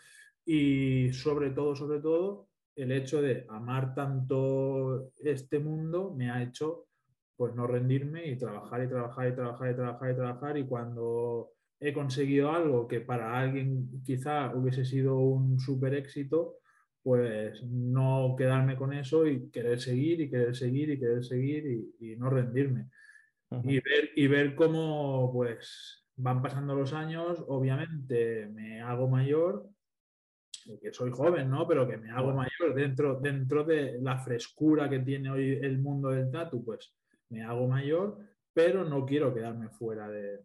Y 0.46 1.12
sobre 1.14 1.52
todo, 1.52 1.76
sobre 1.76 2.00
todo, 2.00 2.50
el 2.76 2.92
hecho 2.92 3.22
de 3.22 3.46
amar 3.50 3.94
tanto 3.94 5.12
este 5.18 5.60
mundo 5.60 6.14
me 6.16 6.32
ha 6.32 6.42
hecho 6.44 6.86
pues 7.36 7.56
no 7.56 7.68
rendirme 7.68 8.28
y 8.28 8.38
trabajar 8.38 8.84
y 8.84 8.90
trabajar 8.90 9.30
y 9.30 9.36
trabajar 9.36 9.72
y 9.72 9.76
trabajar 9.76 10.12
y 10.12 10.16
trabajar 10.16 10.58
y 10.58 10.68
cuando 10.68 11.52
he 11.80 11.94
conseguido 11.94 12.52
algo 12.52 12.88
que 12.88 13.02
para 13.02 13.40
alguien 13.40 14.02
quizá 14.04 14.54
hubiese 14.54 14.84
sido 14.84 15.18
un 15.18 15.60
súper 15.60 15.94
éxito, 15.96 16.58
pues 17.02 17.64
no 17.64 18.36
quedarme 18.38 18.76
con 18.76 18.94
eso 18.94 19.26
y 19.26 19.50
querer 19.50 19.80
seguir 19.80 20.20
y 20.22 20.30
querer 20.30 20.56
seguir 20.56 20.90
y 20.90 21.00
querer 21.00 21.24
seguir 21.24 21.66
y, 22.00 22.16
no 22.18 22.30
rendirme. 22.30 22.90
y, 23.64 23.80
ver, 23.80 24.12
y 24.16 24.28
ver 24.28 24.56
cómo 24.56 25.32
pues 25.34 26.06
van 26.18 26.42
pasando 26.42 26.76
los 26.76 26.94
años, 26.94 27.44
obviamente 27.48 28.48
me 28.48 28.82
hago 28.82 29.08
mayor, 29.08 29.70
que 30.82 30.92
soy 30.92 31.12
joven, 31.12 31.50
¿no? 31.50 31.66
Pero 31.66 31.88
que 31.88 31.98
me 31.98 32.12
hago 32.12 32.34
mayor 32.34 32.76
dentro, 32.76 33.20
dentro 33.20 33.64
de 33.64 34.00
la 34.02 34.20
frescura 34.20 34.90
que 34.90 35.00
tiene 35.00 35.32
hoy 35.32 35.58
el 35.62 35.80
mundo 35.80 36.10
del 36.10 36.30
tatu, 36.30 36.64
pues 36.64 36.94
me 37.30 37.44
hago 37.44 37.68
mayor, 37.68 38.18
pero 38.54 38.84
no 38.84 39.06
quiero 39.06 39.34
quedarme 39.34 39.70
fuera 39.70 40.10
de, 40.10 40.42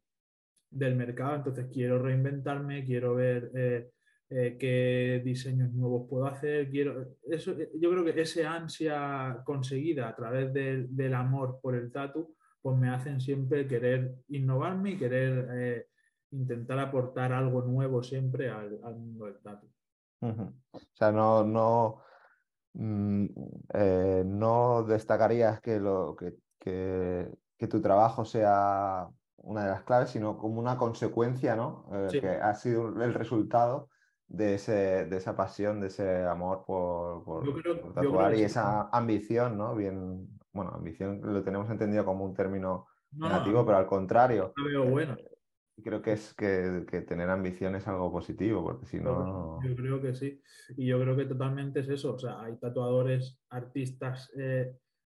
del 0.75 0.97
mercado, 0.97 1.37
entonces 1.37 1.69
quiero 1.73 2.01
reinventarme, 2.01 2.85
quiero 2.85 3.15
ver 3.15 3.51
eh, 3.55 3.91
eh, 4.31 4.57
qué 4.59 5.23
diseños 5.25 5.73
nuevos 5.73 6.09
puedo 6.09 6.27
hacer, 6.27 6.69
quiero, 6.69 7.17
eso, 7.31 7.53
eh, 7.53 7.71
yo 7.79 7.91
creo 7.91 8.05
que 8.05 8.21
esa 8.21 8.53
ansia 8.53 9.41
conseguida 9.45 10.09
a 10.09 10.17
través 10.17 10.53
del, 10.53 11.15
amor 11.15 11.61
por 11.63 11.77
el 11.77 11.93
tatu, 11.93 12.35
pues 12.61 12.77
me 12.77 12.91
hacen 12.91 13.21
siempre 13.21 13.69
querer 13.69 14.17
innovarme 14.29 14.93
y 14.93 14.99
querer 14.99 15.87
intentar 16.31 16.79
aportar 16.79 17.33
algo 17.33 17.63
nuevo 17.63 18.03
siempre 18.03 18.51
al, 18.51 18.81
mundo 18.97 19.27
del 19.27 19.39
tatu. 19.41 19.69
O 20.21 20.79
sea, 20.95 21.13
no, 21.13 21.45
no, 21.45 22.01
mm, 22.73 23.27
no 24.25 24.83
destacarías 24.85 25.61
que, 25.61 25.79
lo, 25.79 26.17
que, 26.17 26.35
que 26.59 27.69
tu 27.69 27.83
trabajo 27.83 28.25
sea 28.25 29.07
una 29.45 29.65
de 29.65 29.71
las 29.71 29.83
claves, 29.83 30.11
sino 30.11 30.39
como 30.39 30.61
una 30.61 30.77
consecuencia, 30.77 31.57
¿no? 31.57 31.87
Eh, 31.93 32.21
que 32.21 32.29
ha 32.29 32.55
sido 32.55 32.89
el 33.03 33.15
resultado 33.15 33.89
de, 34.27 34.55
ese, 34.55 35.07
de 35.07 35.17
esa 35.17 35.37
pasión, 35.37 35.81
de 35.81 35.89
ese 35.89 36.25
amor 36.25 36.65
por, 36.67 37.25
por, 37.25 37.95
tatuar 37.95 38.35
y 38.35 38.43
esa 38.43 38.89
ambición, 38.91 39.57
¿no? 39.57 39.75
Bien, 39.75 40.29
bueno, 40.53 40.73
ambición 40.75 41.21
lo 41.23 41.43
tenemos 41.43 41.71
entendido 41.71 42.05
como 42.05 42.25
un 42.25 42.35
término 42.35 42.87
negativo, 43.13 43.65
pero 43.65 43.79
al 43.79 43.87
contrario. 43.87 44.53
bueno. 44.91 45.15
Eh, 45.15 45.35
creo 45.83 46.01
que 46.01 46.13
es 46.13 46.35
que, 46.35 46.85
que, 46.89 47.01
tener 47.03 47.29
ambición 47.29 47.75
es 47.75 47.87
algo 47.89 48.11
positivo, 48.13 48.63
porque 48.63 48.87
si 48.87 49.01
no... 49.01 49.59
Yo 49.63 49.75
creo 49.75 50.01
que 50.01 50.15
sí. 50.15 50.41
Y 50.77 50.87
yo 50.87 51.01
creo 51.01 51.17
que 51.17 51.25
totalmente 51.25 51.81
es 51.81 51.89
eso. 51.89 52.15
O 52.15 52.19
sea, 52.19 52.41
hay 52.43 52.57
tatuadores, 52.59 53.41
artistas 53.51 54.31
eh, 54.39 54.73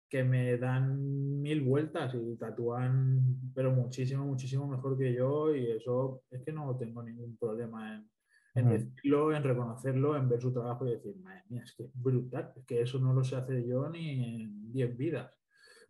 que 0.10 0.24
me 0.24 0.58
dan 0.58 1.42
mil 1.42 1.62
vueltas 1.62 2.16
y 2.16 2.36
tatúan, 2.36 3.52
pero 3.54 3.72
muchísimo, 3.72 4.26
muchísimo 4.26 4.68
mejor 4.68 4.98
que 4.98 5.14
yo 5.14 5.56
y 5.56 5.72
eso 5.72 6.24
es 6.32 6.42
que 6.44 6.52
no 6.52 6.76
tengo 6.78 7.04
ningún 7.04 7.38
problema 7.38 7.96
en, 7.96 8.10
en 8.56 8.70
decirlo, 8.70 9.34
en 9.34 9.44
reconocerlo, 9.44 10.18
en 10.18 10.28
ver 10.28 10.42
su 10.42 10.52
trabajo 10.52 10.88
y 10.88 10.92
decir, 10.92 11.16
madre 11.18 11.44
mía, 11.50 11.64
es 11.64 11.74
que 11.76 11.84
es 11.84 11.92
brutal, 11.94 12.52
es 12.56 12.66
que 12.66 12.82
eso 12.82 13.00
no 13.00 13.14
lo 13.14 13.24
sé 13.24 13.36
hacer 13.36 13.64
yo 13.66 13.88
ni 13.90 14.42
en 14.42 14.72
10 14.72 14.98
vidas. 14.98 15.32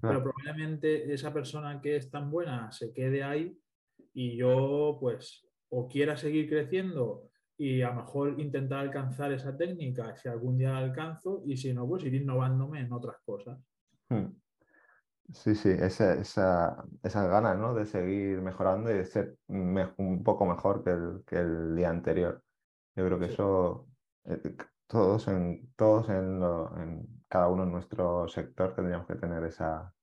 Pero 0.02 0.24
probablemente 0.24 1.14
esa 1.14 1.34
persona 1.34 1.82
que 1.82 1.98
es 1.98 2.10
tan 2.10 2.32
buena 2.32 2.72
se 2.72 2.94
quede 2.94 3.22
ahí 3.22 3.58
y 4.14 4.38
yo 4.38 4.98
pues 5.00 5.46
o 5.70 5.88
quiera 5.88 6.16
seguir 6.16 6.48
creciendo 6.50 7.30
y 7.58 7.82
a 7.82 7.90
lo 7.90 8.04
mejor 8.04 8.40
intentar 8.40 8.80
alcanzar 8.80 9.34
esa 9.34 9.56
técnica 9.58 10.16
si 10.16 10.30
algún 10.30 10.58
día 10.58 10.72
la 10.72 10.78
alcanzo 10.78 11.44
y 11.46 11.58
si 11.58 11.74
no, 11.74 11.86
pues 11.88 12.06
ir 12.06 12.16
innovándome 12.16 12.80
en 12.80 12.94
otras 12.94 13.18
cosas. 13.26 13.60
Hmm. 14.10 14.40
Sí, 15.34 15.54
sí, 15.54 15.70
esa, 15.70 16.16
esa, 16.16 16.84
esas 17.04 17.30
ganas 17.30 17.58
¿no? 17.58 17.76
de 17.76 17.86
seguir 17.86 18.42
mejorando 18.42 18.90
y 18.90 18.96
de 18.96 19.06
ser 19.06 19.38
un 19.48 20.24
poco 20.24 20.46
mejor 20.46 20.84
que 20.84 20.90
el, 20.90 21.24
que 21.28 21.38
el, 21.38 21.76
día 21.76 21.90
anterior. 21.92 22.42
Yo 22.96 23.06
creo 23.06 23.20
que 23.20 23.26
eso, 23.26 23.88
eh, 24.26 24.56
todos, 24.88 25.28
en, 25.28 25.72
todos 25.76 26.10
en, 26.10 26.42
en, 26.82 27.24
cada 27.28 27.48
uno 27.48 27.64
en 27.64 27.72
nuestro 27.72 28.28
sector 28.28 28.74
tendríamos 28.74 29.06
que 29.06 29.16
tener 29.16 29.44
esa, 29.44 29.94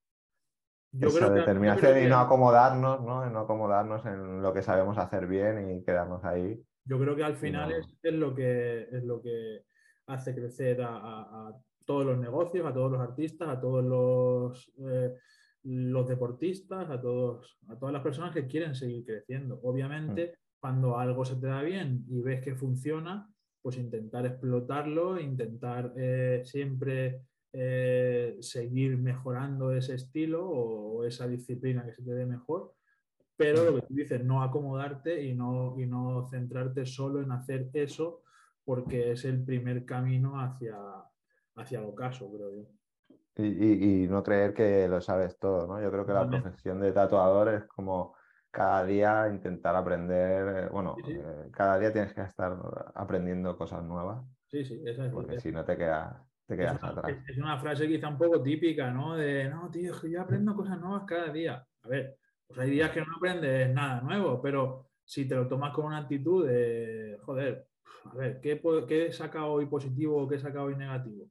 esa 0.93 1.29
determinación 1.29 1.99
y 2.05 2.07
no 2.07 2.21
acomodarnos, 2.21 3.03
¿no? 3.03 3.29
no 3.29 3.41
acomodarnos 3.41 4.07
en 4.07 4.43
lo 4.43 4.53
que 4.55 4.63
sabemos 4.63 4.97
hacer 4.97 5.27
bien 5.27 5.71
y 5.71 5.83
quedarnos 5.83 6.25
ahí. 6.25 6.63
Yo 6.85 7.01
creo 7.01 7.17
que 7.17 7.25
al 7.25 7.35
final 7.35 7.73
es, 7.73 7.85
es, 8.01 8.15
lo 8.15 8.33
que, 8.33 8.89
es 8.93 9.03
lo 9.03 9.21
que 9.21 9.65
hace 10.07 10.37
crecer 10.37 10.83
a, 10.83 10.95
a 10.95 11.53
todos 11.87 12.05
los 12.05 12.19
negocios, 12.19 12.67
a 12.67 12.75
todos 12.75 12.93
los 12.93 13.01
artistas, 13.01 13.49
a 13.49 13.61
todos 13.61 13.85
los, 13.85 14.73
eh, 14.79 15.15
los 15.63 16.07
deportistas, 16.07 16.91
a, 16.91 17.01
todos, 17.01 17.59
a 17.69 17.79
todas 17.79 17.93
las 17.93 18.03
personas 18.03 18.35
que 18.35 18.47
quieren 18.47 18.75
seguir 18.75 19.05
creciendo. 19.05 19.61
Obviamente, 19.63 20.27
mm. 20.27 20.61
cuando 20.61 20.99
algo 20.99 21.25
se 21.25 21.37
te 21.37 21.47
da 21.47 21.63
bien 21.63 22.05
y 22.09 22.21
ves 22.21 22.43
que 22.43 22.55
funciona, 22.55 23.31
pues 23.63 23.79
intentar 23.79 24.27
explotarlo, 24.27 25.19
intentar 25.19 25.93
eh, 25.97 26.43
siempre 26.45 27.23
eh, 27.53 28.37
seguir 28.41 28.99
mejorando 28.99 29.73
ese 29.73 29.95
estilo 29.95 30.47
o, 30.47 31.05
esa 31.05 31.27
disciplina 31.27 31.85
que 31.85 31.93
se 31.93 32.03
te 32.03 32.13
dé 32.13 32.27
mejor, 32.27 32.75
pero 33.37 33.65
lo 33.65 33.77
que 33.77 33.87
tú 33.87 33.95
dices, 33.95 34.25
no 34.25 34.43
acomodarte 34.43 35.23
y 35.23 35.35
no, 35.35 35.75
y 35.79 35.87
no 35.87 36.27
centrarte 36.31 36.85
solo 36.85 37.23
en 37.23 37.31
hacer 37.31 37.71
eso 37.73 38.23
porque 38.65 39.13
es 39.13 39.25
el 39.25 39.45
primer 39.45 39.85
camino 39.85 40.41
hacia, 40.41 40.77
hacia 41.57 41.79
el 41.79 41.87
ocaso, 41.87 42.31
creo 42.33 42.55
yo. 42.55 42.63
Y, 43.39 44.07
no 44.09 44.23
creer 44.23 44.55
que 44.55 44.89
lo 44.89 45.01
sabes 45.01 45.39
todo, 45.39 45.67
¿no? 45.67 45.83
Yo 45.83 45.91
creo 45.91 46.07
que 46.07 46.13
la 46.13 46.27
profesión 46.27 46.81
de 46.81 46.93
tatuador 46.93 47.49
es 47.53 47.65
como 47.65 48.15
cada 48.51 48.87
día 48.87 49.29
intentar 49.29 49.77
aprender, 49.77 50.65
eh, 50.65 50.69
bueno, 50.71 50.97
eh, 51.07 51.51
cada 51.53 51.79
día 51.79 51.93
tienes 51.93 52.15
que 52.15 52.23
estar 52.23 52.57
aprendiendo 52.95 53.57
cosas 53.59 53.85
nuevas. 53.85 54.25
Sí, 54.47 54.65
sí, 54.65 54.83
eso 54.87 55.05
es. 55.05 55.13
Porque 55.13 55.39
si 55.39 55.53
no 55.53 55.65
te 55.67 55.77
quedas, 55.77 56.17
te 56.47 56.57
quedas 56.57 56.83
atrás. 56.83 57.15
Es 57.29 57.37
una 57.37 57.59
frase 57.59 57.87
quizá 57.87 58.09
un 58.09 58.17
poco 58.17 58.43
típica, 58.43 58.91
¿no? 58.91 59.15
De, 59.15 59.51
no, 59.51 59.71
tío, 59.71 59.93
es 59.93 60.01
que 60.01 60.11
yo 60.11 60.23
aprendo 60.23 60.55
cosas 60.55 60.81
nuevas 60.81 61.05
cada 61.07 61.31
día. 61.31 61.63
A 61.83 61.89
ver, 61.89 62.17
pues 62.47 62.59
hay 62.61 62.71
días 62.71 62.91
que 62.91 63.01
no 63.01 63.17
aprendes 63.19 63.69
nada 63.75 64.01
nuevo, 64.01 64.41
pero 64.41 64.89
si 65.05 65.29
te 65.29 65.35
lo 65.35 65.47
tomas 65.47 65.75
con 65.75 65.85
una 65.85 65.99
actitud 65.99 66.47
de, 66.47 67.19
joder, 67.23 67.67
a 68.05 68.15
ver, 68.15 68.41
¿qué, 68.41 68.59
qué 68.89 69.07
he 69.07 69.13
sacado 69.13 69.53
hoy 69.53 69.67
positivo 69.67 70.23
o 70.23 70.27
qué 70.27 70.37
he 70.37 70.39
sacado 70.39 70.67
hoy 70.67 70.77
negativo? 70.77 71.27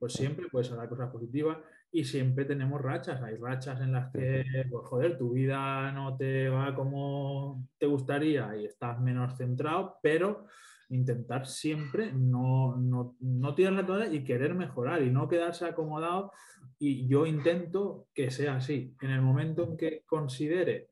Pues 0.00 0.14
siempre 0.14 0.48
puedes 0.50 0.68
sacar 0.68 0.88
cosas 0.88 1.10
positivas 1.10 1.58
y 1.92 2.04
siempre 2.04 2.46
tenemos 2.46 2.80
rachas. 2.80 3.20
Hay 3.22 3.36
rachas 3.36 3.82
en 3.82 3.92
las 3.92 4.10
que, 4.10 4.44
pues 4.70 4.86
joder, 4.86 5.18
tu 5.18 5.32
vida 5.32 5.92
no 5.92 6.16
te 6.16 6.48
va 6.48 6.74
como 6.74 7.68
te 7.78 7.84
gustaría 7.84 8.56
y 8.56 8.64
estás 8.64 8.98
menos 8.98 9.36
centrado, 9.36 9.98
pero 10.02 10.46
intentar 10.88 11.46
siempre 11.46 12.12
no, 12.12 12.76
no, 12.76 13.14
no 13.20 13.54
tirar 13.54 13.74
la 13.74 13.84
toalla 13.84 14.10
y 14.10 14.24
querer 14.24 14.54
mejorar 14.54 15.02
y 15.02 15.10
no 15.10 15.28
quedarse 15.28 15.66
acomodado. 15.66 16.32
Y 16.78 17.06
yo 17.06 17.26
intento 17.26 18.08
que 18.14 18.30
sea 18.30 18.56
así. 18.56 18.96
En 19.02 19.10
el 19.10 19.20
momento 19.20 19.64
en 19.64 19.76
que 19.76 20.02
considere 20.06 20.88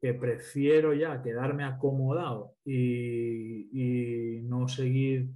que 0.00 0.14
prefiero 0.14 0.94
ya 0.94 1.20
quedarme 1.20 1.64
acomodado 1.64 2.54
y, 2.64 3.68
y 3.72 4.40
no 4.42 4.68
seguir 4.68 5.30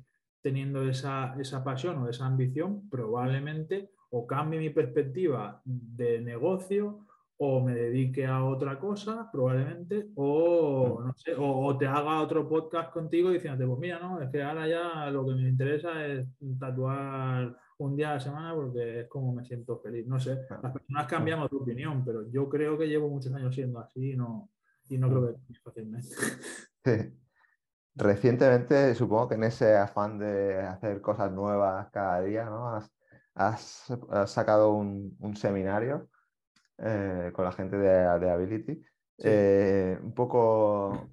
teniendo 0.44 0.86
esa, 0.86 1.34
esa, 1.40 1.64
pasión 1.64 1.96
o 2.02 2.08
esa 2.10 2.26
ambición, 2.26 2.86
probablemente 2.90 3.88
o 4.10 4.26
cambie 4.26 4.60
mi 4.60 4.68
perspectiva 4.68 5.62
de 5.64 6.20
negocio 6.20 7.06
o 7.38 7.62
me 7.64 7.74
dedique 7.74 8.26
a 8.26 8.44
otra 8.44 8.78
cosa, 8.78 9.30
probablemente, 9.32 10.10
o, 10.16 11.00
no 11.02 11.14
sé, 11.16 11.32
o, 11.36 11.76
te 11.78 11.86
haga 11.86 12.20
otro 12.20 12.46
podcast 12.46 12.92
contigo 12.92 13.30
diciéndote, 13.30 13.66
pues 13.66 13.78
mira, 13.80 13.98
no, 13.98 14.20
es 14.20 14.28
que 14.30 14.42
ahora 14.42 14.68
ya 14.68 15.10
lo 15.10 15.26
que 15.26 15.34
me 15.34 15.48
interesa 15.48 16.06
es 16.06 16.28
tatuar 16.60 17.56
un 17.78 17.96
día 17.96 18.10
a 18.10 18.14
la 18.14 18.20
semana 18.20 18.54
porque 18.54 19.00
es 19.00 19.08
como 19.08 19.32
me 19.32 19.46
siento 19.46 19.78
feliz. 19.78 20.06
No 20.06 20.20
sé, 20.20 20.46
las 20.62 20.72
personas 20.72 21.06
cambiamos 21.06 21.50
de 21.50 21.56
opinión, 21.56 22.04
pero 22.04 22.30
yo 22.30 22.50
creo 22.50 22.76
que 22.76 22.86
llevo 22.86 23.08
muchos 23.08 23.32
años 23.32 23.54
siendo 23.54 23.80
así 23.80 24.12
y 24.12 24.16
no, 24.16 24.50
y 24.90 24.98
no 24.98 25.08
creo 25.08 25.34
que 25.34 25.54
fácilmente. 25.54 26.08
Recientemente, 27.96 28.94
supongo 28.96 29.28
que 29.28 29.34
en 29.36 29.44
ese 29.44 29.76
afán 29.76 30.18
de 30.18 30.60
hacer 30.60 31.00
cosas 31.00 31.30
nuevas 31.30 31.90
cada 31.92 32.20
día, 32.22 32.44
¿no? 32.46 32.74
Has, 32.74 32.90
has, 33.34 34.30
sacado 34.30 34.72
un, 34.72 35.16
un 35.20 35.36
seminario 35.36 36.08
eh, 36.78 37.30
con 37.32 37.44
la 37.44 37.52
gente 37.52 37.76
de, 37.76 38.18
de 38.18 38.30
Ability. 38.30 38.82
Eh, 39.18 39.96
un 40.02 40.12
poco, 40.12 41.08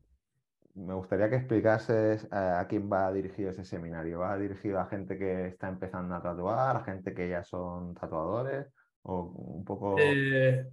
me 0.74 0.96
gustaría 0.96 1.30
que 1.30 1.36
explicases 1.36 2.28
a, 2.32 2.66
quién 2.68 2.92
va 2.92 3.14
dirigido 3.14 3.52
ese 3.52 3.64
seminario. 3.64 4.20
¿Va 4.20 4.36
dirigido 4.40 4.80
a 4.80 4.88
gente 4.88 5.20
que 5.20 5.50
está 5.50 5.70
empezando 5.70 6.16
a 6.16 6.22
tatuar, 6.24 6.78
a 6.78 6.84
gente 6.84 7.14
que 7.14 7.30
ya 7.30 7.44
son 7.44 7.94
tatuadores? 7.94 8.66
O 9.04 9.22
un 9.22 9.66
poco... 9.66 9.98
Eh, 10.00 10.68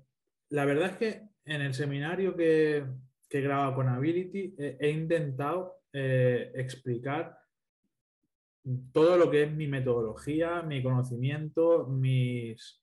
la 0.49 0.65
verdad 0.65 0.87
es 0.87 0.97
que 0.97 1.29
en 1.45 1.61
el 1.61 1.75
seminario 1.75 2.35
que, 2.35 2.87
que 3.29 3.39
he 3.41 3.43
grabado 3.43 3.75
con 3.75 3.89
Ability 3.89 4.55
he 4.59 4.91
intentado 4.91 5.78
explicar 5.93 7.39
todo 8.93 9.17
lo 9.17 9.31
que 9.31 9.45
es 9.45 9.53
mi 9.53 9.67
metodología, 9.67 10.63
mi 10.63 10.83
conocimiento, 10.83 11.87
mis, 11.87 12.81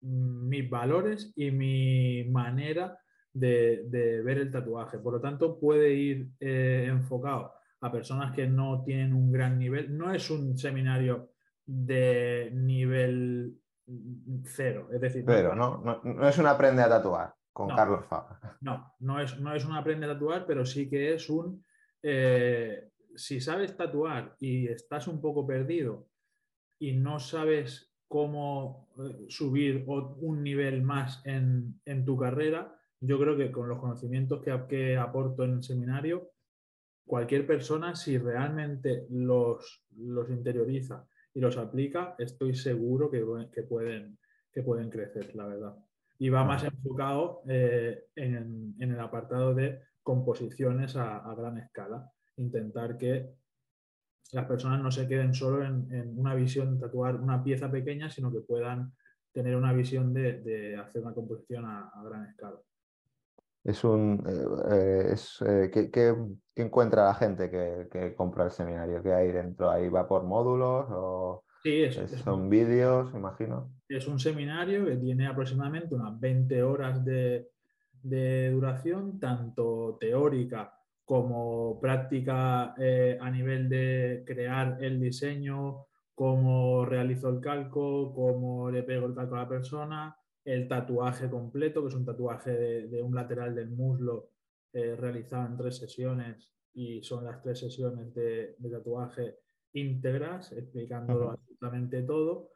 mis 0.00 0.68
valores 0.68 1.32
y 1.36 1.50
mi 1.50 2.24
manera 2.24 2.98
de, 3.32 4.22
ver 4.24 4.38
el 4.38 4.50
tatuaje. 4.50 4.98
Por 4.98 5.14
lo 5.14 5.20
tanto, 5.20 5.58
puede 5.58 5.94
ir 5.94 6.28
eh, 6.40 6.86
enfocado 6.88 7.52
a 7.80 7.90
personas 7.90 8.34
que 8.34 8.46
no 8.46 8.82
tienen 8.84 9.12
un 9.12 9.32
gran 9.32 9.58
nivel. 9.58 9.96
No 9.96 10.12
es 10.12 10.30
un 10.30 10.56
seminario 10.56 11.30
de 11.64 12.50
nivel 12.52 13.56
cero, 14.44 14.88
es 14.92 15.00
decir... 15.00 15.24
No, 15.24 15.78
no, 15.78 16.28
es 16.28 16.38
un 16.38 16.46
aprende 16.46 16.82
a 16.82 16.88
tatuar 16.88 17.34
con 17.52 17.68
Carlos 17.68 18.06
Fabra. 18.06 18.38
No, 18.60 18.94
no 19.00 19.20
es, 19.20 19.38
no 19.40 19.54
es 19.54 19.64
un 19.64 19.72
aprende 19.72 20.06
a 20.06 20.12
tatuar, 20.14 20.46
pero 20.46 20.64
sí 20.64 20.88
que 20.88 21.14
es 21.14 21.28
un... 21.28 21.64
Eh, 22.02 22.90
si 23.14 23.40
sabes 23.40 23.76
tatuar 23.76 24.36
y 24.40 24.68
estás 24.68 25.06
un 25.06 25.20
poco 25.20 25.46
perdido 25.46 26.08
y 26.78 26.92
no 26.92 27.18
sabes 27.18 27.92
cómo 28.08 28.88
eh, 28.98 29.26
subir 29.28 29.84
un 29.86 30.42
nivel 30.42 30.82
más 30.82 31.22
en, 31.24 31.80
tu 32.04 32.16
carrera, 32.16 32.78
yo 33.00 33.18
creo 33.18 33.36
que 33.36 33.50
con 33.50 33.68
los 33.68 33.78
conocimientos 33.78 34.42
que, 34.42 34.96
aporto 34.96 35.44
en 35.44 35.54
el 35.54 35.62
seminario, 35.62 36.32
cualquier 37.04 37.46
persona, 37.46 37.94
si 37.94 38.18
realmente 38.18 39.06
los, 39.10 39.84
los 39.96 40.30
interioriza 40.30 41.06
y 41.34 41.40
los 41.40 41.56
aplica, 41.56 42.14
estoy 42.18 42.54
seguro 42.54 43.10
que, 43.10 43.20
pueden, 43.68 44.18
que 44.52 44.62
pueden 44.62 44.90
crecer, 44.90 45.34
la 45.34 45.46
verdad. 45.46 45.76
Y 46.22 46.28
va 46.28 46.44
más 46.44 46.62
enfocado 46.62 47.42
eh, 47.48 48.04
en, 48.14 48.76
el 48.78 49.00
apartado 49.00 49.54
de 49.54 49.80
composiciones 50.02 50.94
a 50.96 51.34
gran 51.34 51.58
escala 51.58 52.08
intentar 52.36 52.96
que 52.96 53.34
las 54.32 54.46
personas 54.46 54.80
no 54.82 54.90
se 54.90 55.06
queden 55.06 55.34
solo 55.34 55.64
en, 55.64 56.18
una 56.18 56.34
visión 56.34 56.74
de 56.74 56.80
tatuar 56.80 57.16
una 57.16 57.42
pieza 57.42 57.70
pequeña, 57.70 58.10
sino 58.10 58.32
que 58.32 58.40
puedan 58.40 58.92
tener 59.32 59.56
una 59.56 59.72
visión 59.72 60.12
de, 60.12 60.76
hacer 60.76 61.02
una 61.02 61.14
composición 61.14 61.64
a, 61.66 61.90
gran 62.04 62.26
escala. 62.26 62.58
Es 63.64 63.84
un. 63.84 64.24
Eh, 64.26 65.12
es, 65.12 65.40
eh, 65.42 65.70
¿qué, 65.70 66.16
encuentra 66.56 67.04
la 67.04 67.14
gente 67.14 67.50
que, 67.50 68.14
compra 68.16 68.46
el 68.46 68.50
seminario? 68.50 69.02
¿Qué 69.02 69.12
hay 69.12 69.30
dentro? 69.30 69.70
¿Ahí 69.70 69.88
va 69.88 70.08
por 70.08 70.24
módulos? 70.24 70.86
O 70.90 71.41
sí, 71.62 71.90
son 72.24 72.48
vídeos, 72.48 73.14
imagino. 73.14 73.70
Es 73.88 74.06
un 74.08 74.18
seminario 74.18 74.84
que 74.84 74.96
tiene 74.96 75.26
aproximadamente 75.26 75.94
unas 75.94 76.18
20 76.18 76.62
horas 76.62 77.04
de, 77.04 77.50
de 78.02 78.50
duración, 78.50 79.18
tanto 79.20 79.96
teórica 80.00 80.74
como 81.04 81.80
práctica 81.80 82.74
eh, 82.78 83.18
a 83.20 83.30
nivel 83.30 83.68
de 83.68 84.22
crear 84.26 84.78
el 84.80 85.00
diseño, 85.00 85.86
cómo 86.14 86.84
realizo 86.84 87.28
el 87.28 87.40
calco, 87.40 88.12
cómo 88.14 88.70
le 88.70 88.82
pego 88.82 89.06
el 89.06 89.14
calco 89.14 89.34
a 89.36 89.40
la 89.40 89.48
persona, 89.48 90.16
el 90.44 90.68
tatuaje 90.68 91.28
completo, 91.28 91.82
que 91.82 91.88
es 91.88 91.94
un 91.94 92.04
tatuaje 92.04 92.52
de, 92.86 93.02
un 93.02 93.14
lateral 93.14 93.54
del 93.54 93.70
muslo 93.70 94.30
eh, 94.72 94.96
realizado 94.96 95.46
en 95.46 95.56
tres 95.56 95.76
sesiones 95.76 96.50
y 96.74 97.02
son 97.02 97.24
las 97.24 97.42
tres 97.42 97.58
sesiones 97.58 98.14
de, 98.14 98.56
tatuaje 98.70 99.36
íntegras, 99.74 100.52
explicándolo 100.52 101.38
absolutamente 101.62 102.02
todo 102.02 102.50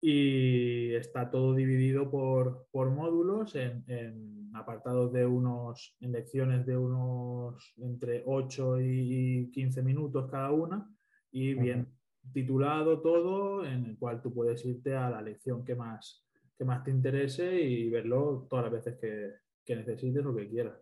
y 0.00 0.94
está 0.94 1.30
todo 1.30 1.54
dividido 1.54 2.10
por, 2.10 2.90
módulos 2.90 3.54
en, 3.54 4.50
apartados 4.54 5.12
de 5.12 5.26
unos, 5.26 5.96
en 6.00 6.12
lecciones 6.12 6.64
de 6.64 6.76
unos 6.76 7.74
entre 7.78 8.22
8 8.24 8.80
y 8.80 9.50
15 9.52 9.82
minutos 9.82 10.30
cada 10.30 10.50
una 10.50 10.88
y 11.30 11.54
bien 11.54 11.88
titulado 12.32 13.00
todo 13.00 13.64
en 13.64 13.84
el 13.84 13.98
cual 13.98 14.22
tú 14.22 14.32
puedes 14.32 14.64
irte 14.64 14.96
a 14.96 15.10
la 15.10 15.20
lección 15.20 15.64
que 15.64 15.74
más, 15.74 16.26
que 16.56 16.64
más 16.64 16.82
te 16.82 16.90
interese 16.90 17.60
y 17.60 17.90
verlo 17.90 18.46
todas 18.48 18.64
las 18.64 18.72
veces 18.72 18.98
que, 18.98 19.74
necesites 19.74 20.24
o 20.24 20.34
que 20.34 20.48
quieras. 20.48 20.80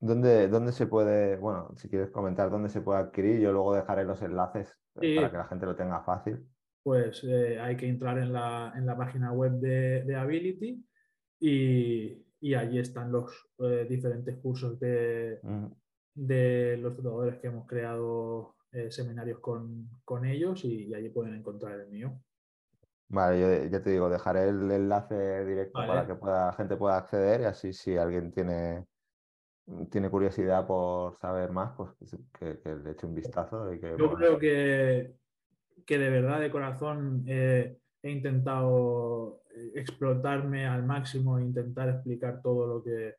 ¿Dónde, 0.00 0.48
¿Dónde, 0.48 0.72
se 0.72 0.86
puede, 0.86 1.36
bueno, 1.36 1.72
si 1.76 1.88
quieres 1.88 2.10
comentar 2.10 2.50
dónde 2.50 2.68
se 2.68 2.82
puede 2.82 3.00
adquirir, 3.00 3.40
yo 3.40 3.52
luego 3.52 3.74
dejaré 3.74 4.04
los 4.04 4.20
enlaces 4.20 4.76
para 4.94 5.30
que 5.30 5.36
la 5.36 5.46
gente 5.46 5.66
lo 5.66 5.76
tenga 5.76 6.02
fácil 6.02 6.46
pues 6.86 7.24
eh, 7.24 7.58
hay 7.58 7.76
que 7.76 7.88
entrar 7.88 8.16
en 8.16 8.32
la, 8.32 8.94
página 8.96 9.32
web 9.32 9.54
de, 9.54 10.14
Ability 10.14 10.86
y, 11.40 12.54
allí 12.54 12.78
están 12.78 13.10
los 13.10 13.48
eh, 13.58 13.88
diferentes 13.90 14.36
cursos 14.36 14.78
de, 14.78 15.40
los 16.78 16.96
tatuadores 16.96 17.40
que 17.40 17.48
hemos 17.48 17.66
creado 17.66 18.54
eh, 18.70 18.88
seminarios 18.92 19.40
con, 19.40 20.24
ellos 20.24 20.64
y, 20.64 20.94
allí 20.94 21.08
pueden 21.08 21.34
encontrar 21.34 21.80
el 21.80 21.88
mío. 21.88 22.20
Vale, 23.08 23.40
yo 23.40 23.68
ya 23.68 23.82
te 23.82 23.90
digo, 23.90 24.08
dejaré 24.08 24.48
el 24.50 24.70
enlace 24.70 25.44
directo 25.44 25.80
para 25.84 26.06
que 26.06 26.14
la 26.24 26.54
gente 26.56 26.76
pueda 26.76 26.98
acceder 26.98 27.40
y 27.40 27.44
así 27.46 27.72
si 27.72 27.96
alguien 27.96 28.30
tiene, 28.30 28.86
tiene 29.90 30.08
curiosidad 30.08 30.64
por 30.68 31.18
saber 31.18 31.50
más, 31.50 31.72
pues 31.76 32.16
que, 32.38 32.60
le 32.64 32.92
eche 32.92 33.06
un 33.06 33.14
vistazo. 33.16 33.74
yo 33.74 34.14
creo 34.14 34.38
que, 34.38 35.16
que 35.86 35.98
de 35.98 36.10
verdad, 36.10 36.40
de 36.40 36.50
corazón, 36.50 37.24
eh, 37.26 37.78
he 38.02 38.10
intentado 38.10 39.42
eh, 39.54 39.72
explotarme 39.76 40.66
al 40.66 40.84
máximo 40.84 41.38
e 41.38 41.42
intentar 41.42 41.88
explicar 41.88 42.42
todo 42.42 42.66
lo 42.66 42.82
que, 42.82 43.14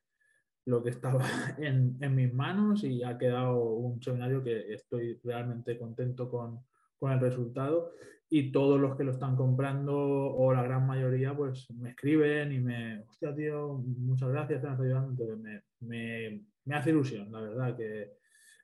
lo 0.65 0.84
que 0.84 0.89
estaba 0.89 1.24
en, 1.57 1.97
en, 2.01 2.15
mis 2.15 2.34
manos 2.34 2.84
y 2.84 3.03
ha 3.03 3.18
quedado 3.18 3.63
un 3.63 4.01
seminario 4.01 4.43
que 4.43 4.74
estoy 4.74 5.20
realmente 5.24 5.78
contento 5.78 6.30
con, 6.30 6.59
con, 6.99 7.11
el 7.11 7.20
resultado. 7.20 7.93
Y 8.30 8.51
todos 8.51 8.78
los 8.78 8.97
que 8.97 9.05
lo 9.05 9.11
están 9.11 9.38
comprando 9.38 9.95
o 9.95 10.53
la 10.53 10.61
gran 10.61 10.86
mayoría 10.86 11.34
pues 11.34 11.72
me 11.72 11.91
escriben 11.91 12.51
y 12.51 12.59
me, 12.59 12.99
hostia 13.07 13.34
tío, 13.34 13.82
muchas 13.99 14.30
gracias, 14.30 14.61
te 14.61 14.68
ayudando, 14.68 15.38
me, 15.38 15.63
me, 15.80 16.43
me, 16.65 16.76
hace 16.76 16.89
ilusión, 16.89 17.32
la 17.32 17.39
verdad, 17.39 17.78
que 17.78 18.18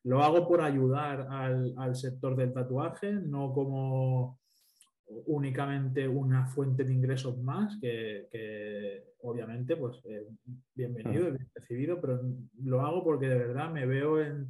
lo 0.04 0.24
hago 0.24 0.48
por 0.48 0.62
ayudar 0.62 1.28
al, 1.30 1.74
al 1.78 1.96
sector 1.96 2.36
del 2.36 2.54
tatuaje, 2.54 3.14
no 3.14 3.54
como 3.54 4.40
únicamente 5.26 6.08
una 6.08 6.46
fuente 6.48 6.84
de 6.84 6.94
ingresos 6.94 7.38
más, 7.42 7.78
que, 7.80 9.08
obviamente, 9.22 9.76
pues 9.76 10.02
bienvenido 10.74 11.28
y 11.28 11.32
bien 11.32 11.50
recibido, 11.54 12.02
pero 12.02 12.22
lo 12.64 12.82
hago 12.82 13.04
porque 13.04 13.28
de 13.28 13.38
verdad 13.38 13.72
me 13.72 13.86
veo 13.86 14.22
en, 14.22 14.50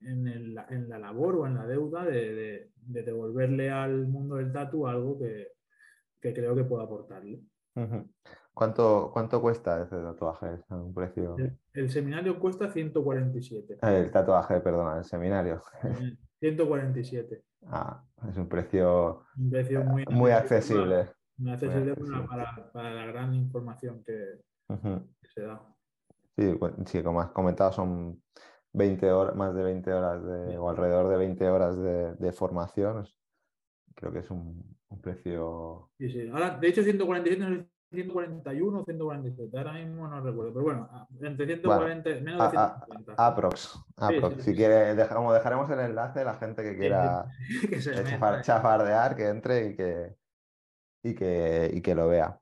en, 0.00 0.54
la 0.54 0.98
labor 0.98 1.36
o 1.36 1.46
en 1.46 1.54
la 1.54 1.66
deuda 1.66 2.04
de, 2.04 2.70
devolverle 2.76 3.70
al 3.70 4.06
mundo 4.06 4.36
del 4.36 4.52
tatu 4.52 4.86
algo 4.86 5.18
que, 5.18 5.48
creo 6.20 6.54
que 6.54 6.64
puedo 6.64 6.82
aportarle. 6.82 7.40
¿Cuánto, 8.54 9.10
¿Cuánto 9.12 9.42
cuesta 9.42 9.82
ese 9.82 9.96
tatuaje? 9.96 10.46
Un 10.70 10.94
precio... 10.94 11.36
El, 11.72 11.90
seminario 11.90 12.38
cuesta 12.38 12.70
147. 12.70 13.78
El 13.82 14.10
tatuaje, 14.12 14.60
perdona, 14.60 14.98
el 14.98 15.04
seminario. 15.04 15.60
147. 16.38 17.42
Ah, 17.66 18.04
es 18.28 18.36
un 18.36 18.48
precio, 18.48 19.24
muy, 19.34 20.04
muy 20.08 20.30
accesible. 20.30 21.08
Muy 21.36 21.50
accesible, 21.50 21.96
Para, 22.72 22.94
la 22.94 23.06
gran 23.06 23.34
información 23.34 24.04
que, 24.04 24.40
se 25.34 25.42
da. 25.42 25.60
Sí, 26.36 27.02
como 27.02 27.20
has 27.20 27.30
comentado, 27.30 27.72
son 27.72 28.22
20 28.72 29.10
horas, 29.10 29.34
más 29.34 29.52
de 29.54 29.64
20 29.64 29.92
horas 29.92 30.24
de, 30.24 30.58
o 30.58 30.70
alrededor 30.70 31.08
de 31.08 31.16
20 31.16 31.48
horas 31.48 31.76
de, 31.76 32.32
formación. 32.32 33.04
Creo 33.96 34.12
que 34.12 34.20
es 34.20 34.30
un, 34.30 34.76
precio. 35.02 35.90
Sí, 35.98 36.08
sí. 36.08 36.28
Ahora, 36.28 36.56
de 36.56 36.68
hecho, 36.68 36.84
147 36.84 37.66
141 37.94 38.80
o 38.80 38.84
147, 38.84 39.58
ahora 39.58 39.72
mismo 39.72 40.08
no 40.08 40.20
recuerdo, 40.20 40.52
pero 40.52 40.64
bueno, 40.64 41.08
entre 41.20 41.46
140, 41.46 42.10
menos 42.20 42.52
de 42.52 42.58
150. 42.58 43.14
aprox, 43.16 43.78
aprox. 43.96 44.44
si 44.44 44.54
quiere, 44.54 44.94
dejaremos 44.94 45.70
el 45.70 45.80
enlace 45.80 46.24
la 46.24 46.34
gente 46.34 46.62
que 46.62 46.76
quiera 46.76 47.26
que 47.70 47.80
chafardear, 48.42 49.16
que 49.16 49.28
entre 49.28 49.66
y 49.68 49.76
que, 49.76 50.16
y 51.02 51.14
que, 51.14 51.70
y 51.72 51.80
que 51.80 51.94
lo 51.94 52.08
vea. 52.08 52.38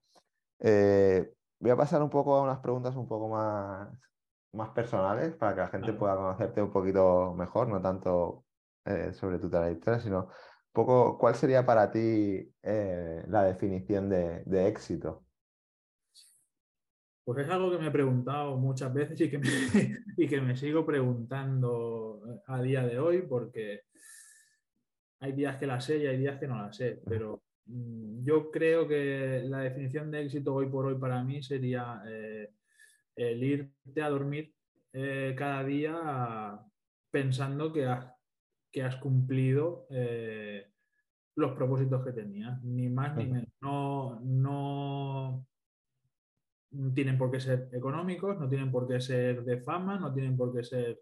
Eh, 0.61 1.33
voy 1.59 1.71
a 1.71 1.77
pasar 1.77 2.03
un 2.03 2.11
poco 2.11 2.37
a 2.37 2.43
unas 2.43 2.59
preguntas 2.61 2.97
un 2.97 3.07
poco 3.07 3.29
más, 3.29 3.89
más 4.53 4.71
personales 4.71 5.35
para 5.37 5.55
que 5.55 5.61
la 5.61 5.69
gente 5.69 5.93
pueda 5.93 6.17
conocerte 6.17 6.63
un 6.63 6.71
poquito 6.71 7.35
mejor, 7.35 7.69
no 7.69 7.81
tanto 7.81 8.45
eh, 8.85 9.13
sobre 9.13 9.39
tu 9.39 9.49
trayectoria, 9.49 10.01
sino 10.01 10.25
un 10.25 10.31
poco 10.73 11.19
cuál 11.19 11.35
sería 11.35 11.65
para 11.65 11.91
ti 11.91 12.53
eh, 12.63 13.25
la 13.29 13.45
definición 13.45 14.09
de, 14.09 14.43
de 14.45 14.69
éxito. 14.69 15.22
Pues 17.25 17.47
es 17.47 17.51
algo 17.51 17.71
que 17.71 17.79
me 17.79 17.89
he 17.89 17.93
preguntado 17.93 18.57
muchas 18.57 18.93
veces 18.93 19.21
y 19.21 19.31
que 19.31 19.39
me, 19.39 19.47
y 20.17 20.27
que 20.27 20.41
me 20.41 20.57
sigo 20.57 20.85
preguntando 20.85 22.43
a 22.47 22.61
día 22.61 22.85
de 22.85 22.99
hoy 22.99 23.23
porque 23.23 23.83
hay 25.21 25.33
días 25.33 25.57
que 25.57 25.67
la 25.67 25.81
sé 25.81 25.99
y 25.99 26.07
hay 26.07 26.19
días 26.19 26.39
que 26.41 26.49
no 26.49 26.57
la 26.57 26.73
sé, 26.73 27.01
pero 27.07 27.43
mm, 27.67 28.25
yo 28.25 28.51
creo 28.51 28.89
que 28.89 29.43
la 29.45 29.61
definición 29.61 30.11
de 30.11 30.23
éxito 30.23 30.53
hoy 30.53 30.67
por 30.67 30.87
hoy 30.87 30.99
para 30.99 31.23
mí 31.23 31.43
sería 31.43 32.03
eh, 32.09 32.51
el 33.15 33.43
irte 33.45 34.03
a 34.03 34.11
dormir 34.11 34.53
eh, 34.93 35.35
cada 35.39 35.63
día 35.63 36.59
pensando 37.11 37.73
que 37.73 37.87
has, 37.87 38.13
que 38.73 38.83
has 38.83 38.97
cumplido 38.97 39.87
eh, 39.91 40.67
los 41.37 41.53
propósitos 41.53 42.05
que 42.05 42.13
tenías, 42.13 42.63
ni 42.65 42.89
más 42.89 43.17
ni 43.17 43.27
menos. 43.27 43.49
No, 43.61 44.21
no, 44.21 45.33
no 45.33 45.47
tienen 46.95 47.19
por 47.19 47.31
qué 47.31 47.41
ser 47.41 47.69
económicos, 47.73 48.39
no 48.39 48.49
tienen 48.49 48.71
por 48.71 48.89
qué 48.89 49.01
ser 49.01 49.45
de 49.45 49.59
fama, 49.61 49.99
no 49.99 50.13
tienen 50.13 50.37
por 50.37 50.55
qué 50.55 50.65
ser... 50.65 51.01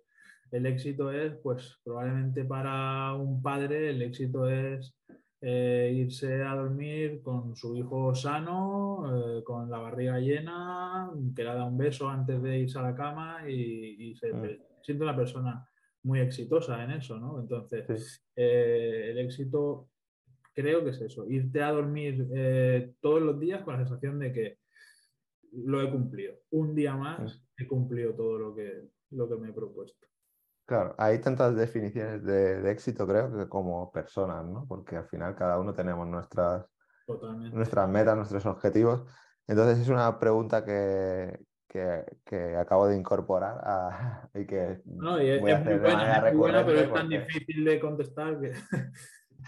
El 0.50 0.66
éxito 0.66 1.12
es, 1.12 1.34
pues 1.36 1.78
probablemente 1.84 2.44
para 2.44 3.14
un 3.14 3.40
padre, 3.40 3.90
el 3.90 4.02
éxito 4.02 4.48
es 4.48 4.96
eh, 5.42 5.92
irse 5.94 6.42
a 6.42 6.56
dormir 6.56 7.22
con 7.22 7.54
su 7.54 7.76
hijo 7.76 8.14
sano, 8.16 9.38
eh, 9.38 9.44
con 9.44 9.70
la 9.70 9.78
barriga 9.78 10.18
llena, 10.18 11.08
que 11.36 11.44
le 11.44 11.54
da 11.54 11.64
un 11.64 11.78
beso 11.78 12.08
antes 12.08 12.42
de 12.42 12.58
irse 12.58 12.78
a 12.78 12.82
la 12.82 12.94
cama 12.96 13.48
y, 13.48 14.14
se 14.16 14.32
mm. 14.32 14.58
siente 14.82 15.04
una 15.04 15.16
persona 15.16 15.66
muy 16.02 16.18
exitosa 16.18 16.82
en 16.82 16.90
eso, 16.90 17.18
¿no? 17.18 17.40
Entonces, 17.40 18.22
eh, 18.34 19.12
el 19.12 19.18
éxito 19.18 19.88
creo 20.52 20.82
que 20.82 20.90
es 20.90 21.00
eso, 21.00 21.26
irte 21.30 21.62
a 21.62 21.70
dormir 21.70 22.28
todos 23.00 23.22
los 23.22 23.38
días 23.38 23.62
con 23.62 23.74
la 23.74 23.80
sensación 23.86 24.18
de 24.18 24.32
que 24.32 24.59
lo 25.52 25.82
he 25.82 25.90
cumplido. 25.90 26.34
Un 26.50 26.74
día 26.74 26.94
más 26.96 27.42
he 27.56 27.66
cumplido 27.66 28.14
todo 28.14 28.38
lo 28.38 28.54
que, 28.54 28.88
lo 29.10 29.28
que 29.28 29.36
me 29.36 29.50
he 29.50 29.52
propuesto. 29.52 30.06
Claro, 30.66 30.94
hay 30.98 31.18
tantas 31.20 31.56
definiciones 31.56 32.24
de, 32.24 32.70
éxito, 32.70 33.06
creo, 33.06 33.36
que 33.36 33.48
como 33.48 33.90
personas, 33.90 34.46
¿no? 34.46 34.66
Porque 34.68 34.96
al 34.96 35.06
final 35.06 35.34
cada 35.34 35.58
uno 35.58 35.74
tenemos 35.74 36.06
nuestras, 36.06 36.64
nuestras 37.52 37.88
metas, 37.88 38.16
nuestros 38.16 38.46
objetivos. 38.46 39.02
Entonces 39.48 39.80
es 39.80 39.88
una 39.88 40.16
pregunta 40.20 40.64
que, 40.64 41.40
que, 41.66 42.56
acabo 42.56 42.86
de 42.86 42.96
incorporar 42.96 44.28
y 44.34 44.46
que 44.46 44.80
no, 44.84 45.20
y 45.20 45.30
es, 45.30 45.42
muy 45.42 45.52
buena, 45.54 46.64
pero 46.64 46.80
es 46.80 46.92
tan 46.92 47.08
difícil 47.08 47.64
de 47.64 47.80
contestar 47.80 48.40
que... 48.40 48.52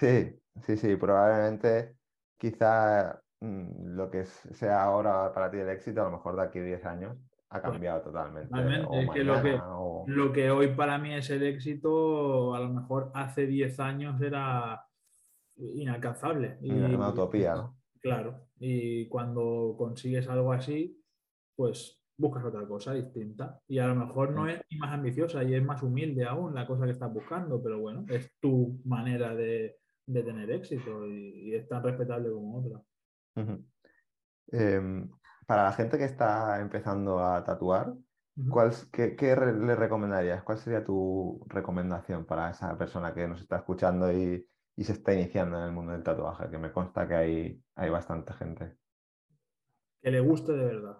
Sí, 0.00 0.40
sí, 0.62 0.76
sí, 0.78 0.96
probablemente 0.96 1.96
quizá 2.38 3.22
lo 3.43 4.11
que 4.11 4.24
sea 4.24 4.84
ahora 4.84 5.32
para 5.32 5.51
ti 5.51 5.59
el 5.59 5.68
éxito, 5.68 6.01
a 6.01 6.05
lo 6.05 6.12
mejor 6.12 6.36
de 6.36 6.43
aquí 6.43 6.59
a 6.61 6.62
10 6.62 6.86
años 6.86 7.16
ha 7.51 7.61
pues, 7.61 7.72
cambiado 7.72 8.01
totalmente. 8.03 8.55
lo, 10.07 10.32
que, 10.32 10.51
hoy 10.51 10.68
para 10.74 10.99
mí 10.99 11.12
es 11.14 11.28
el 11.30 11.43
éxito, 11.43 12.55
a 12.55 12.61
lo 12.61 12.68
mejor 12.68 13.11
hace 13.14 13.47
10 13.47 13.80
años 13.80 14.20
era 14.22 14.84
inalcanzable. 15.57 16.59
Y, 16.61 16.70
una 16.70 17.09
utopía, 17.09 17.55
¿no? 17.57 17.78
Claro, 18.01 18.47
y 18.59 19.07
cuando 19.09 19.74
consigues 19.76 20.28
algo 20.28 20.53
así, 20.53 21.01
pues 21.55 22.01
buscas 22.16 22.45
otra 22.45 22.66
cosa 22.66 22.95
distinta. 22.95 23.61
Y 23.66 23.78
a 23.78 23.86
lo 23.88 23.97
mejor 23.97 24.32
no 24.32 24.45
mm. 24.45 24.49
es 24.49 24.61
ni 24.70 24.78
más 24.78 24.93
ambiciosa 24.93 25.43
y 25.43 25.55
es 25.55 25.64
más 25.64 25.82
humilde 25.82 26.24
aún 26.24 26.55
la 26.55 26.66
cosa 26.66 26.84
que 26.84 26.93
estás 26.93 27.12
buscando, 27.12 27.62
pero 27.62 27.80
bueno, 27.80 28.05
es 28.09 28.32
tu 28.40 28.80
manera 28.84 29.34
de, 29.34 29.78
tener 30.07 30.51
éxito 30.51 31.07
y 31.07 31.55
es 31.55 31.68
tan 31.68 31.82
respetable 31.82 32.30
como 32.30 32.59
otra. 32.59 32.82
Em, 33.34 35.10
para 35.46 35.64
la 35.64 35.72
gente 35.72 35.98
que 35.98 36.04
está 36.04 36.60
empezando 36.60 37.18
a 37.18 37.42
tatuar, 37.44 37.94
qué, 38.92 39.36
le 39.36 39.74
recomendarías? 39.74 40.42
¿Cuál 40.42 40.58
sería 40.58 40.84
tu 40.84 41.44
recomendación 41.48 42.24
para 42.24 42.50
esa 42.50 42.76
persona 42.76 43.14
que 43.14 43.28
nos 43.28 43.40
está 43.40 43.56
escuchando 43.56 44.12
y, 44.12 44.46
se 44.78 44.92
está 44.92 45.14
iniciando 45.14 45.58
en 45.58 45.64
el 45.64 45.72
mundo 45.72 45.92
del 45.92 46.02
tatuaje? 46.02 46.50
Que 46.50 46.58
me 46.58 46.72
consta 46.72 47.06
que 47.06 47.14
hay, 47.14 47.62
hay 47.76 47.90
bastante 47.90 48.32
gente. 48.34 48.76
Que 50.02 50.10
le 50.10 50.20
guste 50.20 50.52
de 50.52 50.64
verdad. 50.64 50.98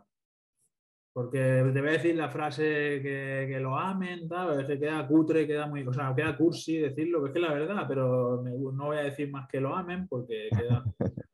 Porque 1.15 1.39
te 1.75 1.81
voy 1.81 1.91
a 1.91 1.93
decir 1.93 2.17
la 2.17 2.31
frase 2.31 2.65
que, 3.03 3.59
lo 3.61 3.77
amen, 3.79 4.27
tal, 4.29 4.67
que 4.67 4.79
queda 4.79 5.07
cutre, 5.07 5.47
queda 5.47 5.67
muy, 5.67 5.87
o 5.87 5.93
sea, 5.93 6.15
queda 6.15 6.37
cursi 6.39 6.79
decirlo, 6.79 7.23
que 7.23 7.29
es 7.29 7.35
que 7.35 7.41
la 7.41 7.53
verdad, 7.53 7.85
pero 7.87 8.43
no 8.43 8.87
voy 8.87 8.97
a 8.97 9.03
decir 9.03 9.31
más 9.31 9.47
que 9.47 9.61
lo 9.61 9.77
amen 9.77 10.09
porque 10.09 10.49
queda 10.51 10.83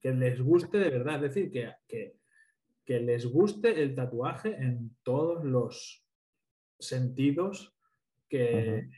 que 0.00 0.12
les 0.12 0.40
guste 0.40 0.78
de 0.78 0.90
verdad, 0.90 1.16
es 1.16 1.34
decir, 1.34 1.50
que, 1.50 2.12
que, 2.84 3.00
les 3.00 3.26
guste 3.26 3.82
el 3.82 3.94
tatuaje 3.94 4.54
en 4.56 4.96
todos 5.02 5.44
los 5.44 6.04
sentidos 6.78 7.74
que, 8.28 8.88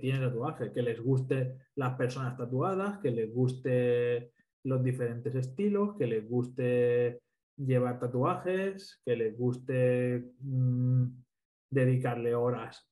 tiene 0.00 0.18
el 0.18 0.30
tatuaje, 0.30 0.72
que 0.72 0.82
les 0.82 1.00
guste 1.00 1.56
las 1.74 1.94
personas 1.96 2.36
tatuadas, 2.36 2.98
que 2.98 3.10
les 3.10 3.32
guste 3.32 4.32
los 4.64 4.82
diferentes 4.82 5.34
estilos, 5.34 5.96
que 5.96 6.06
les 6.06 6.28
guste 6.28 7.20
llevar 7.56 7.98
tatuajes, 7.98 9.00
que 9.04 9.16
les 9.16 9.36
guste 9.36 10.32
mm, 10.40 11.06
dedicarle 11.70 12.34
horas 12.34 12.88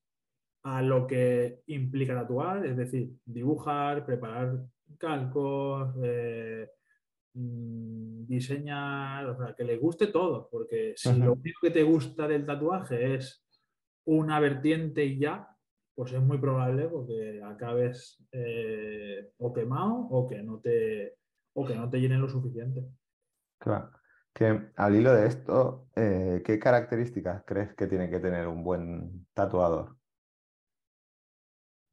a 0.64 0.82
lo 0.82 1.06
que 1.06 1.60
implica 1.66 2.14
tatuar, 2.14 2.64
es 2.64 2.76
decir, 2.76 3.10
dibujar, 3.24 4.04
preparar 4.06 4.64
calcos, 4.98 5.94
eh, 6.02 6.68
Mm, 7.36 8.26
diseñar, 8.26 9.26
o 9.26 9.36
sea, 9.36 9.54
que 9.56 9.64
le 9.64 9.76
guste 9.76 10.06
todo, 10.06 10.48
porque 10.48 10.94
si 10.96 11.12
lo 11.18 11.32
único 11.32 11.60
que 11.62 11.72
te 11.72 11.82
gusta 11.82 12.28
del 12.28 12.46
tatuaje 12.46 13.16
es 13.16 13.44
una 14.06 14.38
vertiente 14.38 15.04
y 15.04 15.18
ya, 15.18 15.48
pues 15.96 16.12
es 16.12 16.20
muy 16.20 16.38
probable 16.38 16.86
porque 16.88 17.42
acabes 17.42 18.24
eh, 18.30 19.32
o 19.38 19.52
quemado 19.52 20.06
o 20.10 20.28
que 20.28 20.42
no 20.42 20.60
te 20.60 21.16
o 21.54 21.64
que 21.64 21.74
no 21.74 21.90
te 21.90 22.00
llenen 22.00 22.20
lo 22.20 22.28
suficiente. 22.28 22.84
Claro. 23.58 23.90
Que 24.32 24.70
al 24.76 24.94
hilo 24.94 25.12
de 25.12 25.26
esto, 25.26 25.88
eh, 25.96 26.42
¿qué 26.44 26.58
características 26.58 27.42
crees 27.44 27.74
que 27.74 27.86
tiene 27.86 28.10
que 28.10 28.20
tener 28.20 28.46
un 28.46 28.62
buen 28.62 29.26
tatuador? 29.34 29.96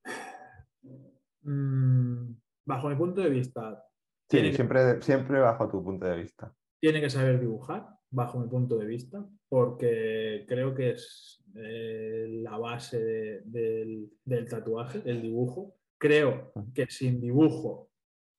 Mm, 1.43 2.35
bajo 2.65 2.87
mi 2.87 2.95
punto 2.95 3.19
de 3.19 3.31
vista. 3.31 3.83
Sí, 4.31 4.53
siempre, 4.53 5.01
siempre 5.01 5.39
bajo 5.41 5.67
tu 5.67 5.83
punto 5.83 6.05
de 6.05 6.21
vista. 6.21 6.55
Tiene 6.79 7.01
que 7.01 7.09
saber 7.09 7.37
dibujar, 7.37 7.85
bajo 8.09 8.39
mi 8.39 8.47
punto 8.47 8.77
de 8.77 8.85
vista, 8.85 9.27
porque 9.49 10.45
creo 10.47 10.73
que 10.73 10.91
es 10.91 11.43
eh, 11.55 12.39
la 12.41 12.57
base 12.57 13.41
del, 13.43 14.09
tatuaje, 14.49 15.01
el 15.03 15.21
dibujo. 15.21 15.75
Creo 15.97 16.53
que 16.73 16.87
sin 16.87 17.19
dibujo 17.19 17.91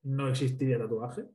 no 0.05 0.29
existiría 0.29 0.79
tatuaje. 0.79 1.27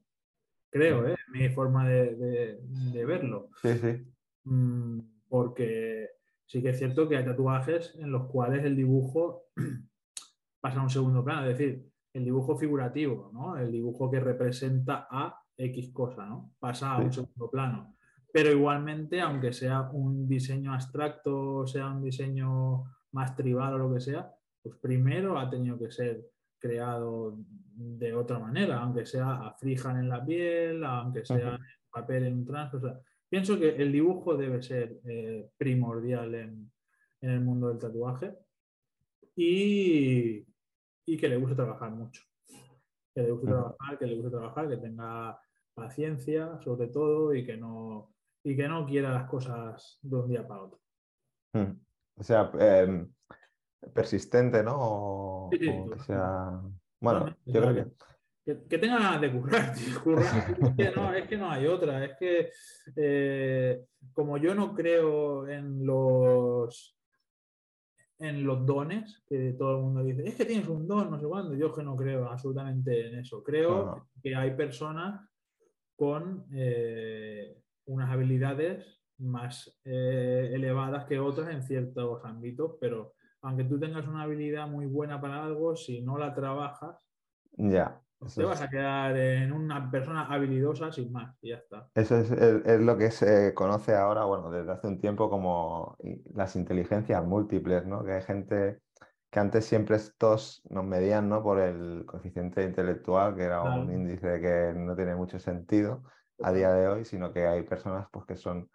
Creo, 0.71 1.07
¿eh? 1.07 1.15
Mi 1.31 1.49
forma 1.49 1.87
de, 1.87 2.59
verlo. 3.05 3.51
Sí, 3.61 3.77
sí. 3.77 4.11
Mm, 4.45 4.99
porque 5.29 6.09
sí 6.47 6.63
que 6.63 6.69
es 6.69 6.79
cierto 6.79 7.07
que 7.07 7.17
hay 7.17 7.25
tatuajes 7.25 7.95
en 7.99 8.11
los 8.11 8.25
cuales 8.25 8.65
el 8.65 8.75
dibujo 8.75 9.43
pasa 10.59 10.79
a 10.79 10.83
un 10.83 10.89
segundo 10.89 11.23
plano. 11.23 11.47
Es 11.47 11.57
decir, 11.57 11.87
el 12.17 12.25
dibujo 12.25 12.57
figurativo, 12.57 13.29
¿no? 13.31 13.57
El 13.57 13.71
dibujo 13.71 14.09
que 14.09 14.19
representa 14.19 15.07
a 15.09 15.39
X 15.55 15.91
cosa, 15.93 16.25
¿no? 16.25 16.55
Pasa 16.59 16.93
a 16.93 16.97
un 16.97 17.13
segundo 17.13 17.49
plano. 17.49 17.95
Pero 18.33 18.51
igualmente, 18.51 19.21
aunque 19.21 19.53
sea 19.53 19.89
un 19.91 20.27
diseño 20.27 20.73
abstracto, 20.73 21.65
sea 21.67 21.87
un 21.87 22.03
diseño 22.03 22.85
más 23.11 23.35
tribal 23.35 23.75
o 23.75 23.77
lo 23.77 23.93
que 23.93 24.01
sea, 24.01 24.31
pues 24.61 24.75
primero 24.79 25.37
ha 25.37 25.49
tenido 25.49 25.77
que 25.77 25.91
ser 25.91 26.25
creado 26.59 27.37
de 27.75 28.13
otra 28.13 28.39
manera, 28.39 28.79
aunque 28.79 29.05
sea 29.05 29.33
a 29.33 29.53
frijan 29.53 29.99
en 29.99 30.09
la 30.09 30.25
piel, 30.25 30.83
aunque 30.83 31.23
sea 31.23 31.59
papel 31.91 32.25
en 32.25 32.33
un 32.33 32.45
trans. 32.45 32.73
pienso 33.29 33.59
que 33.59 33.75
el 33.75 33.91
dibujo 33.91 34.35
debe 34.35 34.61
ser 34.61 34.99
eh, 35.05 35.49
primordial 35.57 36.33
en, 36.35 36.71
el 37.21 37.41
mundo 37.41 37.69
del 37.69 37.79
tatuaje 37.79 38.33
y, 39.35 40.45
y 41.07 41.17
que 41.17 41.29
le 41.29 41.37
guste 41.37 41.55
trabajar 41.55 41.89
mucho. 41.89 42.21
Que 43.15 43.23
le 43.23 43.31
guste 43.31 43.47
trabajar, 43.47 43.97
que 43.97 44.05
le 44.05 44.15
guste 44.15 44.29
trabajar, 44.29 44.69
que 44.69 44.77
tenga 44.77 45.39
paciencia 45.73 46.59
sobre 46.61 46.87
todo 46.87 47.33
y 47.33 47.45
que 47.45 47.55
no, 47.55 48.13
y 48.43 48.55
que 48.55 48.67
no 48.67 48.85
quiera 48.85 49.11
las 49.11 49.29
cosas 49.29 49.99
de 50.01 50.15
un 50.15 50.27
día 50.27 50.45
para 50.45 50.63
otro. 50.63 50.79
Hmm. 51.53 51.79
O 52.17 52.23
sea, 52.23 52.51
em, 52.59 53.09
persistente, 53.93 54.61
¿no? 54.63 54.75
O, 54.77 55.49
que 55.49 55.99
sea... 56.05 56.61
Bueno, 56.99 57.35
yo 57.45 57.61
creo 57.61 57.75
que... 58.43 58.67
que... 58.67 58.77
tenga 58.77 58.99
ganas 58.99 59.21
de 59.21 59.31
currar, 59.31 59.73
es, 60.77 61.27
que 61.27 61.37
no, 61.37 61.49
hay 61.49 61.67
otra. 61.67 62.03
Es 62.03 62.17
que 62.17 62.51
eh, 62.95 63.85
como 64.13 64.37
yo 64.37 64.53
no 64.55 64.73
creo 64.73 65.47
en 65.47 65.85
los 65.85 66.96
en 68.19 68.43
los 68.45 68.65
dones, 68.65 69.23
que 69.27 69.53
todo 69.53 69.77
el 69.77 69.83
mundo 69.83 70.03
dice, 70.03 70.27
es 70.27 70.35
que 70.35 70.45
tienes 70.45 70.67
un 70.67 70.87
don, 70.87 71.11
no 71.11 71.19
sé 71.19 71.25
cuándo, 71.27 71.53
yo 71.53 71.73
que 71.73 71.83
no 71.83 71.95
creo 71.95 72.27
absolutamente 72.27 73.07
en 73.07 73.19
eso. 73.19 73.43
Creo 73.43 74.07
que 74.21 74.35
hay 74.35 74.55
personas 74.55 75.21
con 75.95 76.45
eh, 76.53 77.61
unas 77.85 78.09
habilidades 78.09 78.85
más 79.19 79.79
eh, 79.83 80.51
elevadas 80.53 81.05
que 81.05 81.19
otras 81.19 81.49
en 81.49 81.63
ciertos 81.63 82.23
ámbitos, 82.23 82.75
pero 82.79 83.13
aunque 83.41 83.63
tú 83.63 83.79
tengas 83.79 84.07
una 84.07 84.23
habilidad 84.23 84.67
muy 84.67 84.85
buena 84.85 85.21
para 85.21 85.43
algo, 85.43 85.75
si 85.75 86.01
no 86.01 86.17
la 86.17 86.33
trabajas, 86.33 86.97
ya. 87.51 88.01
Te 88.35 88.43
vas 88.43 88.61
a 88.61 88.69
quedar 88.69 89.15
en 89.17 89.51
una 89.51 89.89
persona 89.89 90.25
habilidosa 90.25 90.91
sin 90.91 91.11
más 91.11 91.35
y 91.41 91.49
ya 91.49 91.57
está. 91.57 91.89
Eso 91.93 92.17
es, 92.17 92.31
es, 92.31 92.79
lo 92.79 92.97
que 92.97 93.11
se 93.11 93.53
conoce 93.53 93.95
ahora, 93.95 94.25
bueno, 94.25 94.49
desde 94.49 94.71
hace 94.71 94.87
un 94.87 94.99
tiempo 94.99 95.29
como 95.29 95.97
las 96.33 96.55
inteligencias 96.55 97.23
múltiples, 97.23 97.85
¿no? 97.85 98.03
Que 98.03 98.13
hay 98.13 98.21
gente 98.23 98.81
que 99.29 99.39
antes 99.39 99.65
siempre 99.65 99.97
estos 99.97 100.61
nos 100.69 100.85
medían 100.85 101.29
¿no? 101.29 101.43
por 101.43 101.59
el 101.59 102.05
coeficiente 102.05 102.63
intelectual, 102.63 103.35
que 103.35 103.43
era 103.43 103.61
un 103.61 103.91
índice 103.91 104.39
que 104.39 104.73
no 104.75 104.95
tiene 104.95 105.15
mucho 105.15 105.37
sentido 105.39 106.03
a 106.41 106.51
día 106.51 106.71
de 106.71 106.87
hoy, 106.87 107.05
sino 107.05 107.33
que 107.33 107.45
hay 107.45 107.63
personas 107.63 108.07
pues, 108.11 108.25
que 108.25 108.35
son, 108.35 108.69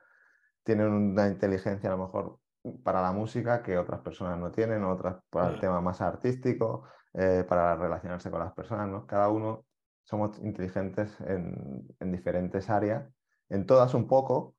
tienen 0.63 0.89
una 0.89 1.29
inteligencia 1.29 1.91
a 1.91 1.97
lo 1.97 2.05
mejor 2.05 2.39
para 2.85 3.03
la 3.03 3.13
música 3.13 3.63
que 3.63 3.79
otras 3.79 4.01
personas 4.01 4.39
no 4.39 4.53
tienen, 4.53 4.85
otras 4.85 5.17
para 5.31 5.49
el 5.49 5.61
tema 5.61 5.81
más 5.81 6.01
artístico, 6.01 6.85
eh, 7.15 7.45
para 7.49 7.77
relacionarse 7.77 8.31
con 8.31 8.41
las 8.41 8.53
personas. 8.53 8.89
¿no? 8.89 9.07
Cada 9.07 9.29
uno 9.29 9.65
somos 10.03 10.39
inteligentes 10.41 11.21
en, 11.21 11.87
en 12.01 12.13
diferentes 12.13 12.71
áreas, 12.71 13.09
en 13.49 13.67
todas 13.67 13.95
un 13.95 14.09
poco, 14.09 14.57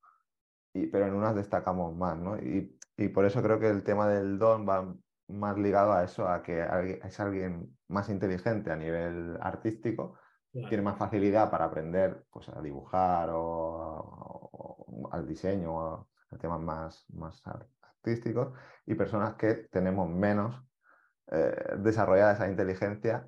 y, 0.73 0.87
pero 0.87 1.07
en 1.07 1.13
unas 1.13 1.35
destacamos 1.35 1.95
más. 1.95 2.17
¿no? 2.17 2.37
Y, 2.37 2.77
y 2.97 3.09
por 3.09 3.25
eso 3.25 3.41
creo 3.41 3.59
que 3.59 3.69
el 3.69 3.83
tema 3.83 4.07
del 4.07 4.37
don 4.37 4.67
va 4.67 4.93
más 5.27 5.57
ligado 5.57 5.93
a 5.93 6.03
eso, 6.03 6.27
a 6.27 6.43
que 6.43 6.65
es 7.03 7.19
alguien 7.19 7.77
más 7.87 8.09
inteligente 8.09 8.71
a 8.71 8.75
nivel 8.75 9.37
artístico, 9.41 10.17
tiene 10.51 10.83
más 10.83 10.97
facilidad 10.97 11.49
para 11.49 11.65
aprender 11.65 12.25
pues, 12.29 12.47
a 12.49 12.61
dibujar 12.61 13.29
o, 13.33 15.09
al 15.11 15.27
diseño 15.27 15.73
o 15.75 16.07
a 16.29 16.37
temas 16.37 16.61
más, 16.61 17.05
más 17.09 17.41
artísticos, 17.81 18.53
y 18.85 18.95
personas 18.95 19.33
que 19.35 19.53
tenemos 19.71 20.07
menos 20.09 20.63
eh, 21.32 21.78
desarrollada 21.78 22.34
esa 22.34 22.49
inteligencia 22.49 23.28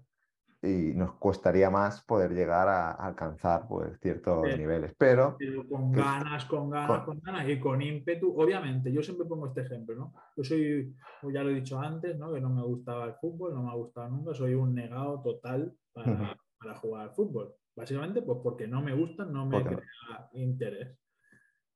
y 0.61 0.93
nos 0.93 1.13
costaría 1.15 1.69
más 1.69 2.03
poder 2.03 2.33
llegar 2.33 2.67
a, 2.67 2.91
alcanzar 2.91 3.67
pues, 3.67 3.99
ciertos 3.99 4.45
niveles. 4.57 4.93
Pero, 4.97 5.37
con 5.69 5.91
ganas, 5.91 6.45
con 6.45 6.69
ganas, 6.69 7.03
con, 7.03 7.19
ganas 7.19 7.47
y 7.47 7.59
con 7.59 7.81
ímpetu. 7.81 8.33
Obviamente, 8.39 8.91
yo 8.91 9.03
siempre 9.03 9.27
pongo 9.27 9.47
este 9.47 9.61
ejemplo, 9.61 9.95
¿no? 9.95 10.13
Yo 10.35 10.43
soy, 10.43 10.95
ya 11.31 11.43
lo 11.43 11.51
he 11.51 11.55
dicho 11.55 11.79
antes, 11.79 12.17
¿no? 12.17 12.33
Que 12.33 12.41
no 12.41 12.49
me 12.49 12.63
gustaba 12.63 13.05
el 13.05 13.13
fútbol, 13.15 13.53
no 13.53 13.63
me 13.63 13.69
ha 13.69 13.75
gustado 13.75 14.09
nunca, 14.09 14.33
soy 14.33 14.55
un 14.55 14.73
negado 14.73 15.21
total 15.21 15.73
para, 15.93 16.37
para 16.57 16.75
jugar 16.77 17.03
al 17.03 17.15
fútbol. 17.15 17.53
Básicamente, 17.75 18.21
pues 18.21 18.39
porque 18.41 18.67
no 18.67 18.81
me 18.81 18.93
gusta, 18.93 19.25
no 19.25 19.45
me 19.45 19.63
crea 19.63 20.29
interés. 20.33 20.97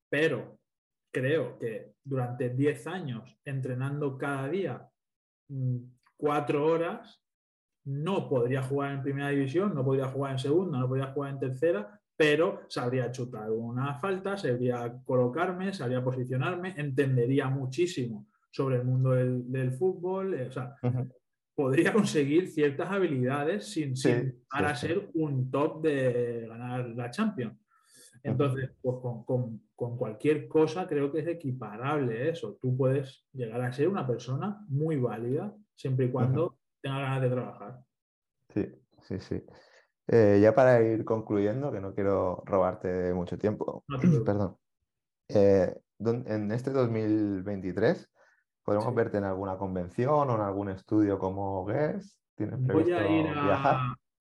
Pero 0.10 0.58
creo 1.12 1.60
que 1.60 1.94
durante 2.04 2.50
10 2.50 2.88
años 2.88 3.38
entrenando 3.44 4.18
cada 4.18 4.48
día 4.48 4.90
mm, 5.50 5.78
cuatro 6.20 6.66
horas, 6.66 7.24
no 7.86 8.28
podría 8.28 8.62
jugar 8.62 8.92
en 8.92 9.02
primera 9.02 9.30
división, 9.30 9.74
no 9.74 9.86
podría 9.86 10.08
jugar 10.08 10.34
en 10.34 10.40
segunda, 10.40 10.78
no 10.78 10.88
podría 10.88 11.14
jugar 11.14 11.32
en 11.32 11.40
tercera, 11.40 12.02
pero 12.16 12.64
sabría 12.68 13.10
chutar 13.10 13.50
una 13.50 13.96
falta, 13.96 14.38
sabría 14.38 15.02
colocarme, 15.06 15.74
sabría 15.74 16.04
posicionarme, 16.04 16.74
entendería 16.76 17.50
muchísimo 17.50 18.28
sobre 18.52 18.76
el 18.76 18.84
mundo 18.84 19.12
del, 19.12 19.72
fútbol, 19.72 20.34
eh, 20.34 20.48
o 20.48 20.52
sea, 20.52 20.76
podría 21.56 21.94
conseguir 21.94 22.50
ciertas 22.50 22.92
habilidades 22.92 23.72
sin, 23.72 23.94
para 24.52 24.76
ser 24.76 25.10
un 25.14 25.50
top 25.50 25.82
de 25.84 26.48
ganar 26.50 26.90
la 26.90 27.10
Champions. 27.12 27.58
Entonces, 28.24 28.72
pues 28.82 28.98
con, 29.02 29.24
con, 29.76 29.98
cualquier 29.98 30.48
cosa 30.48 30.88
creo 30.88 31.12
que 31.12 31.20
es 31.20 31.28
equiparable 31.28 32.30
eso. 32.30 32.58
Tú 32.62 32.76
puedes 32.76 33.26
llegar 33.34 33.62
a 33.62 33.72
ser 33.72 33.88
una 33.88 34.06
persona 34.06 34.66
muy 34.68 34.98
válida 34.98 35.56
siempre 35.76 36.06
y 36.06 36.12
cuando 36.12 36.58
tenga 36.82 37.00
ganas 37.00 37.22
de 37.22 37.30
trabajar. 37.30 37.80
Sí, 38.54 38.68
sí, 39.02 39.20
sí. 39.20 39.44
Eh, 40.08 40.40
ya 40.42 40.56
para 40.56 40.82
ir 40.82 41.06
concluyendo, 41.06 41.72
que 41.72 41.80
no 41.80 41.94
quiero 41.94 42.42
robarte 42.46 43.14
mucho 43.14 43.38
tiempo, 43.38 43.84
perdón. 44.26 44.58
Eh, 45.28 45.76
en 46.00 46.52
este 46.52 46.72
2023, 46.72 48.10
¿podemos 48.64 48.96
verte 48.96 49.18
en 49.18 49.26
alguna 49.26 49.58
convención 49.58 50.30
o 50.30 50.36
en 50.36 50.42
algún 50.42 50.70
estudio 50.70 51.20
como 51.20 51.66
guest? 51.66 52.20
¿Tienes 52.36 52.60
previsto 52.66 52.94
voy 52.96 53.04
a 53.04 53.20
ir 53.20 53.28
a, 53.28 53.44
viajar? 53.44 53.78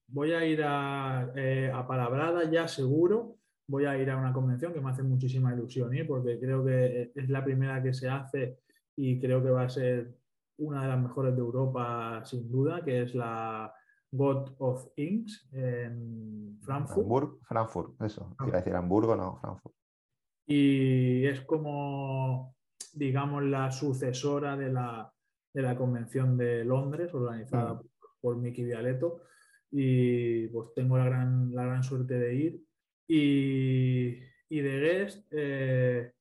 Voy 0.08 0.32
a 0.32 0.44
ir 0.44 0.62
a, 0.62 1.32
eh, 1.36 1.70
a 1.72 1.86
Palabrada 1.86 2.50
ya 2.50 2.68
seguro. 2.68 3.37
Voy 3.68 3.84
a 3.84 3.96
ir 3.98 4.10
a 4.10 4.16
una 4.16 4.32
convención 4.32 4.72
que 4.72 4.80
me 4.80 4.90
hace 4.90 5.02
muchísima 5.02 5.54
ilusión 5.54 5.94
ir 5.94 6.06
porque 6.06 6.38
creo 6.40 6.64
que 6.64 7.12
es 7.14 7.28
la 7.28 7.44
primera 7.44 7.82
que 7.82 7.92
se 7.92 8.08
hace 8.08 8.60
y 8.96 9.20
creo 9.20 9.42
que 9.42 9.50
va 9.50 9.64
a 9.64 9.68
ser 9.68 10.18
una 10.58 10.82
de 10.82 10.88
las 10.88 11.00
mejores 11.00 11.34
de 11.34 11.40
Europa, 11.40 12.24
sin 12.24 12.50
duda, 12.50 12.82
que 12.84 13.02
es 13.02 13.14
la 13.14 13.72
God 14.10 14.54
of 14.58 14.88
Inks 14.96 15.48
en 15.52 16.58
Frankfurt. 16.62 17.40
Frankfurt, 17.46 18.02
eso. 18.02 18.34
Quiero 18.38 18.56
decir 18.56 18.74
Hamburgo, 18.74 19.16
no, 19.16 19.38
Frankfurt. 19.40 19.74
Y 20.46 21.26
es 21.26 21.42
como, 21.42 22.56
digamos, 22.94 23.44
la 23.44 23.70
sucesora 23.70 24.56
de 24.56 24.72
la, 24.72 25.12
de 25.52 25.62
la 25.62 25.76
Convención 25.76 26.38
de 26.38 26.64
Londres, 26.64 27.12
organizada 27.12 27.74
mm. 27.74 27.80
por, 28.20 28.36
Miki 28.36 28.64
Vialetto. 28.64 29.20
Y 29.70 30.48
pues 30.48 30.72
tengo 30.74 30.96
la 30.96 31.04
gran, 31.04 31.54
la 31.54 31.64
gran 31.64 31.82
suerte 31.82 32.18
de 32.18 32.34
ir. 32.34 32.64
Y, 33.08 34.18
y 34.50 34.60
de 34.60 34.80
Guest, 34.80 35.26
eh, 35.30 36.12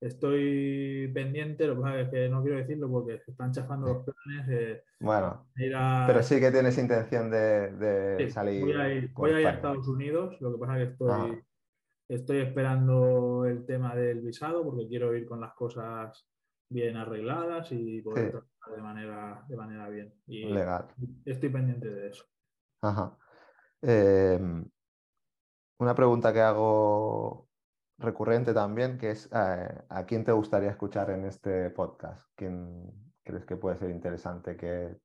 estoy 0.00 1.10
pendiente, 1.14 1.66
lo 1.66 1.76
que 1.76 1.82
pasa 1.82 2.00
es 2.00 2.08
que 2.10 2.28
no 2.28 2.42
quiero 2.42 2.58
decirlo 2.58 2.90
porque 2.90 3.18
se 3.20 3.30
están 3.30 3.52
chafando 3.52 3.86
los 3.86 4.04
planes. 4.04 4.82
bueno, 5.00 5.46
pero 5.54 6.22
sí 6.22 6.38
que 6.38 6.50
tienes 6.50 6.76
intención 6.76 7.30
de, 7.30 8.28
salir. 8.30 8.62
Voy 8.62 8.72
a, 8.74 8.94
ir, 8.94 9.10
voy 9.14 9.30
a, 9.32 9.40
ir 9.40 9.46
a, 9.46 9.52
Estados 9.52 9.88
Unidos, 9.88 10.38
lo 10.40 10.52
que 10.52 10.58
pasa 10.58 10.78
es 10.78 10.86
que 10.86 10.92
estoy, 10.92 11.10
ah. 11.10 11.42
estoy 12.08 12.38
esperando 12.38 13.46
el 13.46 13.64
tema 13.64 13.94
del 13.94 14.20
visado 14.20 14.62
porque 14.64 14.86
quiero 14.86 15.16
ir 15.16 15.26
con 15.26 15.40
las 15.40 15.54
cosas 15.54 16.26
bien 16.68 16.96
arregladas 16.96 17.72
y 17.72 18.02
poder 18.02 18.30
trabajar 18.30 18.76
de 18.76 18.82
manera, 18.82 19.44
de 19.48 19.56
manera 19.56 19.88
bien. 19.88 20.14
Y 20.26 20.44
Legal. 20.44 20.88
Estoy 21.24 21.48
pendiente 21.48 21.88
de 21.88 22.08
eso. 22.08 22.24
Ajá. 22.82 23.16
Em, 23.80 24.64
una 25.78 25.94
pregunta 25.94 26.32
que 26.32 26.40
hago 26.40 27.48
recurrente 27.98 28.52
también, 28.52 28.98
que 28.98 29.10
es 29.10 29.26
eh, 29.32 29.82
¿a 29.88 30.04
quién 30.06 30.24
te 30.24 30.32
gustaría 30.32 30.70
escuchar 30.70 31.10
en 31.10 31.24
este 31.24 31.70
podcast? 31.70 32.26
¿Quién 32.34 33.12
crees 33.22 33.44
que 33.44 33.56
puede 33.56 33.78
ser 33.78 33.90
interesante 33.90 34.56
que 34.56 34.96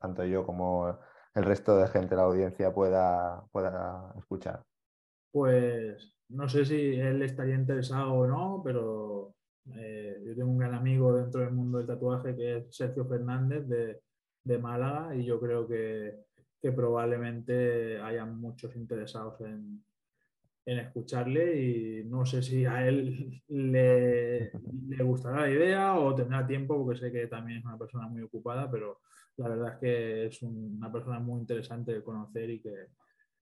tanto 0.00 0.24
yo 0.24 0.44
como 0.44 0.98
el 1.34 1.44
resto 1.44 1.76
de 1.76 1.88
gente 1.88 2.10
de 2.10 2.16
la 2.16 2.26
audiencia 2.26 2.72
pueda, 2.72 3.44
pueda 3.52 4.14
escuchar? 4.18 4.62
Pues 5.32 6.16
no 6.28 6.48
sé 6.48 6.64
si 6.64 6.94
él 6.94 7.22
estaría 7.22 7.54
interesado 7.54 8.12
o 8.12 8.26
no, 8.26 8.62
pero 8.64 9.34
eh, 9.74 10.22
yo 10.24 10.34
tengo 10.34 10.50
un 10.50 10.58
gran 10.58 10.74
amigo 10.74 11.14
dentro 11.14 11.40
del 11.40 11.52
mundo 11.52 11.78
del 11.78 11.86
tatuaje 11.86 12.36
que 12.36 12.56
es 12.58 12.76
Sergio 12.76 13.06
Fernández 13.06 13.66
de, 13.66 14.00
de 14.44 14.58
Málaga 14.58 15.14
y 15.16 15.24
yo 15.24 15.40
creo 15.40 15.66
que, 15.66 16.24
que 16.60 16.72
probablemente 16.72 18.00
haya 18.00 18.24
muchos 18.24 18.76
interesados 18.76 19.40
en, 19.40 19.82
en 20.66 20.78
escucharle 20.78 21.60
y 21.60 22.04
no 22.04 22.24
sé 22.24 22.42
si 22.42 22.64
a 22.64 22.86
él 22.86 23.42
le, 23.48 24.50
le, 24.88 25.04
gustará 25.04 25.42
la 25.42 25.50
idea 25.50 25.98
o 25.98 26.14
tendrá 26.14 26.46
tiempo 26.46 26.82
porque 26.82 26.98
sé 26.98 27.12
que 27.12 27.26
también 27.26 27.58
es 27.58 27.64
una 27.64 27.78
persona 27.78 28.08
muy 28.08 28.22
ocupada, 28.22 28.70
pero 28.70 29.00
la 29.36 29.48
verdad 29.48 29.74
es 29.74 29.78
que 29.80 30.26
es 30.26 30.42
una 30.42 30.90
persona 30.90 31.18
muy 31.18 31.40
interesante 31.40 31.92
de 31.92 32.02
conocer 32.02 32.48
y 32.48 32.62
que, 32.62 32.88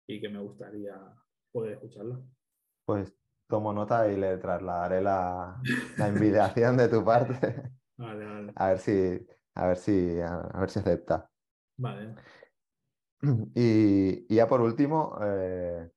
y 0.07 0.19
que 0.19 0.29
me 0.29 0.39
gustaría 0.39 0.95
poder 1.51 1.73
escucharlo. 1.73 2.23
Pues 2.85 3.15
tomo 3.47 3.71
nota 3.71 4.11
y 4.11 4.17
le 4.17 4.37
trasladaré 4.37 5.01
la, 5.01 5.61
la 5.97 6.09
invitación 6.09 6.75
de 6.77 6.89
tu 6.89 7.03
parte. 7.03 7.71
Vale, 7.99 8.25
vale. 8.25 8.53
A 8.55 8.67
ver 8.67 8.77
si, 8.77 9.27
a 9.55 9.67
ver 9.69 9.77
si, 9.77 10.19
a, 10.21 10.59
ver 10.59 10.69
si 10.69 10.77
acepta. 10.77 11.27
Vale. 11.77 12.13
Y, 13.55 14.31
y 14.31 14.35
ya 14.35 14.47
por 14.47 14.61
último, 14.61 15.17
eh, 15.19 15.89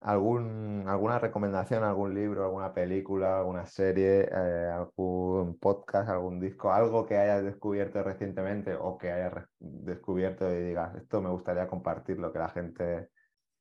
algún, 0.00 0.84
alguna 0.86 1.18
recomendación, 1.18 1.82
algún 1.82 2.14
libro, 2.14 2.44
alguna 2.44 2.72
película, 2.72 3.38
alguna 3.38 3.66
serie, 3.66 4.28
eh, 4.30 4.70
algún 4.72 5.58
podcast, 5.58 6.08
algún 6.08 6.40
disco, 6.40 6.72
algo 6.72 7.06
que 7.06 7.16
hayas 7.16 7.44
descubierto 7.44 8.02
recientemente 8.02 8.74
o 8.74 8.96
que 8.96 9.10
hayas 9.10 9.48
descubierto 9.58 10.50
y 10.52 10.62
digas, 10.62 10.94
esto 10.96 11.20
me 11.20 11.30
gustaría 11.30 11.66
compartirlo, 11.66 12.32
que 12.32 12.38
la 12.38 12.48
gente... 12.48 13.08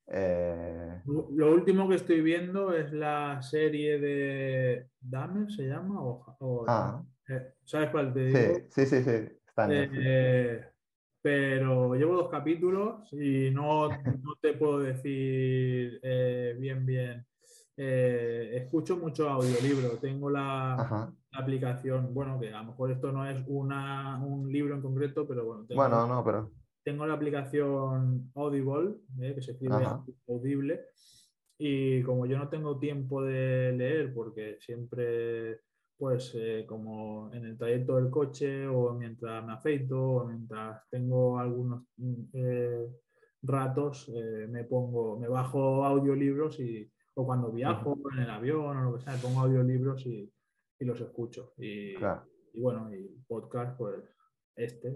Eh, 0.09 1.01
lo 1.05 1.51
último 1.51 1.89
que 1.89 1.95
estoy 1.95 2.21
viendo 2.21 2.73
es 2.73 2.93
la 2.93 3.41
serie 3.41 3.99
de 3.99 4.87
Dahmer, 5.01 5.51
¿se 5.51 5.63
llama? 5.63 6.01
O, 6.01 6.65
ah. 6.67 7.03
Eh, 7.27 7.53
¿Sabes 7.65 7.89
cuál 7.89 8.13
te 8.13 8.25
digo? 8.25 8.39
Sí, 8.69 8.85
sí, 8.85 8.85
sí, 8.85 9.03
sí. 9.03 9.37
Está 9.47 9.67
pero 11.21 11.95
llevo 11.95 12.15
dos 12.15 12.29
capítulos 12.29 13.11
y 13.13 13.49
no, 13.51 13.89
no 13.89 14.35
te 14.41 14.53
puedo 14.53 14.79
decir 14.79 15.99
eh, 16.01 16.55
bien, 16.59 16.85
bien. 16.85 17.25
Eh, 17.79 18.53
escucho 18.55 18.97
mucho 18.97 19.29
audiolibro, 19.29 19.97
tengo 19.99 20.29
la, 20.29 21.13
aplicación, 21.33 22.11
bueno, 22.13 22.39
que 22.39 22.51
a 22.51 22.61
lo 22.61 22.71
mejor 22.71 22.91
esto 22.91 23.11
no 23.11 23.29
es 23.29 23.37
una, 23.45 24.17
un 24.23 24.51
libro 24.51 24.73
en 24.73 24.81
concreto, 24.81 25.27
pero 25.27 25.45
bueno. 25.45 25.65
Tengo, 25.67 25.81
bueno, 25.81 26.07
no, 26.07 26.23
pero... 26.23 26.51
Tengo 26.83 27.05
la 27.05 27.13
aplicación 27.13 28.31
Audible, 28.33 28.95
eh, 29.21 29.35
que 29.35 29.41
se 29.41 29.51
escribe 29.51 29.85
Audible, 30.27 30.85
y 31.59 32.01
como 32.01 32.25
yo 32.25 32.39
no 32.39 32.49
tengo 32.49 32.79
tiempo 32.79 33.21
de 33.23 33.73
leer, 33.73 34.13
porque 34.13 34.57
siempre 34.59 35.61
pues 35.97 36.33
eh, 36.35 36.65
como 36.67 37.31
en 37.33 37.45
el 37.45 37.57
trayecto 37.57 37.95
del 37.95 38.09
coche 38.09 38.67
o 38.67 38.93
mientras 38.93 39.43
me 39.45 39.53
afeito 39.53 39.99
o 39.99 40.25
mientras 40.25 40.87
tengo 40.89 41.39
algunos 41.39 41.83
mm, 41.97 42.23
eh, 42.33 42.87
ratos 43.41 44.09
eh, 44.15 44.47
me 44.47 44.63
pongo, 44.63 45.17
me 45.19 45.27
bajo 45.27 45.83
audiolibros 45.85 46.59
y, 46.59 46.91
o 47.15 47.25
cuando 47.25 47.51
viajo 47.51 47.97
en 48.13 48.19
el 48.19 48.29
avión 48.29 48.77
o 48.77 48.83
lo 48.83 48.97
que 48.97 49.03
sea, 49.03 49.13
me 49.13 49.19
pongo 49.19 49.41
audiolibros 49.41 50.05
y, 50.05 50.31
y 50.79 50.85
los 50.85 51.01
escucho. 51.01 51.53
Y, 51.57 51.95
y, 51.95 52.61
bueno, 52.61 52.93
y 52.93 53.23
podcast, 53.27 53.75
pues 53.77 54.03
este. 54.55 54.95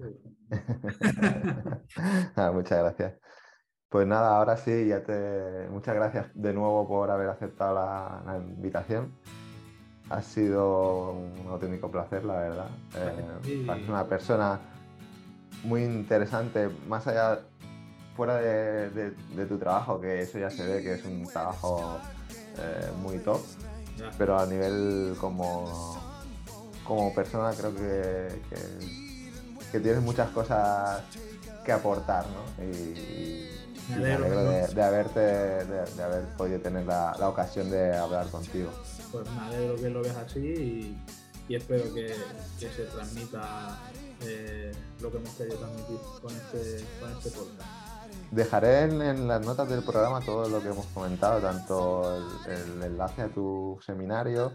ah, 2.36 2.52
muchas 2.54 2.80
gracias. 2.80 3.20
Pues 3.89 4.08
nada, 4.08 4.38
ahora 4.38 4.56
sí, 4.58 4.88
ya 4.88 5.04
te. 5.04 5.68
Muchas 5.70 5.95
gracias 5.95 6.32
de 6.34 6.54
nuevo 6.54 6.88
por 6.88 7.10
haber 7.10 7.30
aceptado 7.30 7.76
la, 7.76 8.24
la 8.26 8.38
invitación. 8.38 9.14
Ha 10.12 10.22
sido 10.22 11.14
un 11.14 11.47
auténtico 11.49 11.89
placer, 11.89 12.26
la 12.26 12.34
verdad. 12.34 12.68
Eh, 12.95 13.64
es 13.82 13.88
una 13.88 14.05
persona 14.05 14.59
muy 15.64 15.84
interesante, 15.84 16.70
más 16.89 17.07
allá, 17.07 17.39
fuera 18.18 18.36
de, 18.36 19.12
tu 19.47 19.57
trabajo, 19.57 20.01
que 20.01 20.22
eso 20.22 20.38
ya 20.38 20.49
se 20.49 20.68
ve 20.68 20.84
que 20.84 20.95
es 20.95 21.05
un 21.05 21.26
trabajo 21.28 21.97
eh, 22.57 22.91
muy 23.01 23.20
top, 23.20 23.39
pero 24.18 24.38
a 24.38 24.45
nivel 24.45 25.16
como, 25.18 25.97
como 26.86 27.16
persona 27.16 27.51
creo 27.57 27.74
que, 27.74 28.41
que, 29.72 29.80
tienes 29.80 30.01
muchas 30.01 30.30
cosas 30.32 31.03
que 31.64 31.72
aportar, 31.72 32.26
¿no? 32.26 32.64
Y, 32.66 33.47
me 33.97 34.14
alegro 34.14 34.43
de, 34.51 34.84
haberte, 34.84 35.20
de, 35.20 36.03
haber 36.03 36.26
podido 36.38 36.59
tener 36.59 36.86
la 36.86 37.28
ocasión 37.30 37.70
de 37.70 37.97
hablar 37.97 38.28
contigo 38.28 38.72
pues 39.12 39.30
me 39.30 39.41
alegro 39.41 39.76
que 39.76 39.89
lo 39.89 40.01
veas 40.01 40.18
así 40.18 40.39
y, 41.47 41.55
espero 41.55 41.93
que, 41.93 42.16
se 42.57 42.84
transmita 42.86 43.78
eh, 44.22 44.72
lo 45.01 45.12
que 45.12 45.18
hemos 45.18 45.32
querido 45.32 45.57
transmitir 45.57 45.97
con 46.22 46.32
este, 46.32 46.86
con 46.99 47.12
este 47.12 47.30
podcast. 47.32 47.91
Dejaré 48.32 48.84
en, 48.84 49.28
las 49.28 49.45
notas 49.45 49.68
del 49.70 49.84
programa 49.84 50.22
todo 50.22 50.47
lo 50.47 50.62
que 50.62 50.70
hemos 50.70 50.86
comentado, 50.88 51.41
tanto 51.41 52.24
el, 52.47 52.82
enlace 52.82 53.24
a 53.24 53.28
tu 53.28 53.78
seminario 53.86 54.53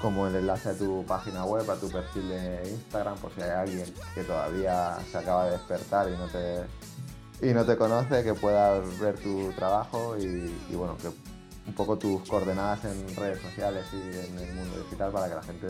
como 0.00 0.28
el 0.28 0.36
enlace 0.36 0.68
a 0.68 0.74
tu 0.74 1.04
página 1.04 1.44
web, 1.44 1.68
a 1.68 1.74
tu 1.74 1.90
perfil 1.90 2.28
de 2.28 2.70
Instagram, 2.70 3.18
por 3.18 3.32
si 3.34 3.42
hay 3.42 3.50
alguien 3.50 3.92
que 4.14 4.22
todavía 4.22 4.98
se 5.10 5.18
acaba 5.18 5.46
de 5.46 5.52
despertar 5.52 6.08
y 6.08 6.16
no 6.16 6.26
te, 6.28 7.48
y 7.48 7.52
no 7.52 7.66
te 7.66 7.76
conoce, 7.76 8.22
que 8.22 8.34
pueda 8.34 8.78
ver 9.00 9.18
tu 9.18 9.50
trabajo 9.52 10.16
y, 10.16 10.54
y 10.70 10.74
bueno, 10.76 10.96
que 10.98 11.08
un 11.68 11.74
poco 11.74 11.98
tus 11.98 12.26
coordenadas 12.28 12.84
en 12.86 13.14
redes 13.14 13.40
sociales 13.40 13.84
y 13.92 13.96
en 13.96 14.38
el 14.38 14.54
mundo 14.54 14.78
digital 14.78 15.12
para 15.12 15.28
que 15.28 15.34
la 15.34 15.42
gente 15.42 15.66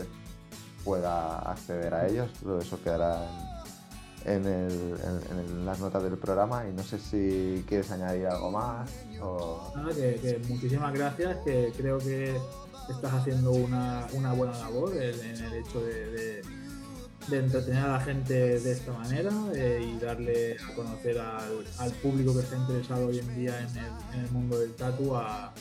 pueda 0.83 1.39
acceder 1.39 1.93
a 1.93 2.07
ellos. 2.07 2.31
Todo 2.41 2.59
eso 2.59 2.81
quedará 2.81 3.27
en, 4.25 5.65
las 5.65 5.79
notas 5.79 6.03
del 6.03 6.17
programa 6.17 6.65
y 6.67 6.73
no 6.73 6.83
sé 6.83 6.99
si 6.99 7.63
quieres 7.67 7.91
añadir 7.91 8.27
algo 8.27 8.51
más. 8.51 8.89
O... 9.21 9.73
que, 9.93 10.41
muchísimas 10.47 10.93
gracias, 10.93 11.37
que 11.45 11.73
creo 11.75 11.97
que 11.99 12.35
estás 12.89 13.13
haciendo 13.13 13.51
una, 13.51 14.07
buena 14.35 14.57
labor 14.57 14.95
en, 14.95 15.19
el 15.19 15.53
hecho 15.53 15.81
de, 15.81 16.41
entretener 17.31 17.83
a 17.83 17.87
la 17.89 17.99
gente 17.99 18.59
de 18.59 18.71
esta 18.71 18.91
manera 18.91 19.31
eh, 19.53 19.87
y 19.87 19.99
darle 19.99 20.57
a 20.57 20.73
conocer 20.73 21.19
al, 21.19 21.91
público 22.01 22.33
que 22.33 22.39
está 22.39 22.55
interesado 22.55 23.07
hoy 23.07 23.19
en 23.19 23.35
día 23.35 23.59
en 23.59 24.19
el, 24.19 24.31
mundo 24.31 24.57
del 24.57 24.73
tatu 24.73 25.15
a, 25.15 25.53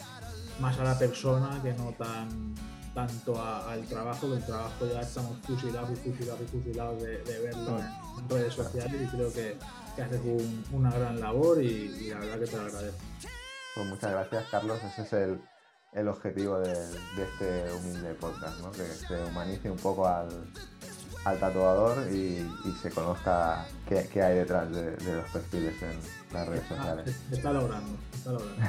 más 0.60 0.78
a 0.78 0.84
la 0.84 0.98
persona 0.98 1.60
que 1.62 1.72
no 1.74 1.92
tan 1.92 2.54
tanto 2.94 3.40
al 3.40 3.84
trabajo, 3.84 4.28
que 4.28 4.36
el 4.36 4.44
trabajo 4.44 4.86
ya 4.92 5.00
estamos 5.00 5.38
fusilados 5.46 5.90
y 5.92 6.10
fusilados 6.10 6.40
y 6.40 6.46
fusilados 6.46 7.02
de, 7.02 7.18
verlo 7.18 7.78
en, 7.78 8.28
redes 8.28 8.54
sociales 8.54 9.00
y 9.00 9.06
creo 9.06 9.32
que, 9.32 9.56
que 9.94 10.02
haces 10.02 10.20
una 10.72 10.90
gran 10.90 11.20
labor 11.20 11.62
y, 11.62 12.10
la 12.10 12.18
verdad 12.18 12.40
que 12.40 12.46
te 12.46 12.56
lo 12.56 12.62
agradezco. 12.62 13.00
Pues 13.76 13.86
muchas 13.86 14.10
gracias 14.10 14.44
Carlos, 14.50 14.80
ese 14.82 15.02
es 15.02 15.12
el, 15.12 15.40
el 15.92 16.08
objetivo 16.08 16.58
de, 16.58 16.72
este 16.72 17.72
humilde 17.72 18.14
podcast, 18.14 18.58
¿no? 18.60 18.72
que 18.72 18.84
se 18.84 19.22
humanice 19.24 19.70
un 19.70 19.78
poco 19.78 20.06
al, 20.08 20.28
al 21.28 21.38
tatuador 21.38 22.10
y, 22.12 22.46
se 22.80 22.90
conozca 22.90 23.66
qué, 23.88 24.08
qué, 24.12 24.22
hay 24.22 24.36
detrás 24.36 24.70
de, 24.70 24.92
los 25.14 25.28
perfiles 25.30 25.74
en 25.82 25.98
las 26.32 26.48
redes 26.48 26.66
sociales. 26.68 27.16
está 27.30 27.52
logrando, 27.52 27.98
está 28.14 28.32
logrando. 28.32 28.62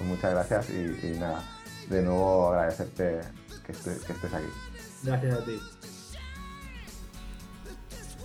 Muchas 0.04 0.30
gracias 0.30 0.70
y, 0.70 1.18
nada, 1.18 1.42
de 1.88 2.02
nuevo 2.02 2.50
agradecerte 2.50 3.20
que, 3.66 3.72
que 3.72 4.12
estés 4.12 4.34
aquí. 4.34 4.46
Gracias 5.02 5.34
a 5.34 5.44
ti. 5.44 5.60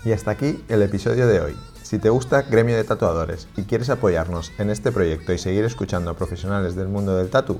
Y 0.06 0.12
hasta 0.12 0.32
aquí 0.32 0.64
el 0.68 0.82
episodio 0.82 1.28
de 1.28 1.40
hoy. 1.40 1.56
Si 1.82 2.00
te 2.00 2.10
gusta 2.10 2.42
Gremio 2.44 2.76
de 2.76 2.84
Tatuadores 2.84 3.48
y 3.56 3.64
quieres 3.64 3.90
apoyarnos 3.90 4.52
en 4.58 4.70
este 4.70 4.92
proyecto 4.92 5.32
y 5.34 5.38
seguir 5.38 5.64
escuchando 5.64 6.12
a 6.12 6.16
profesionales 6.16 6.76
del 6.76 6.88
mundo 6.88 7.16
del 7.16 7.30
tatu, 7.30 7.60